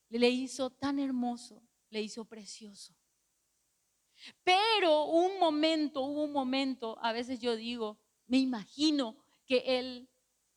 Le 0.10 0.30
hizo 0.30 0.70
tan 0.70 1.00
hermoso, 1.00 1.62
le 1.90 2.02
hizo 2.02 2.26
precioso. 2.26 2.96
Pero 4.44 5.06
un 5.06 5.40
momento, 5.40 6.02
hubo 6.02 6.24
un 6.24 6.32
momento, 6.32 6.98
a 7.02 7.12
veces 7.12 7.40
yo 7.40 7.56
digo, 7.56 7.98
me 8.28 8.38
imagino 8.38 9.18
que 9.46 9.64
él 9.80 10.10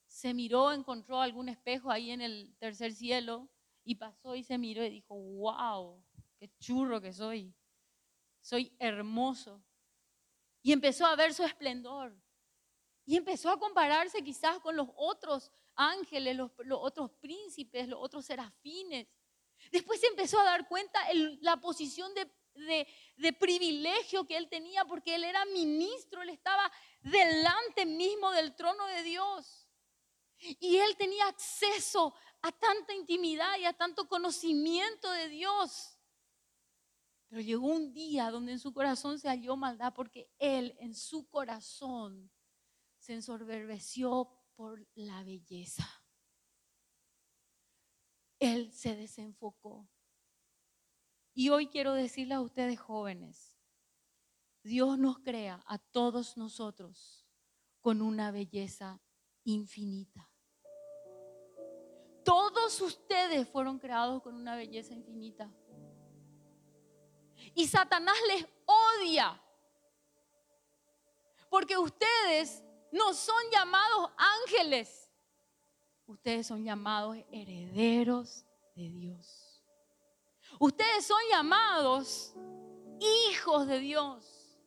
se 0.07 0.35
miró, 0.35 0.73
encontró 0.73 1.21
algún 1.21 1.49
espejo 1.49 1.91
ahí 1.91 2.11
en 2.11 2.21
el 2.21 2.55
tercer 2.59 2.93
cielo 2.93 3.49
y 3.85 3.95
pasó 3.95 4.35
y 4.35 4.43
se 4.43 4.59
miró 4.59 4.85
y 4.85 4.91
dijo, 4.91 5.15
wow, 5.15 6.03
qué 6.39 6.51
churro 6.59 7.01
que 7.01 7.13
soy. 7.13 7.55
Soy 8.41 8.75
hermoso. 8.79 9.63
Y 10.63 10.73
empezó 10.73 11.07
a 11.07 11.17
ver 11.17 11.33
su 11.33 11.45
esplendor. 11.45 12.17
Y 13.05 13.17
empezó 13.17 13.51
a 13.51 13.59
compararse 13.59 14.23
quizás 14.23 14.59
con 14.61 14.77
los 14.77 14.89
otros 14.97 15.51
ángeles, 15.75 16.37
los, 16.37 16.51
otros 16.71 17.11
príncipes, 17.21 17.89
los 17.89 18.01
otros 18.03 18.25
serafines. 18.25 19.07
Después 19.73 20.01
se 20.01 20.07
empezó 20.09 20.39
a 20.39 20.45
dar 20.45 20.69
cuenta 20.69 21.01
la 21.41 21.57
posición 21.59 22.13
de, 22.15 22.31
de, 22.55 23.33
privilegio 23.39 24.27
que 24.27 24.37
él 24.37 24.49
tenía 24.49 24.85
porque 24.85 25.15
él 25.15 25.25
era 25.25 25.45
ministro, 25.47 26.23
él 26.23 26.31
estaba 26.31 26.71
delante 27.01 27.87
mismo 27.87 28.31
del 28.33 28.55
trono 28.55 28.87
de 28.87 29.03
Dios. 29.03 29.69
Y 30.39 30.77
él 30.79 30.97
tenía 30.97 31.27
acceso 31.27 32.15
a 32.43 32.53
tanta 32.53 32.95
intimidad 32.95 33.59
y 33.59 33.67
a 33.67 33.73
tanto 33.75 34.09
conocimiento 34.09 35.11
de 35.13 35.29
Dios. 35.29 35.99
Pero 37.29 37.43
llegó 37.43 37.69
un 37.69 37.93
día 37.93 38.31
donde 38.31 38.53
en 38.53 38.59
su 38.59 38.73
corazón 38.73 39.19
se 39.19 39.29
halló 39.29 39.57
maldad 39.57 39.93
porque 39.95 40.31
él 40.39 40.75
en 40.81 40.95
su 40.95 41.29
corazón 41.29 42.31
se 42.99 43.15
ensorberbeció 43.15 44.29
por 44.57 44.87
la 44.95 45.23
belleza. 45.23 45.89
Él 48.39 48.73
se 48.73 48.97
desenfocó. 48.97 49.89
Y 51.35 51.51
hoy 51.51 51.69
quiero 51.69 51.95
decirle 51.95 52.35
a 52.35 52.41
ustedes 52.41 52.79
jóvenes, 52.79 53.57
Dios 54.63 54.99
nos 54.99 55.19
crea 55.21 55.63
a 55.67 55.79
todos 55.79 56.37
nosotros 56.37 57.27
con 57.81 58.03
una 58.03 58.31
belleza 58.31 59.01
infinita. 59.45 60.29
Todos 62.25 62.81
ustedes 62.81 63.49
fueron 63.49 63.79
creados 63.79 64.23
con 64.23 64.35
una 64.35 64.55
belleza 64.57 64.93
infinita. 64.93 65.51
Y 67.55 67.67
Satanás 67.67 68.17
les 68.29 68.47
odia. 68.67 69.41
Porque 71.49 71.77
ustedes 71.79 72.63
no 72.93 73.15
son 73.15 73.43
llamados 73.51 74.11
ángeles. 74.17 75.11
Ustedes 76.07 76.47
son 76.47 76.65
llamados 76.65 77.17
herederos 77.31 78.45
de 78.75 78.91
Dios. 78.91 79.40
Ustedes 80.61 81.07
son 81.07 81.19
llamados 81.33 82.35
hijos 83.31 83.67
de 83.67 83.79
Dios. 83.79 84.59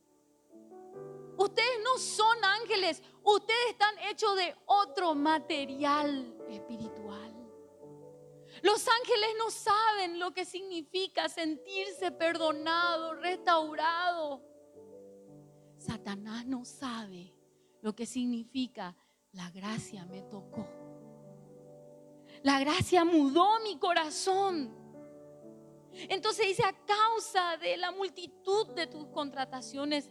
Ustedes 1.36 1.78
no 1.84 1.98
son 1.98 2.44
ángeles. 2.44 3.00
Ustedes 3.22 3.70
están 3.70 3.96
hechos 4.10 4.34
de 4.36 4.56
otro 4.66 5.14
material 5.14 6.36
espiritual. 6.48 7.32
Los 8.62 8.88
ángeles 8.88 9.28
no 9.38 9.52
saben 9.52 10.18
lo 10.18 10.34
que 10.34 10.44
significa 10.44 11.28
sentirse 11.28 12.10
perdonado, 12.10 13.14
restaurado. 13.14 14.42
Satanás 15.78 16.44
no 16.44 16.64
sabe 16.64 17.32
lo 17.82 17.94
que 17.94 18.04
significa 18.04 18.96
la 19.30 19.48
gracia 19.52 20.04
me 20.06 20.22
tocó. 20.22 20.66
La 22.42 22.58
gracia 22.58 23.04
mudó 23.04 23.60
mi 23.60 23.78
corazón. 23.78 24.83
Entonces 26.08 26.46
dice, 26.46 26.64
a 26.64 26.72
causa 26.84 27.56
de 27.56 27.76
la 27.76 27.92
multitud 27.92 28.68
de 28.74 28.86
tus 28.86 29.06
contrataciones, 29.06 30.10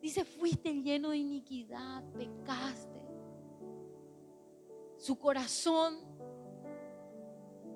dice, 0.00 0.24
fuiste 0.24 0.72
lleno 0.74 1.10
de 1.10 1.18
iniquidad, 1.18 2.04
pecaste. 2.12 2.98
Su 4.96 5.18
corazón 5.18 5.98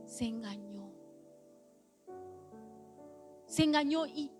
se 0.05 0.25
engañó. 0.25 0.73
Se 3.47 3.65
engañó 3.65 4.07
y, 4.07 4.31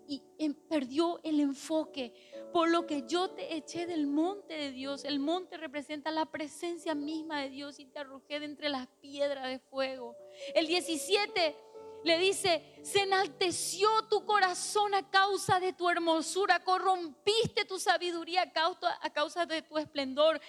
perdió 0.67 1.19
el 1.23 1.39
enfoque. 1.39 2.13
Por 2.51 2.69
lo 2.69 2.85
que 2.85 3.03
yo 3.07 3.29
te 3.29 3.55
eché 3.55 3.85
del 3.85 4.07
monte 4.07 4.53
de 4.53 4.71
Dios. 4.71 5.05
El 5.05 5.19
monte 5.19 5.57
representa 5.57 6.11
la 6.11 6.25
presencia 6.25 6.95
misma 6.95 7.41
de 7.41 7.49
Dios 7.49 7.79
y 7.79 7.85
te 7.85 7.99
arrojé 7.99 8.39
de 8.39 8.45
entre 8.45 8.69
las 8.69 8.87
piedras 9.01 9.47
de 9.47 9.59
fuego. 9.59 10.15
El 10.55 10.67
17 10.67 11.55
le 12.03 12.17
dice, 12.17 12.79
se 12.83 13.01
enalteció 13.01 13.89
tu 14.09 14.25
corazón 14.25 14.93
a 14.93 15.09
causa 15.09 15.59
de 15.59 15.73
tu 15.73 15.89
hermosura, 15.89 16.63
corrompiste 16.63 17.65
tu 17.65 17.79
sabiduría 17.79 18.41
a 18.43 19.11
causa, 19.11 19.45
de 19.45 19.61
tu 19.61 19.77
esplendor. 19.77 20.39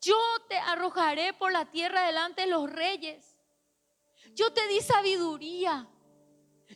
Yo 0.00 0.18
te 0.48 0.56
arrojaré 0.56 1.32
por 1.32 1.52
la 1.52 1.70
tierra 1.70 2.06
delante 2.06 2.42
de 2.42 2.48
los 2.48 2.70
reyes 2.70 3.30
yo 4.34 4.52
te 4.52 4.66
di 4.68 4.80
sabiduría. 4.80 5.88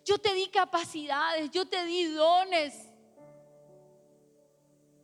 Yo 0.04 0.18
te 0.18 0.34
di 0.34 0.48
capacidades. 0.48 1.50
Yo 1.50 1.66
te 1.66 1.84
di 1.84 2.04
dones. 2.04 2.90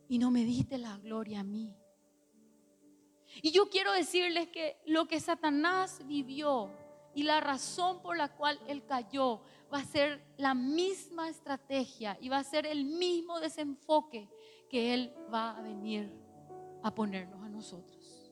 Y 0.09 0.17
no 0.17 0.31
me 0.31 0.43
diste 0.43 0.77
la 0.77 0.97
gloria 0.97 1.39
a 1.39 1.43
mí. 1.43 1.73
Y 3.41 3.51
yo 3.51 3.69
quiero 3.69 3.93
decirles 3.93 4.49
que 4.49 4.77
lo 4.85 5.07
que 5.07 5.19
Satanás 5.19 6.01
vivió 6.05 6.69
y 7.13 7.23
la 7.23 7.41
razón 7.41 8.01
por 8.01 8.17
la 8.17 8.29
cual 8.35 8.59
él 8.67 8.85
cayó 8.85 9.41
va 9.73 9.79
a 9.79 9.85
ser 9.85 10.23
la 10.37 10.53
misma 10.53 11.29
estrategia 11.29 12.17
y 12.21 12.29
va 12.29 12.37
a 12.37 12.43
ser 12.43 12.65
el 12.65 12.85
mismo 12.85 13.39
desenfoque 13.39 14.29
que 14.69 14.93
él 14.93 15.13
va 15.33 15.57
a 15.57 15.61
venir 15.61 16.11
a 16.83 16.93
ponernos 16.93 17.41
a 17.43 17.49
nosotros. 17.49 18.31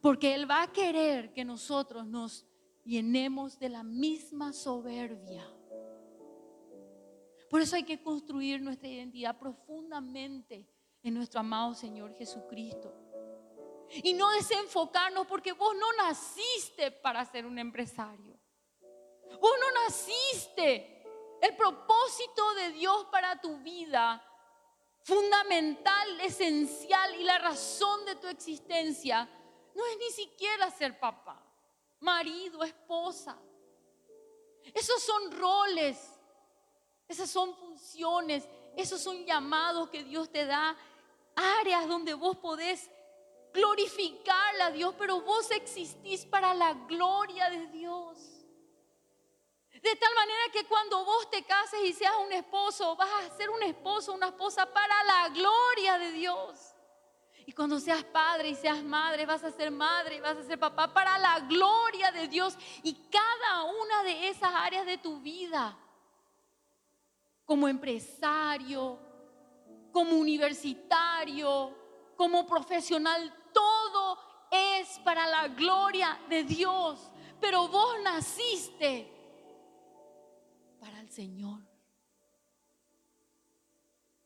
Porque 0.00 0.34
él 0.34 0.48
va 0.48 0.62
a 0.62 0.72
querer 0.72 1.32
que 1.32 1.44
nosotros 1.44 2.06
nos 2.06 2.46
llenemos 2.84 3.58
de 3.58 3.68
la 3.68 3.82
misma 3.82 4.52
soberbia. 4.52 5.44
Por 7.50 7.60
eso 7.60 7.76
hay 7.76 7.84
que 7.84 8.02
construir 8.02 8.60
nuestra 8.62 8.88
identidad 8.88 9.38
profundamente 9.38 10.68
en 11.02 11.14
nuestro 11.14 11.40
amado 11.40 11.74
Señor 11.74 12.14
Jesucristo. 12.14 13.05
Y 13.90 14.14
no 14.14 14.30
desenfocarnos 14.30 15.26
porque 15.26 15.52
vos 15.52 15.74
no 15.76 15.92
naciste 15.94 16.90
para 16.90 17.24
ser 17.24 17.46
un 17.46 17.58
empresario. 17.58 18.38
Vos 19.40 19.52
no 19.60 19.82
naciste. 19.84 20.92
El 21.40 21.54
propósito 21.54 22.54
de 22.54 22.72
Dios 22.72 23.06
para 23.10 23.40
tu 23.40 23.58
vida, 23.58 24.22
fundamental, 25.02 26.20
esencial 26.20 27.14
y 27.14 27.24
la 27.24 27.38
razón 27.38 28.04
de 28.06 28.16
tu 28.16 28.26
existencia, 28.26 29.28
no 29.74 29.86
es 29.86 29.98
ni 29.98 30.10
siquiera 30.10 30.70
ser 30.70 30.98
papá, 30.98 31.40
marido, 32.00 32.64
esposa. 32.64 33.38
Esos 34.74 35.02
son 35.02 35.30
roles, 35.32 35.98
esas 37.06 37.30
son 37.30 37.54
funciones, 37.54 38.48
esos 38.76 39.00
son 39.00 39.24
llamados 39.24 39.90
que 39.90 40.02
Dios 40.02 40.30
te 40.30 40.46
da, 40.46 40.76
áreas 41.36 41.86
donde 41.86 42.14
vos 42.14 42.36
podés 42.38 42.90
glorificarla 43.56 44.66
a 44.66 44.70
Dios, 44.70 44.94
pero 44.98 45.22
vos 45.22 45.50
existís 45.50 46.24
para 46.26 46.54
la 46.54 46.74
gloria 46.74 47.50
de 47.50 47.66
Dios. 47.68 48.18
De 49.82 49.96
tal 49.96 50.14
manera 50.14 50.42
que 50.52 50.64
cuando 50.66 51.04
vos 51.04 51.30
te 51.30 51.42
cases 51.42 51.80
y 51.84 51.92
seas 51.92 52.14
un 52.24 52.32
esposo, 52.32 52.94
vas 52.96 53.08
a 53.24 53.36
ser 53.36 53.50
un 53.50 53.62
esposo, 53.62 54.12
una 54.12 54.28
esposa 54.28 54.66
para 54.72 55.04
la 55.04 55.28
gloria 55.30 55.98
de 55.98 56.12
Dios. 56.12 56.74
Y 57.46 57.52
cuando 57.52 57.78
seas 57.78 58.02
padre 58.04 58.48
y 58.50 58.54
seas 58.54 58.82
madre, 58.82 59.24
vas 59.24 59.44
a 59.44 59.52
ser 59.52 59.70
madre 59.70 60.16
y 60.16 60.20
vas 60.20 60.36
a 60.36 60.42
ser 60.42 60.58
papá 60.58 60.92
para 60.92 61.16
la 61.18 61.40
gloria 61.40 62.10
de 62.10 62.26
Dios. 62.26 62.56
Y 62.82 62.94
cada 63.08 63.64
una 63.64 64.02
de 64.02 64.28
esas 64.28 64.50
áreas 64.52 64.84
de 64.84 64.98
tu 64.98 65.20
vida, 65.20 65.78
como 67.44 67.68
empresario, 67.68 68.98
como 69.92 70.16
universitario, 70.16 71.72
como 72.16 72.46
profesional, 72.46 73.32
es 74.50 74.98
para 75.00 75.26
la 75.26 75.48
gloria 75.48 76.18
de 76.28 76.44
Dios. 76.44 77.10
Pero 77.40 77.68
vos 77.68 77.94
naciste 78.02 79.12
para 80.80 81.00
el 81.00 81.10
Señor. 81.10 81.60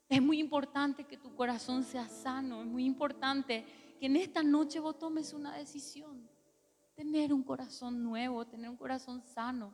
Es 0.09 0.21
muy 0.21 0.41
importante 0.41 1.05
que 1.05 1.16
tu 1.16 1.35
corazón 1.37 1.85
sea 1.85 2.09
sano, 2.09 2.62
es 2.62 2.66
muy 2.66 2.85
importante 2.85 3.64
que 4.01 4.07
en 4.07 4.16
esta 4.16 4.43
noche 4.43 4.81
vos 4.81 4.99
tomes 4.99 5.33
una 5.33 5.57
decisión. 5.57 6.29
Tener 6.97 7.33
un 7.33 7.43
corazón 7.43 8.03
nuevo, 8.03 8.45
tener 8.47 8.68
un 8.68 8.77
corazón 8.77 9.23
sano. 9.23 9.73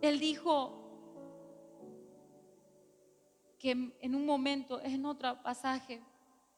Él 0.00 0.18
dijo 0.18 0.88
que 3.58 3.92
en 4.00 4.14
un 4.14 4.24
momento, 4.24 4.80
es 4.80 4.94
en 4.94 5.04
otro 5.04 5.42
pasaje, 5.42 6.00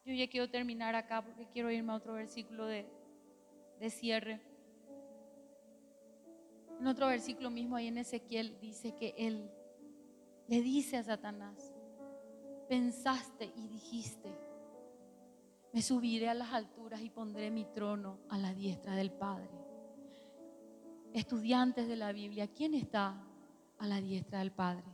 yo 0.04 0.14
ya 0.14 0.28
quiero 0.28 0.48
terminar 0.48 0.94
acá 0.94 1.22
porque 1.22 1.46
quiero 1.46 1.70
irme 1.70 1.92
a 1.92 1.96
otro 1.96 2.14
versículo 2.14 2.66
de, 2.66 2.86
de 3.78 3.90
cierre. 3.90 4.40
En 6.78 6.86
otro 6.86 7.08
versículo 7.08 7.50
mismo 7.50 7.76
ahí 7.76 7.88
en 7.88 7.98
Ezequiel 7.98 8.58
dice 8.60 8.94
que 8.94 9.14
él 9.18 9.50
le 10.48 10.62
dice 10.62 10.96
a 10.96 11.02
Satanás, 11.02 11.74
pensaste 12.68 13.52
y 13.54 13.68
dijiste, 13.68 14.30
me 15.72 15.82
subiré 15.82 16.28
a 16.28 16.34
las 16.34 16.52
alturas 16.52 17.00
y 17.02 17.10
pondré 17.10 17.50
mi 17.50 17.64
trono 17.64 18.18
a 18.28 18.38
la 18.38 18.54
diestra 18.54 18.96
del 18.96 19.12
Padre. 19.12 19.50
Estudiantes 21.12 21.86
de 21.88 21.96
la 21.96 22.12
Biblia, 22.12 22.48
¿quién 22.48 22.74
está 22.74 23.22
a 23.78 23.86
la 23.86 24.00
diestra 24.00 24.40
del 24.40 24.52
Padre? 24.52 24.84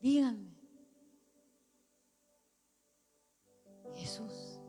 Díganme. 0.00 0.55
Jesús. 3.96 4.60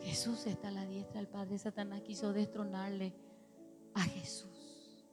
Jesús 0.00 0.46
está 0.46 0.68
a 0.68 0.72
la 0.72 0.86
diestra 0.86 1.20
del 1.20 1.28
Padre. 1.28 1.58
Satanás 1.58 2.02
quiso 2.02 2.32
destronarle 2.32 3.14
a 3.94 4.02
Jesús. 4.02 5.04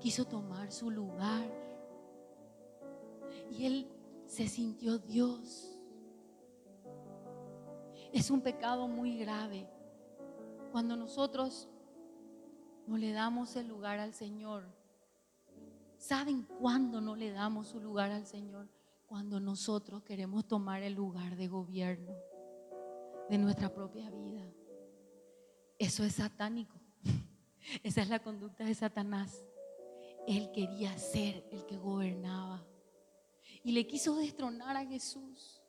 Quiso 0.00 0.24
tomar 0.24 0.72
su 0.72 0.90
lugar. 0.90 1.46
Y 3.50 3.66
él 3.66 3.88
se 4.26 4.48
sintió 4.48 4.98
Dios. 4.98 5.78
Es 8.12 8.30
un 8.30 8.40
pecado 8.40 8.88
muy 8.88 9.18
grave 9.18 9.68
cuando 10.70 10.96
nosotros 10.96 11.68
no 12.86 12.96
le 12.96 13.12
damos 13.12 13.56
el 13.56 13.68
lugar 13.68 13.98
al 13.98 14.14
Señor. 14.14 14.64
¿Saben 15.98 16.42
cuándo 16.42 17.00
no 17.00 17.14
le 17.14 17.30
damos 17.30 17.68
su 17.68 17.80
lugar 17.80 18.10
al 18.10 18.26
Señor? 18.26 18.68
Cuando 19.12 19.38
nosotros 19.40 20.02
queremos 20.04 20.48
tomar 20.48 20.82
el 20.82 20.94
lugar 20.94 21.36
de 21.36 21.46
gobierno 21.46 22.16
de 23.28 23.36
nuestra 23.36 23.68
propia 23.68 24.10
vida. 24.10 24.50
Eso 25.78 26.02
es 26.02 26.14
satánico. 26.14 26.80
Esa 27.82 28.00
es 28.00 28.08
la 28.08 28.22
conducta 28.22 28.64
de 28.64 28.74
Satanás. 28.74 29.46
Él 30.26 30.50
quería 30.54 30.96
ser 30.96 31.46
el 31.52 31.66
que 31.66 31.76
gobernaba. 31.76 32.64
Y 33.62 33.72
le 33.72 33.86
quiso 33.86 34.16
destronar 34.16 34.78
a 34.78 34.86
Jesús. 34.86 35.60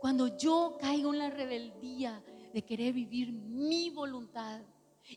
Cuando 0.00 0.36
yo 0.36 0.76
caigo 0.80 1.12
en 1.12 1.20
la 1.20 1.30
rebeldía 1.30 2.20
de 2.52 2.64
querer 2.64 2.94
vivir 2.94 3.30
mi 3.30 3.90
voluntad 3.90 4.60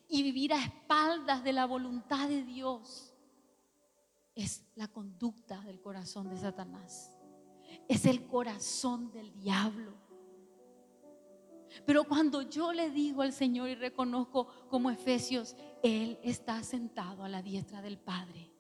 y 0.08 0.22
vivir 0.22 0.54
a 0.54 0.64
espaldas 0.64 1.44
de 1.44 1.54
la 1.54 1.66
voluntad 1.66 2.30
de 2.30 2.44
Dios, 2.44 3.11
es 4.36 4.64
la 4.76 4.88
conducta 4.88 5.62
del 5.62 5.82
corazón 5.82 6.30
de 6.30 6.38
Satanás. 6.38 7.18
Es 7.88 8.06
el 8.06 8.28
corazón 8.28 9.12
del 9.12 9.34
diablo. 9.34 9.94
Pero 11.86 12.04
cuando 12.04 12.42
yo 12.42 12.74
le 12.74 12.90
digo 12.90 13.22
al 13.22 13.32
Señor 13.32 13.70
y 13.70 13.76
reconozco 13.76 14.48
como 14.70 14.92
Efesios, 14.92 15.56
Él 15.82 16.20
está 16.22 16.62
sentado 16.64 17.24
a 17.24 17.30
la 17.30 17.42
diestra 17.42 17.82
del 17.82 17.98
Padre. 17.98 18.52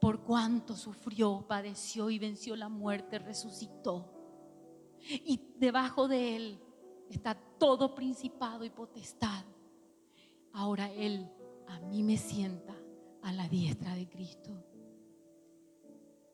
Por 0.00 0.22
cuanto 0.22 0.74
sufrió, 0.74 1.44
padeció 1.46 2.10
y 2.10 2.18
venció 2.18 2.56
la 2.56 2.68
muerte, 2.68 3.18
resucitó. 3.18 4.12
Y 5.08 5.40
debajo 5.56 6.08
de 6.08 6.36
Él 6.36 6.60
está 7.10 7.34
todo 7.34 7.94
principado 7.94 8.64
y 8.64 8.70
potestad. 8.70 9.44
Ahora 10.52 10.90
Él 10.90 11.30
a 11.66 11.78
mí 11.80 12.02
me 12.02 12.16
sienta 12.16 12.74
a 13.26 13.32
la 13.32 13.48
diestra 13.48 13.92
de 13.96 14.08
Cristo. 14.08 14.52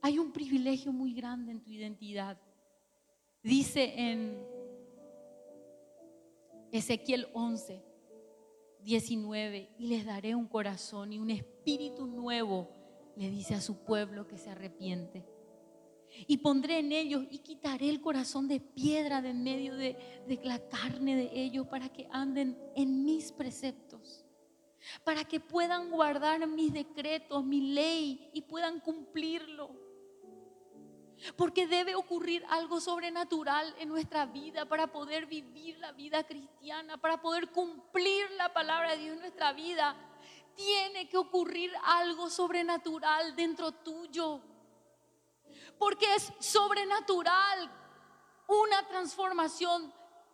Hay 0.03 0.19
un 0.19 0.31
privilegio 0.31 0.93
muy 0.93 1.15
grande 1.15 1.51
en 1.51 1.63
tu 1.63 1.71
identidad. 1.71 2.39
Dice 3.43 3.95
en 3.97 4.47
Ezequiel 6.71 7.29
11, 7.33 7.83
19, 8.83 9.71
y 9.79 9.87
les 9.87 10.05
daré 10.05 10.35
un 10.35 10.47
corazón 10.47 11.15
y 11.15 11.19
un 11.19 11.31
espíritu 11.31 12.07
nuevo, 12.07 12.69
le 13.17 13.31
dice 13.31 13.55
a 13.55 13.63
su 13.63 13.85
pueblo 13.85 14.27
que 14.27 14.37
se 14.37 14.51
arrepiente. 14.51 15.25
Y 16.27 16.37
pondré 16.39 16.81
en 16.81 16.93
ellos 16.93 17.25
y 17.31 17.39
quitaré 17.39 17.89
el 17.89 18.03
corazón 18.03 18.49
de 18.49 18.61
piedra 18.61 19.23
de 19.23 19.31
en 19.31 19.43
medio 19.43 19.77
de, 19.77 19.97
de 20.29 20.39
la 20.45 20.59
carne 20.69 21.17
de 21.17 21.31
ellos 21.33 21.67
para 21.69 21.89
que 21.89 22.07
anden 22.11 22.59
en 22.77 23.03
mis 23.03 23.33
preceptos, 23.33 24.27
para 25.05 25.25
que 25.25 25.41
puedan 25.41 25.91
guardar 25.91 26.47
mis 26.47 26.73
decretos, 26.73 27.45
mi 27.45 27.73
ley 27.73 28.31
y 28.33 28.43
puedan 28.43 28.81
cumplirlo. 28.81 29.71
Porque 31.37 31.67
debe 31.69 31.95
ocurrir 31.95 32.45
algo 32.49 32.81
sobrenatural 32.81 33.75
en 33.79 33.89
nuestra 33.89 34.27
vida 34.27 34.65
para 34.67 34.89
poder 34.89 35.27
vivir 35.27 35.79
la 35.79 35.93
vida 35.93 36.25
cristiana, 36.25 36.97
para 36.97 37.21
poder 37.21 37.51
cumplir 37.51 38.29
la 38.33 38.53
palabra 38.53 38.93
de 38.93 38.99
Dios 38.99 39.15
en 39.15 39.21
nuestra 39.21 39.53
vida. 39.53 39.95
Tiene 40.57 41.09
que 41.09 41.17
ocurrir 41.17 41.73
algo 41.85 42.29
sobrenatural 42.29 43.37
dentro 43.37 43.71
tuyo. 43.73 44.41
Porque 45.79 46.13
es 46.15 46.33
sobrenatural 46.41 47.71
una 48.49 48.87
transformación 48.89 49.93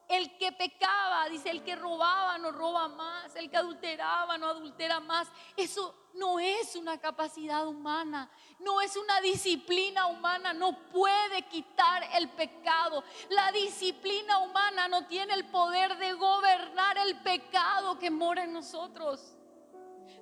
el 0.09 0.39
que 0.39 0.53
pecaba, 0.53 1.29
dice, 1.29 1.51
el 1.51 1.63
que 1.63 1.77
robaba 1.77 2.39
no 2.39 2.51
roba 2.51 2.89
más, 2.89 3.37
el 3.37 3.51
que 3.51 3.59
adulteraba 3.59 4.39
no 4.39 4.47
adultera 4.47 5.01
más. 5.01 5.29
Eso 5.55 5.95
no 6.15 6.41
es 6.41 6.75
una 6.77 6.99
capacidad 6.99 7.67
humana, 7.69 8.31
no 8.59 8.81
es 8.81 8.97
una 8.97 9.21
disciplina 9.21 10.07
humana, 10.07 10.55
no 10.55 10.89
puede 10.91 11.43
quitar 11.43 12.03
el 12.15 12.31
pecado. 12.31 13.05
La 13.29 13.53
disciplina 13.53 14.39
humana 14.39 14.89
no 14.89 15.07
tiene 15.07 15.35
el 15.35 15.45
poder 15.51 15.99
de 15.99 16.15
gobernar 16.15 16.97
el 16.99 17.21
pecado 17.21 17.99
que 17.99 18.11
mora 18.11 18.45
en 18.45 18.55
nosotros. 18.55 19.37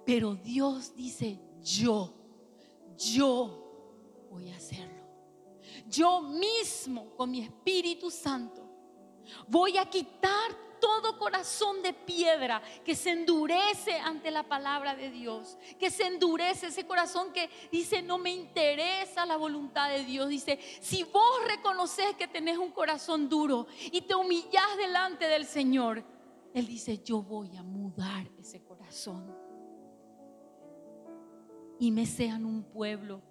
Pero 0.04 0.34
Dios 0.34 0.96
dice, 0.96 1.40
yo, 1.60 2.12
yo 2.96 4.26
voy 4.30 4.50
a 4.50 4.56
hacerlo. 4.56 5.06
Yo 5.86 6.20
mismo 6.22 7.14
con 7.14 7.30
mi 7.30 7.42
Espíritu 7.42 8.10
Santo 8.10 8.65
Voy 9.48 9.76
a 9.78 9.88
quitar 9.88 10.66
todo 10.80 11.18
corazón 11.18 11.82
de 11.82 11.92
piedra 11.92 12.62
que 12.84 12.94
se 12.94 13.10
endurece 13.10 13.98
ante 13.98 14.30
la 14.30 14.42
palabra 14.42 14.94
de 14.94 15.10
Dios, 15.10 15.58
que 15.78 15.90
se 15.90 16.06
endurece 16.06 16.66
ese 16.66 16.86
corazón 16.86 17.32
que 17.32 17.48
dice, 17.70 18.02
no 18.02 18.18
me 18.18 18.30
interesa 18.30 19.26
la 19.26 19.36
voluntad 19.36 19.90
de 19.90 20.04
Dios. 20.04 20.28
Dice, 20.28 20.58
si 20.80 21.04
vos 21.04 21.44
reconoces 21.48 22.14
que 22.16 22.28
tenés 22.28 22.58
un 22.58 22.70
corazón 22.70 23.28
duro 23.28 23.66
y 23.90 24.02
te 24.02 24.14
humillás 24.14 24.76
delante 24.76 25.26
del 25.26 25.46
Señor, 25.46 26.04
Él 26.54 26.66
dice, 26.66 27.02
yo 27.02 27.22
voy 27.22 27.56
a 27.56 27.62
mudar 27.62 28.28
ese 28.38 28.62
corazón. 28.62 29.34
Y 31.78 31.90
me 31.90 32.06
sean 32.06 32.46
un 32.46 32.62
pueblo 32.62 33.22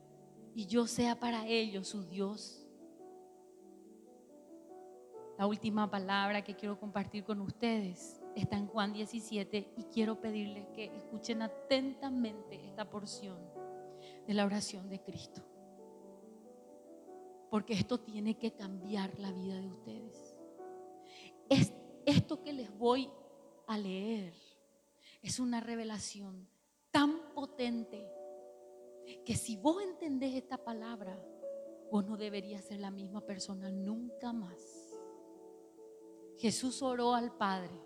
y 0.53 0.67
yo 0.67 0.87
sea 0.87 1.19
para 1.19 1.47
ellos 1.47 1.87
su 1.87 2.03
Dios. 2.05 2.64
La 5.37 5.47
última 5.47 5.89
palabra 5.91 6.43
que 6.43 6.55
quiero 6.55 6.79
compartir 6.79 7.25
con 7.25 7.41
ustedes 7.41 8.21
está 8.35 8.57
en 8.57 8.67
Juan 8.67 8.93
17 8.93 9.73
y 9.75 9.83
quiero 9.85 10.21
pedirles 10.21 10.65
que 10.69 10.85
escuchen 10.95 11.41
atentamente 11.41 12.65
esta 12.65 12.89
porción 12.89 13.37
de 14.25 14.33
la 14.33 14.45
oración 14.45 14.89
de 14.89 15.01
Cristo. 15.01 15.41
Porque 17.49 17.73
esto 17.73 17.99
tiene 17.99 18.37
que 18.37 18.53
cambiar 18.53 19.19
la 19.19 19.31
vida 19.31 19.59
de 19.59 19.67
ustedes. 19.67 20.39
Es, 21.49 21.73
esto 22.05 22.41
que 22.41 22.53
les 22.53 22.75
voy 22.77 23.09
a 23.67 23.77
leer 23.77 24.33
es 25.21 25.39
una 25.39 25.59
revelación 25.59 26.47
tan 26.91 27.33
potente 27.33 28.07
que 29.25 29.35
si 29.35 29.57
vos 29.57 29.83
entendés 29.83 30.33
esta 30.33 30.57
palabra, 30.57 31.19
vos 31.91 32.05
no 32.05 32.15
deberías 32.15 32.63
ser 32.63 32.79
la 32.79 32.89
misma 32.89 33.21
persona 33.21 33.69
nunca 33.69 34.31
más. 34.31 34.84
Jesús 36.37 36.81
oró 36.81 37.13
al 37.13 37.35
Padre. 37.35 37.81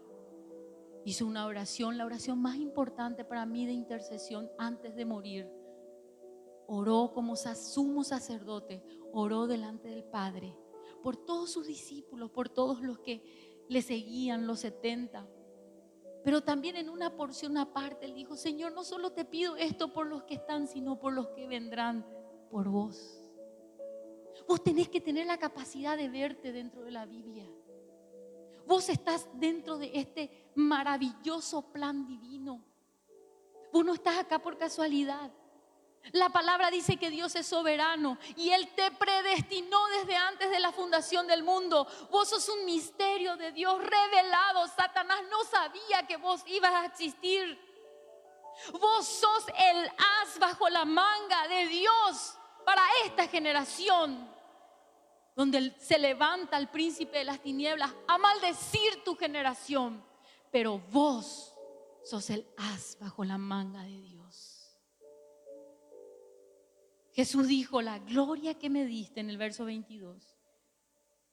Hizo 1.05 1.25
una 1.25 1.45
oración, 1.45 1.97
la 1.97 2.05
oración 2.05 2.41
más 2.41 2.57
importante 2.57 3.23
para 3.23 3.45
mí 3.45 3.65
de 3.65 3.73
intercesión 3.73 4.49
antes 4.57 4.95
de 4.95 5.05
morir. 5.05 5.49
Oró 6.67 7.11
como 7.13 7.35
sumo 7.35 8.03
sacerdote, 8.03 8.83
oró 9.11 9.47
delante 9.47 9.89
del 9.89 10.03
Padre 10.03 10.55
por 11.01 11.17
todos 11.17 11.51
sus 11.51 11.67
discípulos, 11.67 12.31
por 12.31 12.49
todos 12.49 12.81
los 12.81 12.99
que 12.99 13.23
le 13.67 13.81
seguían, 13.81 14.47
los 14.47 14.59
70. 14.59 15.27
Pero 16.23 16.41
también 16.41 16.75
en 16.75 16.89
una 16.89 17.15
porción 17.15 17.57
aparte, 17.57 18.05
él 18.05 18.13
dijo, 18.13 18.35
Señor, 18.35 18.73
no 18.73 18.83
solo 18.83 19.11
te 19.11 19.25
pido 19.25 19.55
esto 19.55 19.93
por 19.93 20.07
los 20.07 20.23
que 20.23 20.35
están, 20.35 20.67
sino 20.67 20.99
por 20.99 21.13
los 21.13 21.29
que 21.29 21.47
vendrán 21.47 22.05
por 22.51 22.69
vos. 22.69 23.23
Vos 24.47 24.63
tenés 24.63 24.89
que 24.89 25.01
tener 25.01 25.27
la 25.27 25.37
capacidad 25.37 25.97
de 25.97 26.09
verte 26.09 26.51
dentro 26.51 26.83
de 26.83 26.91
la 26.91 27.05
Biblia. 27.05 27.49
Vos 28.69 28.87
estás 28.87 29.27
dentro 29.33 29.79
de 29.79 29.89
este 29.95 30.51
maravilloso 30.53 31.73
plan 31.73 32.05
divino. 32.05 32.63
Vos 33.73 33.83
no 33.83 33.95
estás 33.95 34.19
acá 34.19 34.37
por 34.37 34.59
casualidad. 34.59 35.31
La 36.11 36.29
palabra 36.29 36.69
dice 36.69 36.97
que 36.97 37.09
Dios 37.09 37.35
es 37.35 37.47
soberano 37.47 38.19
y 38.35 38.51
Él 38.51 38.71
te 38.75 38.91
predestinó 38.91 39.79
desde 39.97 40.15
antes 40.15 40.51
de 40.51 40.59
la 40.59 40.71
fundación 40.71 41.25
del 41.25 41.41
mundo. 41.41 41.87
Vos 42.11 42.29
sos 42.29 42.47
un 42.47 42.63
misterio 42.65 43.37
de 43.37 43.51
Dios 43.53 43.75
revelado. 43.83 44.67
Satanás 44.67 45.21
no 45.31 45.43
sabía 45.45 46.05
que 46.07 46.17
vos 46.17 46.43
ibas 46.45 46.71
a 46.71 46.85
existir. 46.85 47.59
Vos 48.79 49.07
sos 49.07 49.47
el 49.47 49.87
as 49.87 50.37
bajo 50.37 50.69
la 50.69 50.85
manga 50.85 51.47
de 51.47 51.65
Dios 51.69 52.37
para 52.63 52.83
esta 53.03 53.27
generación 53.27 54.38
donde 55.39 55.73
se 55.79 55.97
levanta 55.97 56.57
el 56.57 56.67
príncipe 56.67 57.19
de 57.19 57.23
las 57.23 57.41
tinieblas 57.41 57.95
a 58.09 58.17
maldecir 58.17 59.05
tu 59.05 59.15
generación, 59.15 60.03
pero 60.51 60.79
vos 60.91 61.55
sos 62.03 62.29
el 62.29 62.45
as 62.57 62.97
bajo 62.99 63.23
la 63.23 63.37
manga 63.37 63.83
de 63.83 64.01
Dios. 64.01 64.77
Jesús 67.13 67.47
dijo, 67.47 67.81
la 67.81 67.99
gloria 67.99 68.59
que 68.59 68.69
me 68.69 68.85
diste 68.85 69.21
en 69.21 69.29
el 69.29 69.37
verso 69.37 69.63
22, 69.63 70.37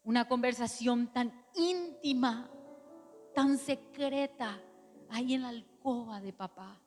una 0.05 0.29
conversación 0.29 1.13
tan 1.13 1.45
íntima, 1.57 2.49
tan 3.35 3.59
secreta, 3.59 4.63
ahí 5.11 5.35
en 5.35 5.43
la 5.43 5.49
alcoba 5.49 6.21
de 6.21 6.33
papá. 6.33 6.81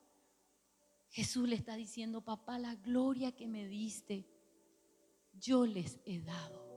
Jesús 1.10 1.50
le 1.50 1.58
está 1.58 1.76
diciendo, 1.76 2.22
papá, 2.22 2.58
la 2.60 2.76
gloria 2.76 3.34
que 3.34 3.46
me 3.46 3.68
diste, 3.68 4.26
yo 5.34 5.66
les 5.66 6.00
he 6.06 6.22
dado. 6.22 6.69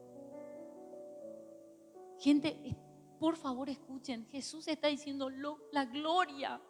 Gente, 2.23 2.77
por 3.19 3.37
favor 3.37 3.69
escuchen, 3.69 4.29
Jesús 4.31 4.69
está 4.69 4.87
diciendo 4.87 5.29
la 5.73 5.85
gloria. 5.87 6.61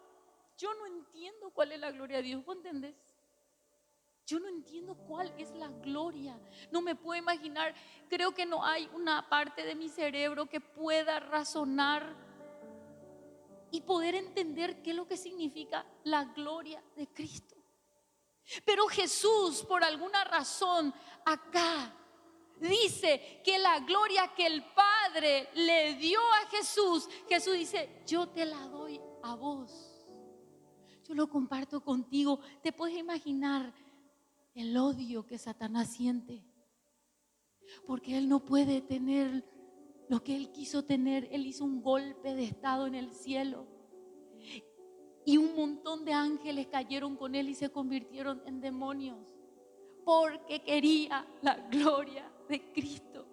Yo 0.57 0.73
no 0.73 0.87
entiendo 0.87 1.51
cuál 1.51 1.73
es 1.73 1.79
la 1.79 1.91
gloria 1.91 2.17
de 2.17 2.23
Dios, 2.23 2.43
¿vos 2.43 2.55
entendés? 2.55 2.95
Yo 4.25 4.39
no 4.39 4.47
entiendo 4.47 4.95
cuál 4.95 5.31
es 5.37 5.51
la 5.51 5.67
gloria. 5.67 6.39
No 6.71 6.81
me 6.81 6.95
puedo 6.95 7.21
imaginar, 7.21 7.75
creo 8.09 8.33
que 8.33 8.47
no 8.47 8.65
hay 8.65 8.89
una 8.95 9.29
parte 9.29 9.63
de 9.63 9.75
mi 9.75 9.89
cerebro 9.89 10.47
que 10.47 10.59
pueda 10.59 11.19
razonar 11.19 12.15
y 13.69 13.81
poder 13.81 14.15
entender 14.15 14.81
qué 14.81 14.89
es 14.89 14.95
lo 14.95 15.07
que 15.07 15.17
significa 15.17 15.85
la 16.03 16.23
gloria 16.23 16.83
de 16.95 17.05
Cristo. 17.09 17.55
Pero 18.65 18.87
Jesús, 18.87 19.63
por 19.63 19.83
alguna 19.83 20.23
razón, 20.23 20.91
acá 21.23 21.93
dice 22.59 23.41
que 23.43 23.59
la 23.59 23.79
gloria 23.79 24.31
que 24.35 24.45
el 24.45 24.63
Padre 24.63 25.49
le 25.55 25.95
dio 25.95 26.19
a 26.19 26.49
Jesús, 26.49 27.07
Jesús 27.27 27.53
dice, 27.53 28.03
yo 28.07 28.27
te 28.29 28.45
la 28.45 28.67
doy 28.67 28.99
a 29.23 29.35
vos. 29.35 29.93
Yo 31.07 31.13
lo 31.13 31.29
comparto 31.29 31.81
contigo. 31.81 32.39
¿Te 32.61 32.71
puedes 32.71 32.97
imaginar 32.97 33.73
el 34.53 34.75
odio 34.77 35.25
que 35.25 35.37
Satanás 35.37 35.91
siente? 35.91 36.43
Porque 37.85 38.17
él 38.17 38.29
no 38.29 38.45
puede 38.45 38.81
tener 38.81 39.43
lo 40.07 40.23
que 40.23 40.35
él 40.35 40.51
quiso 40.51 40.83
tener. 40.83 41.27
Él 41.31 41.45
hizo 41.45 41.65
un 41.65 41.81
golpe 41.81 42.33
de 42.33 42.43
estado 42.45 42.87
en 42.87 42.95
el 42.95 43.11
cielo. 43.11 43.67
Y 45.25 45.37
un 45.37 45.55
montón 45.55 46.05
de 46.05 46.13
ángeles 46.13 46.67
cayeron 46.67 47.15
con 47.15 47.35
él 47.35 47.49
y 47.49 47.55
se 47.55 47.69
convirtieron 47.69 48.41
en 48.45 48.61
demonios. 48.61 49.19
Porque 50.05 50.61
quería 50.61 51.25
la 51.41 51.55
gloria 51.55 52.32
de 52.47 52.71
Cristo. 52.71 53.27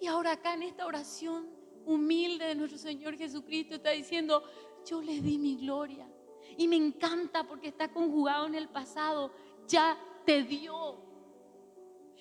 Y 0.00 0.06
ahora 0.06 0.32
acá 0.32 0.54
en 0.54 0.62
esta 0.62 0.86
oración 0.86 1.48
humilde 1.84 2.46
de 2.46 2.54
nuestro 2.54 2.78
Señor 2.78 3.16
Jesucristo 3.16 3.74
está 3.74 3.90
diciendo, 3.90 4.42
yo 4.84 5.00
les 5.02 5.22
di 5.22 5.38
mi 5.38 5.56
gloria. 5.56 6.08
Y 6.56 6.68
me 6.68 6.76
encanta 6.76 7.44
porque 7.44 7.68
está 7.68 7.92
conjugado 7.92 8.46
en 8.46 8.54
el 8.54 8.68
pasado, 8.68 9.32
ya 9.66 9.98
te 10.24 10.42
dio. 10.42 11.00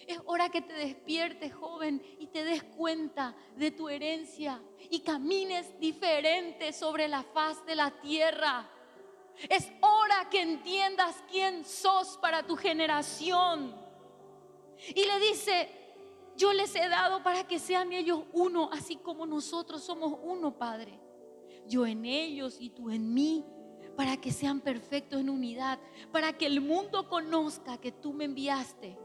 Es 0.07 0.19
hora 0.25 0.49
que 0.49 0.61
te 0.61 0.73
despiertes, 0.73 1.53
joven, 1.53 2.01
y 2.17 2.27
te 2.27 2.43
des 2.43 2.63
cuenta 2.63 3.35
de 3.55 3.71
tu 3.71 3.87
herencia 3.87 4.61
y 4.89 5.01
camines 5.01 5.79
diferente 5.79 6.73
sobre 6.73 7.07
la 7.07 7.23
faz 7.23 7.63
de 7.65 7.75
la 7.75 7.91
tierra. 8.01 8.69
Es 9.49 9.71
hora 9.81 10.27
que 10.29 10.41
entiendas 10.41 11.23
quién 11.29 11.63
sos 11.65 12.17
para 12.17 12.45
tu 12.45 12.55
generación. 12.55 13.75
Y 14.89 15.05
le 15.05 15.19
dice, 15.19 15.69
yo 16.35 16.53
les 16.53 16.75
he 16.75 16.89
dado 16.89 17.21
para 17.23 17.47
que 17.47 17.59
sean 17.59 17.93
ellos 17.93 18.23
uno, 18.33 18.69
así 18.71 18.95
como 18.95 19.25
nosotros 19.25 19.83
somos 19.83 20.17
uno, 20.23 20.57
Padre. 20.57 20.99
Yo 21.67 21.85
en 21.85 22.05
ellos 22.05 22.57
y 22.59 22.71
tú 22.71 22.89
en 22.89 23.13
mí, 23.13 23.45
para 23.95 24.17
que 24.17 24.31
sean 24.31 24.61
perfectos 24.61 25.19
en 25.19 25.29
unidad, 25.29 25.79
para 26.11 26.33
que 26.33 26.47
el 26.47 26.61
mundo 26.61 27.07
conozca 27.07 27.77
que 27.77 27.91
tú 27.91 28.13
me 28.13 28.25
enviaste. 28.25 28.97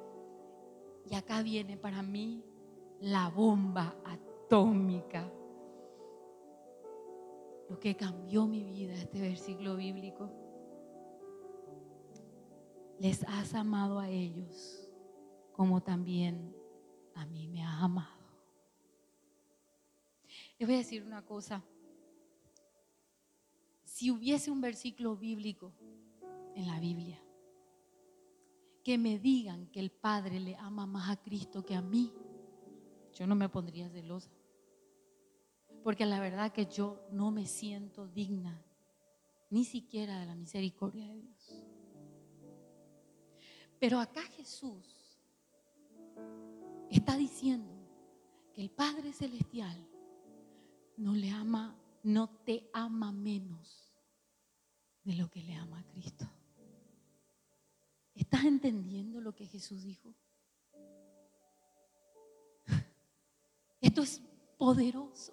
Y 1.11 1.15
acá 1.15 1.43
viene 1.43 1.77
para 1.77 2.03
mí 2.03 2.43
la 3.01 3.29
bomba 3.29 3.95
atómica. 4.05 5.31
Lo 7.69 7.79
que 7.79 7.97
cambió 7.97 8.47
mi 8.47 8.63
vida, 8.63 8.95
este 8.95 9.21
versículo 9.21 9.77
bíblico. 9.77 10.31
Les 12.99 13.25
has 13.25 13.55
amado 13.55 13.99
a 13.99 14.09
ellos 14.09 14.86
como 15.57 15.83
también 15.83 16.55
a 17.15 17.25
mí 17.25 17.49
me 17.49 17.63
ha 17.63 17.81
amado. 17.81 18.27
Les 20.59 20.69
voy 20.69 20.75
a 20.75 20.79
decir 20.79 21.03
una 21.03 21.25
cosa. 21.25 21.65
Si 23.85 24.11
hubiese 24.11 24.51
un 24.51 24.61
versículo 24.61 25.17
bíblico 25.17 25.73
en 26.55 26.67
la 26.67 26.79
Biblia 26.79 27.19
que 28.85 28.99
me 28.99 29.19
digan 29.19 29.67
que 29.69 29.81
el 29.81 29.91
Padre 29.91 30.41
le 30.41 30.57
ama 30.57 30.87
más 30.87 31.09
a 31.09 31.17
Cristo 31.17 31.65
que 31.65 31.75
a 31.75 31.81
mí, 31.81 32.13
yo 33.15 33.27
no 33.27 33.35
me 33.35 33.49
pondría 33.49 33.89
celosa. 33.89 34.31
Porque 35.83 36.05
la 36.05 36.21
verdad 36.21 36.53
que 36.53 36.67
yo 36.67 37.01
no 37.11 37.31
me 37.31 37.47
siento 37.47 38.07
digna 38.09 38.63
ni 39.49 39.65
siquiera 39.65 40.21
de 40.21 40.27
la 40.27 40.35
misericordia 40.35 41.09
de 41.09 41.23
Dios. 41.23 41.65
Pero 43.79 44.01
acá 44.01 44.23
Jesús 44.23 44.96
está 46.91 47.17
diciendo 47.17 47.75
que 48.55 48.63
el 48.63 48.71
Padre 48.71 49.13
Celestial 49.13 49.87
no 50.97 51.15
le 51.15 51.31
ama 51.31 51.77
no 52.07 52.29
te 52.29 52.71
ama 52.73 53.11
menos 53.11 53.93
de 55.03 55.17
lo 55.17 55.29
que 55.29 55.43
le 55.43 55.55
ama 55.55 55.81
a 55.81 55.87
Cristo. 55.89 56.25
¿Estás 58.15 58.45
entendiendo 58.45 59.21
lo 59.21 59.35
que 59.35 59.45
Jesús 59.45 59.83
dijo? 59.83 60.15
Esto 63.81 64.03
es 64.03 64.23
poderoso. 64.57 65.33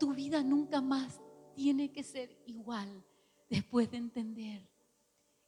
Tu 0.00 0.12
vida 0.12 0.42
nunca 0.42 0.80
más 0.80 1.20
tiene 1.54 1.92
que 1.92 2.02
ser 2.02 2.36
igual 2.46 3.04
después 3.48 3.88
de 3.92 3.98
entender 3.98 4.68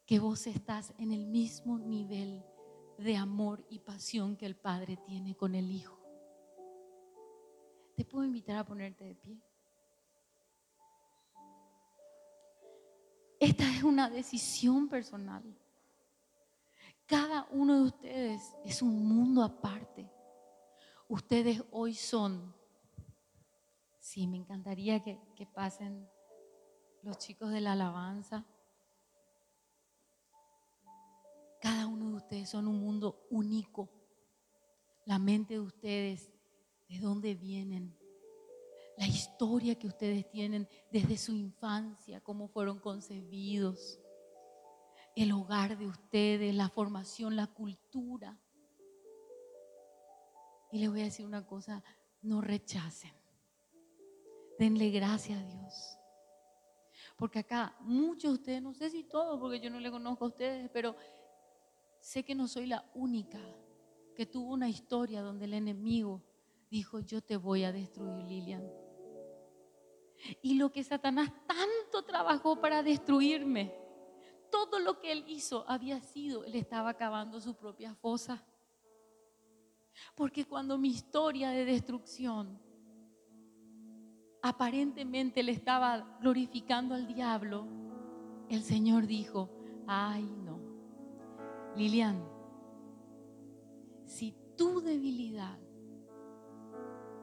que 0.06 0.20
vos 0.20 0.46
estás 0.46 0.94
en 0.98 1.10
el 1.10 1.26
mismo 1.26 1.80
nivel 1.80 2.44
de 2.98 3.16
amor 3.16 3.64
y 3.70 3.78
pasión 3.78 4.36
que 4.36 4.46
el 4.46 4.56
Padre 4.56 4.96
tiene 4.96 5.36
con 5.36 5.54
el 5.54 5.70
Hijo. 5.70 5.98
Te 7.96 8.04
puedo 8.04 8.24
invitar 8.24 8.56
a 8.56 8.64
ponerte 8.64 9.04
de 9.04 9.14
pie. 9.14 9.40
Esta 13.40 13.64
es 13.70 13.84
una 13.84 14.10
decisión 14.10 14.88
personal. 14.88 15.42
Cada 17.06 17.46
uno 17.50 17.76
de 17.76 17.82
ustedes 17.82 18.56
es 18.64 18.82
un 18.82 19.06
mundo 19.06 19.42
aparte. 19.42 20.10
Ustedes 21.08 21.62
hoy 21.70 21.94
son, 21.94 22.54
sí, 23.98 24.26
me 24.26 24.36
encantaría 24.36 25.02
que, 25.02 25.18
que 25.34 25.46
pasen 25.46 26.06
los 27.02 27.16
chicos 27.18 27.50
de 27.50 27.60
la 27.60 27.72
alabanza. 27.72 28.44
Cada 31.60 31.86
uno 31.86 32.10
de 32.10 32.16
ustedes 32.16 32.48
son 32.48 32.68
un 32.68 32.80
mundo 32.80 33.26
único. 33.30 33.88
La 35.04 35.18
mente 35.18 35.54
de 35.54 35.60
ustedes, 35.60 36.30
de 36.88 36.98
dónde 36.98 37.34
vienen, 37.34 37.96
la 38.96 39.06
historia 39.06 39.78
que 39.78 39.86
ustedes 39.86 40.28
tienen 40.28 40.68
desde 40.90 41.16
su 41.16 41.32
infancia, 41.32 42.20
cómo 42.20 42.48
fueron 42.48 42.80
concebidos, 42.80 44.00
el 45.14 45.32
hogar 45.32 45.78
de 45.78 45.86
ustedes, 45.86 46.54
la 46.54 46.68
formación, 46.68 47.36
la 47.36 47.46
cultura. 47.46 48.40
Y 50.70 50.78
les 50.80 50.90
voy 50.90 51.00
a 51.00 51.04
decir 51.04 51.26
una 51.26 51.46
cosa, 51.46 51.82
no 52.22 52.40
rechacen. 52.40 53.12
Denle 54.58 54.90
gracias 54.90 55.40
a 55.40 55.46
Dios. 55.46 55.98
Porque 57.16 57.38
acá 57.40 57.76
muchos 57.80 58.32
de 58.32 58.38
ustedes, 58.38 58.62
no 58.62 58.74
sé 58.74 58.90
si 58.90 59.04
todos, 59.04 59.38
porque 59.40 59.60
yo 59.60 59.70
no 59.70 59.80
le 59.80 59.90
conozco 59.90 60.24
a 60.24 60.28
ustedes, 60.28 60.70
pero 60.72 60.96
sé 62.00 62.24
que 62.24 62.34
no 62.34 62.48
soy 62.48 62.66
la 62.66 62.90
única 62.94 63.38
que 64.14 64.26
tuvo 64.26 64.52
una 64.52 64.68
historia 64.68 65.22
donde 65.22 65.44
el 65.44 65.54
enemigo 65.54 66.22
dijo, 66.70 67.00
yo 67.00 67.22
te 67.22 67.36
voy 67.36 67.64
a 67.64 67.72
destruir, 67.72 68.24
Lilian. 68.24 68.68
Y 70.42 70.54
lo 70.54 70.72
que 70.72 70.82
Satanás 70.82 71.32
tanto 71.46 72.02
trabajó 72.04 72.60
para 72.60 72.82
destruirme, 72.82 73.72
todo 74.50 74.78
lo 74.78 74.98
que 74.98 75.12
él 75.12 75.24
hizo 75.28 75.64
había 75.68 76.00
sido, 76.00 76.44
él 76.44 76.54
estaba 76.54 76.94
cavando 76.94 77.40
su 77.40 77.54
propia 77.54 77.94
fosa. 77.94 78.44
Porque 80.14 80.44
cuando 80.44 80.78
mi 80.78 80.88
historia 80.88 81.50
de 81.50 81.64
destrucción 81.64 82.60
aparentemente 84.42 85.42
le 85.42 85.52
estaba 85.52 86.18
glorificando 86.20 86.94
al 86.94 87.06
diablo, 87.06 87.66
el 88.48 88.62
Señor 88.62 89.06
dijo, 89.06 89.50
ay 89.86 90.24
no, 90.24 90.57
Lilian, 91.76 92.22
si 94.04 94.34
tu 94.56 94.80
debilidad 94.80 95.58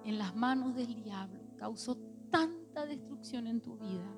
en 0.04 0.18
las 0.18 0.36
manos 0.36 0.76
del 0.76 0.96
diablo 0.96 1.42
causó 1.58 1.98
tanta 2.30 2.86
destrucción 2.86 3.48
en 3.48 3.62
tu 3.62 3.78
vida, 3.78 4.16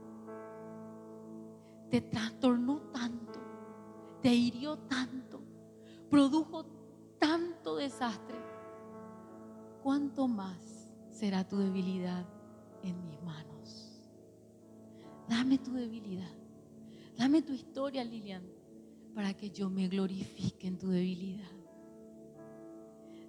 te 1.90 2.02
trastornó 2.02 2.82
tanto, 2.92 3.40
te 4.22 4.34
hirió 4.34 4.78
tanto, 4.78 5.42
produjo 6.10 6.66
tanto 7.20 7.78
desastre, 7.78 8.38
¿cuánto 9.82 10.28
más 10.28 10.94
será 11.10 11.48
tu 11.48 11.58
debilidad 11.58 12.26
en 12.84 13.04
mis 13.04 13.22
manos? 13.24 14.02
Dame 15.28 15.58
tu 15.58 15.72
debilidad, 15.74 16.36
dame 17.18 17.42
tu 17.42 17.54
historia, 17.54 18.04
Lilian, 18.04 18.57
para 19.18 19.34
que 19.34 19.50
yo 19.50 19.68
me 19.68 19.88
glorifique 19.88 20.68
en 20.68 20.78
tu 20.78 20.90
debilidad. 20.90 21.50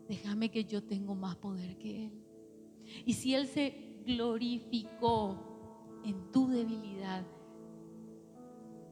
Déjame 0.06 0.50
que 0.50 0.66
yo 0.66 0.84
tengo 0.84 1.14
más 1.14 1.36
poder 1.36 1.78
que 1.78 2.04
Él. 2.04 2.12
Y 3.06 3.14
si 3.14 3.34
Él 3.34 3.46
se 3.46 3.96
glorificó 4.04 6.02
en 6.04 6.30
tu 6.30 6.46
debilidad, 6.46 7.24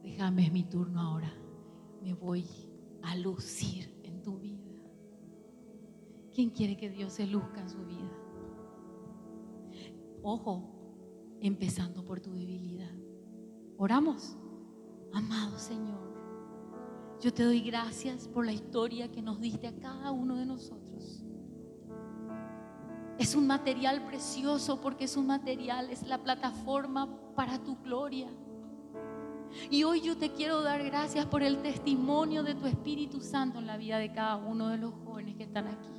déjame, 0.01 0.47
es 0.47 0.51
mi 0.51 0.63
turno 0.63 0.99
ahora. 0.99 1.31
Me 2.01 2.15
voy 2.15 2.47
a 3.03 3.15
lucir 3.15 3.93
en 4.01 4.23
tu 4.23 4.39
vida. 4.39 4.81
¿Quién 6.33 6.49
quiere 6.49 6.77
que 6.77 6.89
Dios 6.89 7.13
se 7.13 7.27
luzca 7.27 7.61
en 7.61 7.69
su 7.69 7.85
vida? 7.85 8.11
Ojo, 10.23 10.63
empezando 11.41 12.03
por 12.03 12.21
tu 12.21 12.31
debilidad. 12.31 12.91
Oramos. 13.77 14.35
Amado 15.13 15.59
Señor, 15.59 16.16
yo 17.19 17.33
te 17.33 17.43
doy 17.43 17.61
gracias 17.61 18.27
por 18.27 18.45
la 18.45 18.51
historia 18.51 19.11
que 19.11 19.21
nos 19.21 19.39
diste 19.39 19.67
a 19.67 19.75
cada 19.75 20.11
uno 20.11 20.35
de 20.35 20.45
nosotros. 20.45 21.23
Es 23.17 23.33
un 23.33 23.47
material 23.47 24.05
precioso 24.05 24.79
porque 24.79 25.05
es 25.05 25.17
un 25.17 25.25
material, 25.25 25.89
es 25.89 26.03
la 26.03 26.19
plataforma 26.19 27.09
para 27.35 27.57
tu 27.57 27.75
gloria. 27.77 28.29
Y 29.71 29.83
hoy 29.83 30.01
yo 30.01 30.17
te 30.17 30.31
quiero 30.31 30.61
dar 30.61 30.83
gracias 30.83 31.25
por 31.25 31.41
el 31.41 31.57
testimonio 31.63 32.43
de 32.43 32.53
tu 32.53 32.67
Espíritu 32.67 33.21
Santo 33.21 33.57
en 33.57 33.65
la 33.65 33.77
vida 33.77 33.97
de 33.97 34.11
cada 34.11 34.35
uno 34.35 34.67
de 34.67 34.77
los 34.77 34.93
jóvenes 35.03 35.35
que 35.35 35.43
están 35.43 35.67
aquí. 35.67 35.89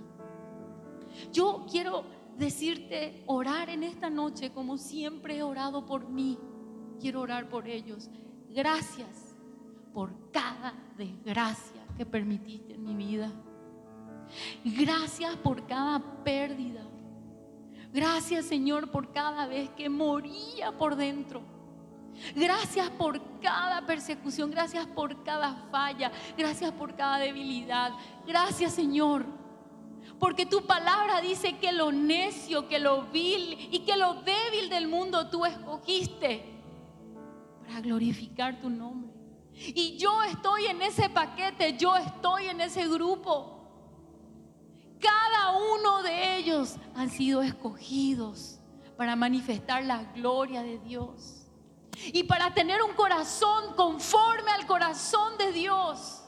Yo 1.33 1.66
quiero 1.69 2.05
decirte, 2.37 3.25
orar 3.27 3.71
en 3.71 3.83
esta 3.83 4.09
noche 4.09 4.53
como 4.53 4.79
siempre 4.79 5.39
he 5.39 5.43
orado 5.43 5.85
por 5.85 6.09
mí. 6.09 6.39
Quiero 7.01 7.23
orar 7.23 7.49
por 7.49 7.66
ellos. 7.66 8.09
Gracias 8.51 9.28
por 9.99 10.30
cada 10.30 10.72
desgracia 10.96 11.82
que 11.96 12.07
permitiste 12.07 12.74
en 12.74 12.84
mi 12.84 12.94
vida. 12.94 13.32
Gracias 14.64 15.34
por 15.34 15.66
cada 15.66 16.22
pérdida. 16.22 16.86
Gracias 17.92 18.44
Señor 18.44 18.92
por 18.92 19.12
cada 19.12 19.49
vez 19.49 19.68
que 19.70 19.88
moría 19.88 20.70
por 20.78 20.94
dentro. 20.94 21.42
Gracias 22.36 22.88
por 22.90 23.40
cada 23.40 23.84
persecución, 23.86 24.53
gracias 24.53 24.86
por 24.86 25.24
cada 25.24 25.66
falla, 25.72 26.12
gracias 26.36 26.70
por 26.70 26.94
cada 26.94 27.18
debilidad. 27.18 27.90
Gracias 28.24 28.74
Señor, 28.74 29.26
porque 30.20 30.46
tu 30.46 30.64
palabra 30.64 31.20
dice 31.20 31.59
que 31.59 31.72
lo 31.72 31.90
necio, 31.90 32.68
que 32.68 32.78
lo 32.78 33.07
vil 33.07 33.68
y 33.72 33.80
que 33.80 33.96
lo 33.96 34.14
débil 34.22 34.70
del 34.70 34.86
mundo 34.86 35.28
tú 35.28 35.44
escogiste 35.44 36.44
para 37.66 37.80
glorificar 37.80 38.61
tu 38.61 38.70
nombre. 38.70 39.18
Y 39.61 39.96
yo 39.98 40.22
estoy 40.22 40.66
en 40.66 40.82
ese 40.82 41.09
paquete, 41.09 41.76
yo 41.76 41.96
estoy 41.96 42.46
en 42.46 42.61
ese 42.61 42.88
grupo. 42.88 43.59
Cada 45.00 45.56
uno 45.56 46.02
de 46.02 46.36
ellos 46.36 46.76
han 46.94 47.11
sido 47.11 47.42
escogidos 47.42 48.61
para 48.96 49.16
manifestar 49.16 49.84
la 49.84 50.04
gloria 50.12 50.62
de 50.62 50.78
Dios 50.78 51.46
y 52.12 52.24
para 52.24 52.54
tener 52.54 52.82
un 52.82 52.94
corazón 52.94 53.74
conforme 53.76 54.50
al 54.50 54.66
corazón 54.66 55.36
de 55.38 55.52
Dios. 55.52 56.24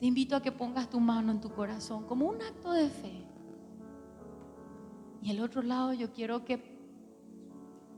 Te 0.00 0.06
invito 0.06 0.36
a 0.36 0.42
que 0.42 0.52
pongas 0.52 0.88
tu 0.88 1.00
mano 1.00 1.32
en 1.32 1.40
tu 1.40 1.50
corazón 1.50 2.06
como 2.06 2.26
un 2.26 2.40
acto 2.40 2.72
de 2.72 2.88
fe. 2.88 3.26
Y 5.22 5.30
al 5.30 5.40
otro 5.40 5.62
lado 5.62 5.92
yo 5.92 6.12
quiero 6.12 6.44
que 6.44 6.78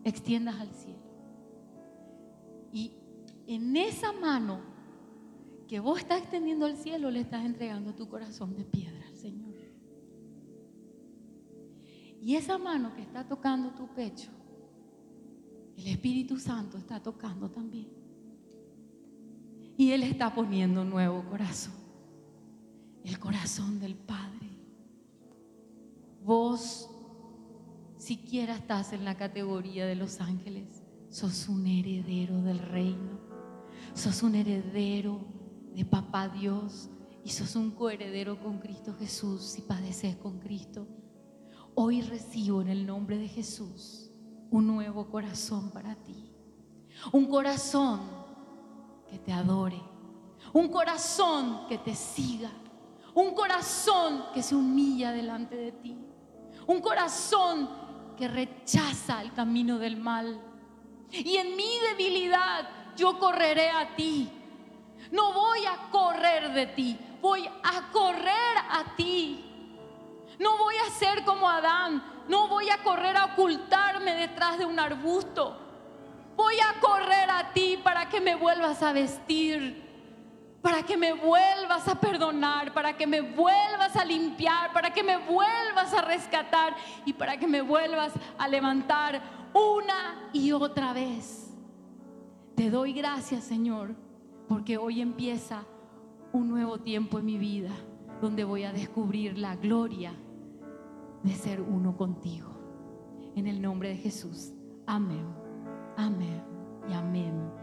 extiendas 0.05 0.59
al 0.61 0.73
cielo. 0.73 0.99
Y 2.73 3.00
en 3.55 3.77
esa 3.77 4.13
mano 4.13 4.61
que 5.67 5.81
vos 5.81 5.99
estás 5.99 6.23
extendiendo 6.23 6.67
al 6.67 6.77
cielo, 6.77 7.11
le 7.11 7.21
estás 7.21 7.45
entregando 7.45 7.93
tu 7.93 8.09
corazón 8.09 8.55
de 8.55 8.65
piedra 8.65 9.05
al 9.09 9.17
Señor. 9.17 9.51
Y 12.23 12.37
esa 12.37 12.59
mano 12.59 12.95
que 12.95 13.03
está 13.03 13.27
tocando 13.27 13.71
tu 13.71 13.89
pecho, 13.89 14.31
el 15.77 15.89
Espíritu 15.89 16.39
Santo 16.39 16.79
está 16.79 17.03
tocando 17.03 17.51
también. 17.51 17.89
Y 19.77 19.91
Él 19.91 20.05
está 20.05 20.33
poniendo 20.33 20.83
un 20.83 20.91
nuevo 20.91 21.25
corazón, 21.25 21.75
el 23.03 23.19
corazón 23.19 23.81
del 23.81 23.97
Padre. 23.97 24.49
Vos 26.23 26.89
siquiera 27.97 28.55
estás 28.55 28.93
en 28.93 29.05
la 29.05 29.17
categoría 29.17 29.87
de 29.87 29.97
los 29.97 30.21
ángeles, 30.21 30.85
sos 31.09 31.49
un 31.49 31.67
heredero 31.67 32.43
del 32.43 32.61
reino, 32.61 33.20
sos 33.95 34.23
un 34.23 34.35
heredero 34.35 35.21
de 35.75 35.85
papá 35.85 36.29
Dios 36.29 36.89
y 37.25 37.31
sos 37.31 37.57
un 37.57 37.73
coheredero 37.73 38.41
con 38.41 38.59
Cristo 38.59 38.95
Jesús 38.99 39.43
si 39.43 39.63
padeces 39.63 40.17
con 40.17 40.39
Cristo. 40.39 40.87
Hoy 41.75 42.03
recibo 42.03 42.63
en 42.63 42.69
el 42.69 42.87
nombre 42.87 43.19
de 43.19 43.29
Jesús 43.29 44.11
un 44.51 44.67
nuevo 44.67 45.09
corazón 45.09 45.71
para 45.71 45.95
ti. 45.95 46.33
Un 47.13 47.27
corazón 47.27 48.01
que 49.09 49.19
te 49.19 49.33
adore. 49.33 49.81
Un 50.53 50.69
corazón 50.69 51.67
que 51.69 51.79
te 51.79 51.95
siga. 51.95 52.51
Un 53.15 53.35
corazón 53.35 54.25
que 54.35 54.43
se 54.43 54.55
humilla 54.55 55.13
delante 55.13 55.57
de 55.57 55.73
ti. 55.73 55.97
Un 56.67 56.81
corazón 56.81 57.69
que 58.17 58.29
rechaza 58.29 59.23
el 59.23 59.33
camino 59.33 59.79
del 59.79 59.97
mal. 59.97 60.41
Y 61.11 61.37
en 61.37 61.57
mi 61.57 61.71
debilidad 61.91 62.69
yo 63.01 63.19
correré 63.19 63.71
a 63.71 63.97
ti. 63.97 64.31
No 65.11 65.33
voy 65.33 65.65
a 65.65 65.91
correr 65.91 66.53
de 66.53 66.67
ti, 66.67 66.99
voy 67.21 67.49
a 67.49 67.91
correr 67.91 68.57
a 68.71 68.95
ti. 68.95 69.47
No 70.39 70.57
voy 70.59 70.75
a 70.77 70.91
ser 70.91 71.25
como 71.25 71.49
Adán, 71.49 72.25
no 72.29 72.49
voy 72.49 72.71
a 72.71 72.83
correr 72.83 73.17
a 73.17 73.25
ocultarme 73.27 74.15
detrás 74.15 74.59
de 74.59 74.67
un 74.67 74.79
arbusto. 74.79 75.57
Voy 76.37 76.57
a 76.61 76.79
correr 76.81 77.31
a 77.31 77.53
ti 77.53 77.79
para 77.83 78.09
que 78.09 78.21
me 78.21 78.35
vuelvas 78.35 78.83
a 78.83 78.93
vestir, 78.93 80.59
para 80.63 80.83
que 80.83 80.97
me 80.97 81.13
vuelvas 81.13 81.89
a 81.89 82.01
perdonar, 82.01 82.73
para 82.73 82.97
que 82.97 83.07
me 83.07 83.21
vuelvas 83.21 83.97
a 83.97 84.05
limpiar, 84.05 84.73
para 84.73 84.91
que 84.93 85.03
me 85.03 85.17
vuelvas 85.17 85.93
a 85.93 86.03
rescatar 86.03 86.77
y 87.05 87.13
para 87.15 87.39
que 87.39 87.47
me 87.47 87.63
vuelvas 87.63 88.13
a 88.39 88.49
levantar 88.49 89.21
una 89.53 90.31
y 90.33 90.53
otra 90.53 90.93
vez. 90.93 91.40
Te 92.61 92.69
doy 92.69 92.93
gracias, 92.93 93.45
Señor, 93.45 93.95
porque 94.47 94.77
hoy 94.77 95.01
empieza 95.01 95.65
un 96.31 96.51
nuevo 96.51 96.77
tiempo 96.77 97.19
en 97.19 97.25
mi 97.25 97.39
vida 97.39 97.71
donde 98.21 98.45
voy 98.45 98.65
a 98.65 98.73
descubrir 98.75 99.39
la 99.39 99.57
gloria 99.57 100.13
de 101.23 101.33
ser 101.33 101.63
uno 101.63 101.97
contigo. 101.97 102.51
En 103.35 103.47
el 103.47 103.63
nombre 103.63 103.89
de 103.89 103.97
Jesús. 103.97 104.53
Amén. 104.87 105.25
Amén 105.97 106.43
y 106.87 106.93
amén. 106.93 107.60